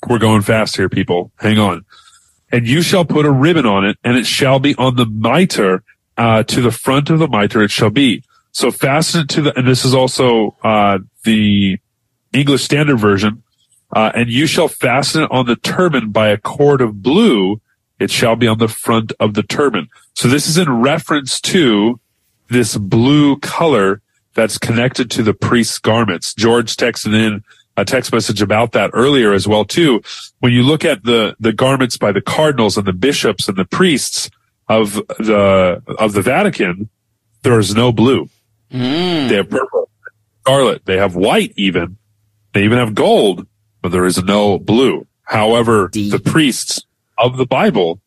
We're 0.09 0.19
going 0.19 0.43
fast 0.43 0.77
here, 0.77 0.89
people. 0.89 1.31
Hang 1.37 1.59
on. 1.59 1.85
and 2.51 2.67
you 2.69 2.83
shall 2.83 3.05
put 3.05 3.25
a 3.25 3.31
ribbon 3.31 3.67
on 3.67 3.85
it, 3.85 3.97
and 4.05 4.17
it 4.17 4.27
shall 4.27 4.59
be 4.59 4.75
on 4.77 4.97
the 4.97 5.07
mitre, 5.07 5.83
uh, 6.19 6.43
to 6.43 6.61
the 6.61 6.71
front 6.71 7.09
of 7.09 7.19
the 7.19 7.27
mitre 7.29 7.63
it 7.63 7.71
shall 7.71 7.91
be. 7.91 8.23
So 8.53 8.71
fasten 8.71 9.23
it 9.23 9.29
to 9.31 9.43
the, 9.43 9.59
and 9.59 9.67
this 9.67 9.85
is 9.85 9.95
also, 9.95 10.55
uh, 10.63 10.99
the 11.25 11.79
English 12.33 12.63
Standard 12.63 12.99
Version, 12.99 13.43
uh, 13.93 14.11
and 14.15 14.31
you 14.31 14.47
shall 14.47 14.69
fasten 14.69 15.25
it 15.25 15.31
on 15.31 15.47
the 15.47 15.57
turban 15.57 16.11
by 16.11 16.29
a 16.29 16.39
cord 16.39 16.81
of 16.81 17.03
blue. 17.03 17.61
It 17.99 18.11
shall 18.11 18.37
be 18.37 18.49
on 18.49 18.59
the 18.59 18.69
front 18.69 19.13
of 19.21 19.35
the 19.35 19.43
turban. 19.43 19.89
So 20.15 20.29
this 20.29 20.49
is 20.49 20.59
in 20.59 20.81
reference 20.81 21.41
to 21.43 22.01
this 22.49 22.77
blue 22.77 23.37
color 23.39 24.01
that's 24.35 24.59
connected 24.59 25.11
to 25.13 25.23
the 25.23 25.35
priest's 25.35 25.79
garments. 25.79 26.35
George 26.35 26.77
texted 26.77 27.15
in 27.15 27.45
a 27.77 27.85
text 27.85 28.13
message 28.13 28.43
about 28.43 28.73
that 28.73 28.91
earlier 28.93 29.33
as 29.33 29.47
well 29.47 29.65
too. 29.65 30.03
When 30.41 30.53
you 30.53 30.63
look 30.63 30.85
at 30.85 31.05
the, 31.05 31.37
the 31.39 31.53
garments 31.53 31.97
by 31.97 32.13
the 32.13 32.21
cardinals 32.21 32.77
and 32.77 32.87
the 32.87 32.93
bishops 32.93 33.49
and 33.49 33.57
the 33.57 33.65
priests 33.65 34.31
of 34.69 34.95
the, 34.95 35.83
of 35.99 36.13
the 36.13 36.23
Vatican, 36.23 36.89
there 37.43 37.59
is 37.59 37.75
no 37.75 37.93
blue. 37.93 38.29
They 39.29 39.37
have 39.37 39.51
purple, 39.51 39.91
scarlet. 40.41 40.85
They 40.87 40.97
have 40.97 41.15
white 41.15 41.53
even. 41.57 41.99
They 42.53 42.65
even 42.65 42.79
have 42.79 42.95
gold, 42.95 43.47
but 43.83 43.91
there 43.93 44.07
is 44.07 44.23
no 44.23 44.59
blue. 44.59 45.07
However, 45.25 45.89
Deep. 45.89 46.13
the 46.13 46.19
priests 46.21 46.83
of 47.19 47.37
the 47.37 47.47
Bible, 47.47 48.01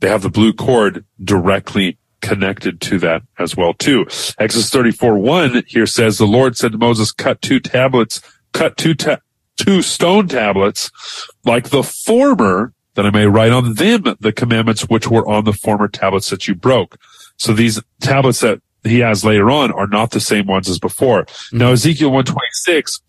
they 0.00 0.08
have 0.08 0.22
the 0.22 0.30
blue 0.30 0.52
cord 0.52 1.04
directly 1.22 1.98
connected 2.20 2.80
to 2.82 2.98
that 2.98 3.22
as 3.38 3.56
well 3.56 3.72
too. 3.74 4.04
Exodus 4.38 4.70
34, 4.70 5.18
1 5.18 5.62
here 5.66 5.86
says, 5.86 6.18
the 6.18 6.26
Lord 6.26 6.56
said 6.56 6.72
to 6.72 6.78
Moses, 6.78 7.12
cut 7.12 7.40
two 7.40 7.60
tablets, 7.60 8.20
cut 8.52 8.76
two, 8.76 8.94
ta- 8.94 9.20
two 9.56 9.82
stone 9.82 10.28
tablets 10.28 10.90
like 11.44 11.70
the 11.70 11.82
former 11.82 12.72
that 12.94 13.06
I 13.06 13.10
may 13.10 13.26
write 13.26 13.52
on 13.52 13.74
them 13.74 14.02
the 14.20 14.32
commandments 14.32 14.82
which 14.82 15.08
were 15.08 15.26
on 15.28 15.44
the 15.44 15.52
former 15.52 15.88
tablets 15.88 16.28
that 16.30 16.46
you 16.48 16.54
broke. 16.54 16.96
So 17.36 17.52
these 17.52 17.80
tablets 18.00 18.40
that 18.40 18.60
he 18.84 18.98
has 19.00 19.24
later 19.24 19.50
on 19.50 19.70
are 19.72 19.86
not 19.86 20.10
the 20.10 20.20
same 20.20 20.46
ones 20.46 20.68
as 20.68 20.78
before. 20.78 21.26
Now 21.52 21.72
Ezekiel 21.72 22.08
126, 22.10 23.00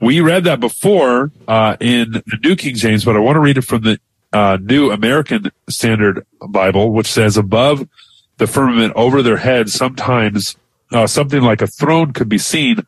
we 0.00 0.20
read 0.20 0.44
that 0.44 0.60
before, 0.60 1.30
uh, 1.46 1.76
in 1.80 2.12
the 2.12 2.38
New 2.42 2.56
King 2.56 2.74
James, 2.74 3.04
but 3.04 3.16
I 3.16 3.20
want 3.20 3.36
to 3.36 3.40
read 3.40 3.58
it 3.58 3.62
from 3.62 3.82
the, 3.82 3.98
uh, 4.32 4.58
New 4.60 4.90
American 4.90 5.50
Standard 5.68 6.26
Bible, 6.40 6.92
which 6.92 7.08
says 7.08 7.36
above 7.36 7.88
the 8.38 8.46
firmament 8.46 8.92
over 8.96 9.22
their 9.22 9.36
heads, 9.36 9.72
sometimes, 9.72 10.56
uh, 10.92 11.06
something 11.06 11.42
like 11.42 11.62
a 11.62 11.66
throne 11.66 12.12
could 12.12 12.28
be 12.28 12.38
seen 12.38 12.82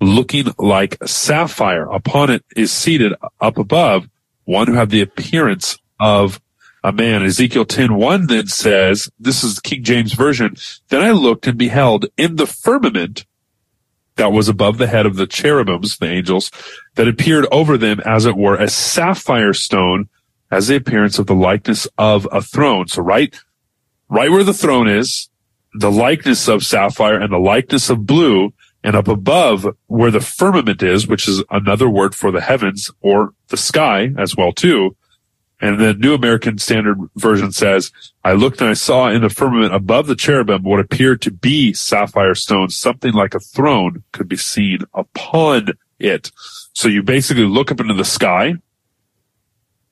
looking 0.00 0.46
like 0.58 0.96
sapphire. 1.06 1.84
Upon 1.90 2.30
it 2.30 2.44
is 2.56 2.72
seated 2.72 3.14
up 3.40 3.58
above 3.58 4.08
one 4.44 4.66
who 4.66 4.74
had 4.74 4.90
the 4.90 5.02
appearance 5.02 5.78
of 5.98 6.40
a 6.82 6.92
man. 6.92 7.22
Ezekiel 7.22 7.66
10, 7.66 7.94
1 7.94 8.26
then 8.26 8.46
says, 8.46 9.10
this 9.18 9.44
is 9.44 9.56
the 9.56 9.60
King 9.60 9.84
James 9.84 10.14
version. 10.14 10.56
Then 10.88 11.02
I 11.02 11.10
looked 11.10 11.46
and 11.46 11.58
beheld 11.58 12.06
in 12.16 12.36
the 12.36 12.46
firmament 12.46 13.26
that 14.16 14.32
was 14.32 14.48
above 14.48 14.78
the 14.78 14.86
head 14.86 15.06
of 15.06 15.16
the 15.16 15.26
cherubims, 15.26 15.98
the 15.98 16.08
angels, 16.08 16.50
that 16.94 17.08
appeared 17.08 17.46
over 17.50 17.78
them 17.78 18.00
as 18.00 18.26
it 18.26 18.36
were 18.36 18.56
a 18.56 18.68
sapphire 18.68 19.54
stone 19.54 20.08
as 20.50 20.68
the 20.68 20.76
appearance 20.76 21.18
of 21.18 21.26
the 21.26 21.34
likeness 21.34 21.86
of 21.96 22.26
a 22.32 22.42
throne. 22.42 22.88
So 22.88 23.02
right, 23.02 23.34
right 24.08 24.30
where 24.30 24.44
the 24.44 24.54
throne 24.54 24.88
is, 24.88 25.28
the 25.74 25.90
likeness 25.90 26.48
of 26.48 26.64
sapphire 26.64 27.20
and 27.20 27.32
the 27.32 27.38
likeness 27.38 27.90
of 27.90 28.06
blue 28.06 28.52
and 28.82 28.96
up 28.96 29.08
above 29.08 29.66
where 29.86 30.10
the 30.10 30.20
firmament 30.20 30.82
is, 30.82 31.06
which 31.06 31.28
is 31.28 31.44
another 31.50 31.88
word 31.88 32.14
for 32.14 32.30
the 32.30 32.40
heavens 32.40 32.90
or 33.00 33.34
the 33.48 33.56
sky 33.56 34.10
as 34.18 34.36
well 34.36 34.52
too. 34.52 34.96
And 35.60 35.78
the 35.78 35.92
New 35.94 36.14
American 36.14 36.58
Standard 36.58 36.98
Version 37.16 37.52
says, 37.52 37.92
I 38.24 38.32
looked 38.32 38.60
and 38.60 38.70
I 38.70 38.74
saw 38.74 39.08
in 39.10 39.20
the 39.20 39.28
firmament 39.28 39.74
above 39.74 40.06
the 40.06 40.16
cherubim 40.16 40.62
what 40.62 40.80
appeared 40.80 41.20
to 41.22 41.30
be 41.30 41.74
sapphire 41.74 42.34
stones, 42.34 42.76
something 42.76 43.12
like 43.12 43.34
a 43.34 43.40
throne 43.40 44.02
could 44.12 44.26
be 44.26 44.36
seen 44.36 44.80
upon 44.94 45.68
it. 45.98 46.30
So 46.72 46.88
you 46.88 47.02
basically 47.02 47.44
look 47.44 47.70
up 47.70 47.80
into 47.80 47.94
the 47.94 48.06
sky. 48.06 48.54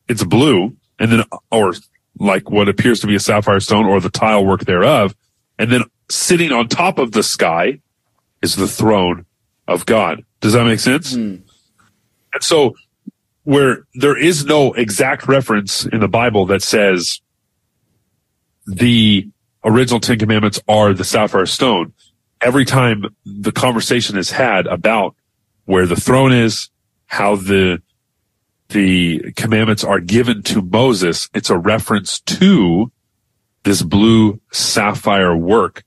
It's 0.09 0.25
blue 0.25 0.77
and 0.99 1.13
then, 1.13 1.25
or 1.51 1.75
like 2.19 2.51
what 2.51 2.69
appears 2.69 3.01
to 3.01 3.07
be 3.07 3.15
a 3.15 3.21
sapphire 3.21 3.61
stone 3.61 3.85
or 3.85 4.01
the 4.01 4.11
tile 4.11 4.45
work 4.45 4.63
thereof. 4.63 5.15
And 5.59 5.71
then 5.71 5.83
sitting 6.09 6.51
on 6.51 6.69
top 6.69 6.99
of 6.99 7.13
the 7.13 7.23
sky 7.23 7.81
is 8.41 8.57
the 8.57 8.69
throne 8.69 9.27
of 9.67 9.85
God. 9.85 10.25
Does 10.41 10.55
that 10.55 10.65
make 10.65 10.81
sense? 10.81 11.15
Hmm. 11.15 11.37
And 12.33 12.43
so 12.43 12.75
where 13.49 13.87
there 13.95 14.15
is 14.15 14.45
no 14.45 14.75
exact 14.75 15.27
reference 15.27 15.87
in 15.87 16.01
the 16.01 16.07
Bible 16.07 16.45
that 16.45 16.63
says 16.63 17.23
the 18.67 19.27
original 19.65 20.01
Ten 20.01 20.19
Commandments 20.19 20.61
are 20.69 20.93
the 20.93 21.03
sapphire 21.03 21.47
stone, 21.47 21.95
every 22.43 22.67
time 22.67 23.07
the 23.25 23.51
conversation 23.51 24.19
is 24.19 24.33
had 24.33 24.67
about 24.67 25.17
where 25.65 25.87
the 25.87 25.97
throne 25.97 26.31
is, 26.31 26.69
how 27.07 27.37
the 27.37 27.81
the 28.69 29.33
commandments 29.33 29.83
are 29.83 30.01
given 30.01 30.43
to 30.43 30.61
Moses, 30.61 31.31
it's 31.33 31.49
a 31.49 31.57
reference 31.57 32.21
to 32.21 32.93
this 33.63 33.81
blue 33.81 34.43
sapphire 34.53 35.35
work 35.35 35.85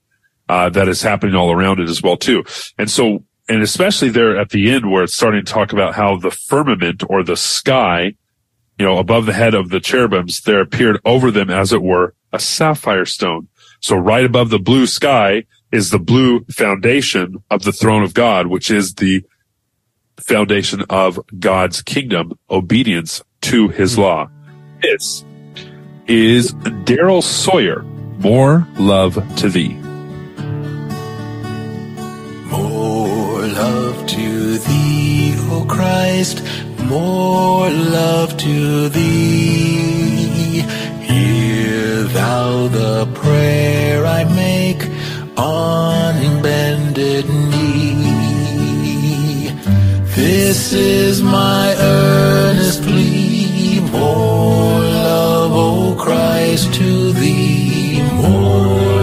uh, 0.48 0.68
that 0.70 0.88
is 0.88 1.00
happening 1.00 1.36
all 1.36 1.52
around 1.52 1.78
it 1.78 1.88
as 1.88 2.02
well 2.02 2.16
too. 2.16 2.42
And 2.76 2.90
so, 2.90 3.22
and 3.48 3.62
especially 3.62 4.08
there 4.08 4.38
at 4.38 4.50
the 4.50 4.70
end 4.70 4.90
where 4.90 5.02
it's 5.04 5.14
starting 5.14 5.44
to 5.44 5.52
talk 5.52 5.72
about 5.72 5.94
how 5.94 6.16
the 6.16 6.30
firmament 6.30 7.02
or 7.08 7.22
the 7.22 7.36
sky, 7.36 8.14
you 8.78 8.86
know, 8.86 8.98
above 8.98 9.26
the 9.26 9.32
head 9.32 9.54
of 9.54 9.70
the 9.70 9.80
cherubims, 9.80 10.40
there 10.42 10.60
appeared 10.60 11.00
over 11.04 11.30
them 11.30 11.50
as 11.50 11.72
it 11.72 11.82
were 11.82 12.14
a 12.32 12.38
sapphire 12.38 13.04
stone. 13.04 13.48
So 13.80 13.96
right 13.96 14.24
above 14.24 14.50
the 14.50 14.58
blue 14.58 14.86
sky 14.86 15.44
is 15.70 15.90
the 15.90 15.98
blue 15.98 16.44
foundation 16.44 17.42
of 17.50 17.62
the 17.62 17.72
throne 17.72 18.02
of 18.02 18.14
God, 18.14 18.46
which 18.46 18.70
is 18.70 18.94
the 18.94 19.24
foundation 20.20 20.84
of 20.88 21.18
God's 21.38 21.82
kingdom, 21.82 22.38
obedience 22.48 23.22
to 23.42 23.68
his 23.68 23.98
law. 23.98 24.30
This 24.80 25.24
is 26.06 26.52
Daryl 26.54 27.22
Sawyer. 27.22 27.82
More 28.18 28.68
love 28.78 29.14
to 29.36 29.48
thee. 29.48 29.74
More 32.50 32.91
love 33.54 34.06
to 34.06 34.58
thee, 34.58 35.34
O 35.50 35.64
Christ, 35.68 36.42
more 36.84 37.70
love 37.70 38.36
to 38.38 38.88
thee. 38.88 40.60
Hear 41.00 42.04
thou 42.04 42.68
the 42.68 43.06
prayer 43.14 44.06
I 44.06 44.24
make 44.24 44.82
on 45.36 46.42
bended 46.42 47.28
knee. 47.28 48.02
This 50.14 50.72
is 50.72 51.22
my 51.22 51.74
earnest 51.78 52.82
plea, 52.82 53.80
more 53.90 54.80
love, 54.80 55.52
O 55.52 55.94
Christ, 55.98 56.72
to 56.74 57.12
thee, 57.12 58.02
more 58.14 59.01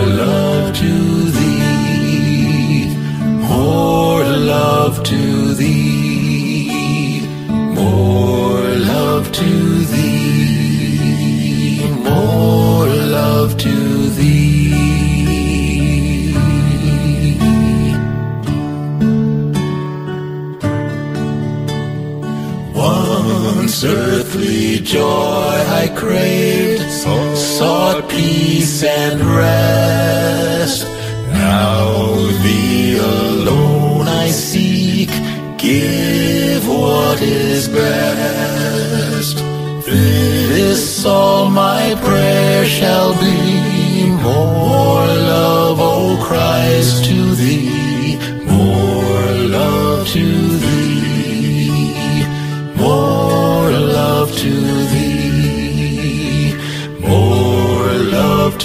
joy 24.90 25.56
I 25.84 25.88
craved, 25.96 26.92
sought 27.38 28.10
peace 28.10 28.84
and 28.84 29.22
rest. 29.22 30.88
Now 31.32 32.16
thee 32.44 32.98
alone 32.98 34.08
I 34.08 34.30
seek, 34.32 35.12
give 35.60 36.68
what 36.68 37.22
is 37.22 37.68
best. 37.68 39.38
This 39.86 41.06
all 41.06 41.52
my 41.52 41.96
prayer 42.02 42.66
shall 42.66 43.14
be, 43.14 44.10
more 44.10 45.06
love, 45.36 45.78
O 45.80 46.18
Christ, 46.28 47.06
to 47.06 47.36
thee, 47.36 48.18
more 48.44 49.26
love 49.60 50.08
to 50.16 50.26
thee, 50.64 50.69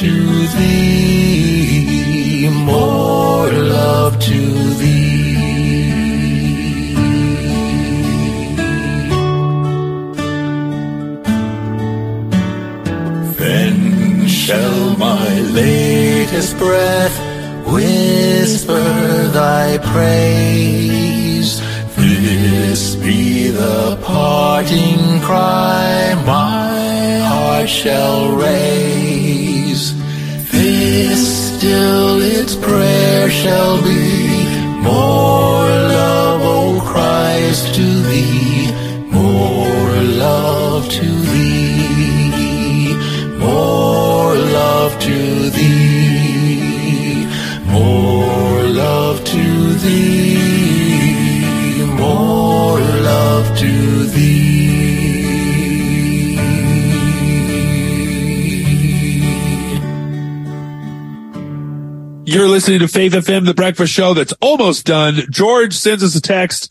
to 0.05 0.17
thee, 0.57 2.49
more 2.51 3.49
love 3.51 4.19
to 4.29 4.41
thee. 4.81 5.25
Then 13.39 13.79
shall 14.29 14.97
my 14.99 15.31
latest 15.61 16.53
breath, 16.59 17.17
whisper 17.73 18.87
thy 19.39 19.79
praise. 19.93 20.95
This 21.97 22.97
be 22.97 23.49
the 23.49 23.97
parting 24.03 25.21
cry 25.21 26.15
my 26.27 27.19
heart 27.31 27.69
shall 27.69 28.37
raise. 28.37 29.14
Still 31.65 32.21
its 32.21 32.55
prayer 32.57 33.31
shall 33.31 33.83
be. 33.83 34.59
More 34.83 35.64
listening 62.55 62.79
to 62.79 62.87
Faith 62.87 63.15
FM, 63.15 63.47
the 63.47 63.53
breakfast 63.53 63.93
show 63.93 64.15
that's 64.15 64.33
almost 64.41 64.87
done. 64.87 65.23
George 65.29 65.75
sends 65.75 66.05
us 66.05 66.15
a 66.15 66.21
text. 66.21 66.71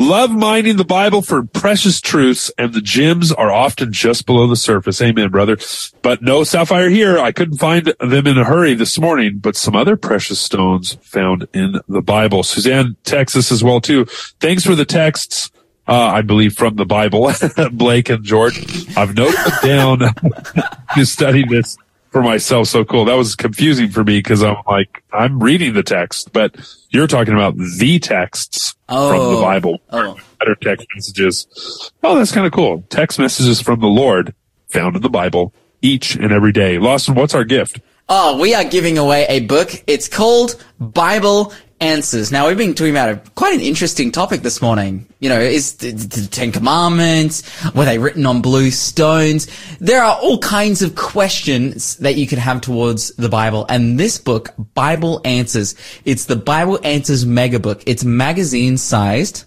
Love 0.00 0.32
mining 0.32 0.76
the 0.76 0.84
Bible 0.84 1.22
for 1.22 1.44
precious 1.44 2.00
truths, 2.00 2.50
and 2.58 2.74
the 2.74 2.80
gems 2.80 3.30
are 3.30 3.52
often 3.52 3.92
just 3.92 4.26
below 4.26 4.48
the 4.48 4.56
surface. 4.56 5.00
Amen, 5.00 5.28
brother. 5.28 5.56
But 6.02 6.20
no 6.20 6.42
sapphire 6.42 6.88
here. 6.88 7.16
I 7.16 7.30
couldn't 7.30 7.58
find 7.58 7.94
them 8.00 8.26
in 8.26 8.38
a 8.38 8.44
hurry 8.44 8.74
this 8.74 8.98
morning, 8.98 9.38
but 9.38 9.54
some 9.54 9.76
other 9.76 9.96
precious 9.96 10.40
stones 10.40 10.94
found 11.00 11.46
in 11.54 11.76
the 11.86 12.02
Bible. 12.02 12.42
Suzanne 12.42 12.96
texts 13.04 13.38
us 13.38 13.52
as 13.52 13.62
well, 13.62 13.80
too. 13.80 14.06
Thanks 14.40 14.64
for 14.64 14.74
the 14.74 14.84
texts. 14.84 15.52
Uh, 15.86 15.94
I 15.94 16.22
believe 16.22 16.56
from 16.56 16.74
the 16.74 16.86
Bible, 16.86 17.30
Blake 17.72 18.08
and 18.08 18.24
George. 18.24 18.58
I've 18.96 19.14
noted 19.14 19.38
down 19.62 20.00
to 20.96 21.06
study 21.06 21.44
this 21.46 21.78
for 22.10 22.22
myself. 22.22 22.68
So 22.68 22.84
cool. 22.84 23.04
That 23.06 23.14
was 23.14 23.34
confusing 23.34 23.90
for 23.90 24.04
me 24.04 24.18
because 24.18 24.42
I'm 24.42 24.56
like, 24.66 25.02
I'm 25.12 25.40
reading 25.42 25.74
the 25.74 25.82
text, 25.82 26.32
but 26.32 26.54
you're 26.90 27.06
talking 27.06 27.34
about 27.34 27.56
the 27.56 27.98
texts 27.98 28.74
from 28.88 29.10
the 29.18 29.36
Oh. 29.38 29.42
Bible. 29.42 29.78
Oh. 29.90 30.16
Better 30.38 30.54
text 30.56 30.86
messages. 30.94 31.92
Oh, 32.02 32.16
that's 32.16 32.32
kind 32.32 32.46
of 32.46 32.52
cool. 32.52 32.82
Text 32.88 33.18
messages 33.18 33.60
from 33.60 33.80
the 33.80 33.86
Lord 33.86 34.34
found 34.68 34.96
in 34.96 35.02
the 35.02 35.10
Bible 35.10 35.52
each 35.82 36.14
and 36.14 36.32
every 36.32 36.52
day. 36.52 36.78
Lawson, 36.78 37.14
what's 37.14 37.34
our 37.34 37.44
gift? 37.44 37.80
Oh, 38.08 38.40
we 38.40 38.54
are 38.54 38.64
giving 38.64 38.98
away 38.98 39.24
a 39.28 39.40
book. 39.40 39.70
It's 39.86 40.08
called 40.08 40.62
Bible 40.80 41.52
Answers. 41.80 42.30
Now, 42.30 42.46
we've 42.46 42.58
been 42.58 42.74
talking 42.74 42.92
about 42.92 43.08
a, 43.08 43.16
quite 43.36 43.54
an 43.54 43.60
interesting 43.60 44.12
topic 44.12 44.42
this 44.42 44.60
morning. 44.60 45.06
You 45.18 45.30
know, 45.30 45.40
is 45.40 45.76
the, 45.76 45.92
the 45.92 46.28
Ten 46.28 46.52
Commandments, 46.52 47.42
were 47.74 47.86
they 47.86 47.98
written 47.98 48.26
on 48.26 48.42
blue 48.42 48.70
stones? 48.70 49.48
There 49.78 50.02
are 50.02 50.18
all 50.18 50.38
kinds 50.38 50.82
of 50.82 50.94
questions 50.94 51.96
that 51.96 52.16
you 52.16 52.26
could 52.26 52.38
have 52.38 52.60
towards 52.60 53.14
the 53.16 53.30
Bible. 53.30 53.64
And 53.68 53.98
this 53.98 54.18
book, 54.18 54.52
Bible 54.74 55.22
Answers, 55.24 55.74
it's 56.04 56.26
the 56.26 56.36
Bible 56.36 56.78
Answers 56.84 57.24
mega 57.24 57.58
book. 57.58 57.82
It's 57.86 58.04
magazine 58.04 58.76
sized 58.76 59.44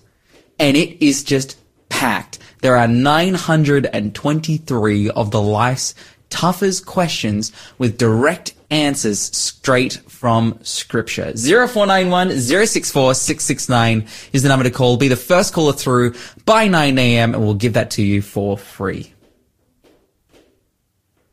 and 0.58 0.76
it 0.76 1.06
is 1.06 1.24
just 1.24 1.60
packed. 1.90 2.40
There 2.62 2.78
are 2.78 2.88
923 2.88 5.10
of 5.10 5.32
the 5.32 5.42
life's 5.42 5.96
toughest 6.34 6.86
questions 6.86 7.52
with 7.78 7.98
direct 7.98 8.56
answers 8.72 9.20
straight 9.20 9.94
from 10.08 10.58
scripture. 10.64 11.32
0491 11.36 12.40
064 12.40 13.14
669 13.14 14.08
is 14.34 14.42
the 14.42 14.50
number 14.50 14.64
to 14.64 14.72
call. 14.72 14.98
Be 14.98 15.08
the 15.08 15.16
first 15.16 15.54
caller 15.54 15.74
through 15.74 16.16
by 16.46 16.68
9 16.68 16.98
a.m. 16.98 17.36
and 17.36 17.44
we'll 17.44 17.54
give 17.54 17.74
that 17.74 17.92
to 17.92 18.02
you 18.02 18.22
for 18.22 18.58
free. 18.58 19.14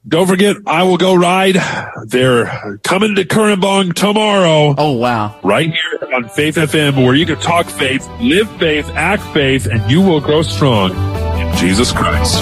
Don't 0.09 0.27
forget, 0.27 0.57
I 0.67 0.83
will 0.85 0.97
go 0.97 1.15
ride. 1.15 1.59
They're 2.07 2.79
coming 2.83 3.17
to 3.17 3.25
Cooranbong 3.25 3.95
tomorrow. 3.95 4.75
Oh, 4.77 4.93
wow. 4.93 5.39
right 5.43 5.71
here 5.71 6.15
on 6.15 6.27
Faith 6.31 6.57
FM, 6.57 7.05
where 7.05 7.15
you 7.15 7.27
can 7.27 7.39
talk 7.39 7.67
faith, 7.67 8.09
live 8.19 8.51
faith, 8.59 8.89
act 8.95 9.23
faith, 9.35 9.67
and 9.67 9.91
you 9.91 10.01
will 10.01 10.21
grow 10.21 10.41
strong 10.41 10.93
in 11.39 11.55
Jesus 11.59 11.93
Christ. 11.93 12.41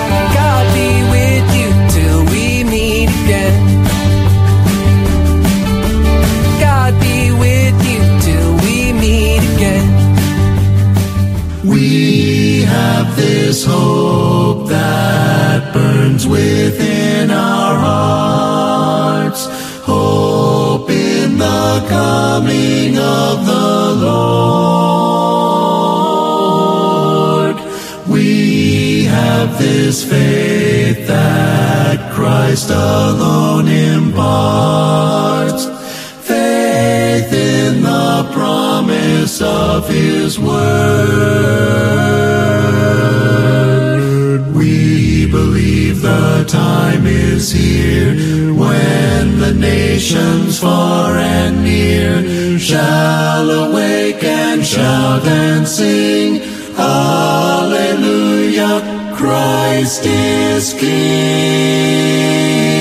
We 11.99 12.63
have 12.63 13.17
this 13.17 13.65
hope 13.65 14.69
that 14.69 15.75
burns 15.75 16.29
within 16.29 17.33
our 17.33 17.77
hearts. 17.77 19.49
Hope 19.83 20.89
in 20.91 21.39
the 21.39 21.85
coming 21.89 22.99
of 22.99 23.47
the 23.47 23.97
Lord. 24.07 24.37
We 28.07 29.07
have 29.07 29.59
this 29.59 30.05
faith 30.05 31.09
that 31.09 32.13
Christ 32.13 32.71
alone 32.71 33.67
imparts. 33.67 35.78
Faith 37.19 37.33
in 37.33 37.83
the 37.83 38.31
promise 38.33 39.43
of 39.43 39.89
His 39.89 40.39
word. 40.39 40.55
We 44.55 45.27
believe 45.27 46.01
the 46.01 46.45
time 46.47 47.07
is 47.07 47.51
here 47.51 48.15
when 48.55 49.41
the 49.41 49.53
nations 49.53 50.61
far 50.61 51.17
and 51.17 51.65
near 51.65 52.57
shall 52.57 53.51
awake 53.51 54.23
and 54.23 54.65
shout 54.65 55.27
and 55.27 55.67
sing. 55.67 56.41
Hallelujah, 56.77 58.81
Christ 59.17 60.07
is 60.07 60.73
King. 60.73 62.78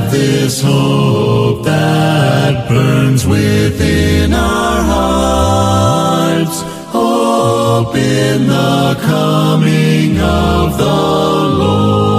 have 0.00 0.10
this 0.10 0.62
hope 0.62 1.64
that 1.64 2.68
burns 2.68 3.26
within 3.26 4.32
our 4.32 4.82
hearts. 4.92 6.62
Hope 6.92 7.94
in 7.94 8.46
the 8.46 8.98
coming 9.02 10.18
of 10.20 10.78
the 10.78 10.84
Lord. 10.84 12.09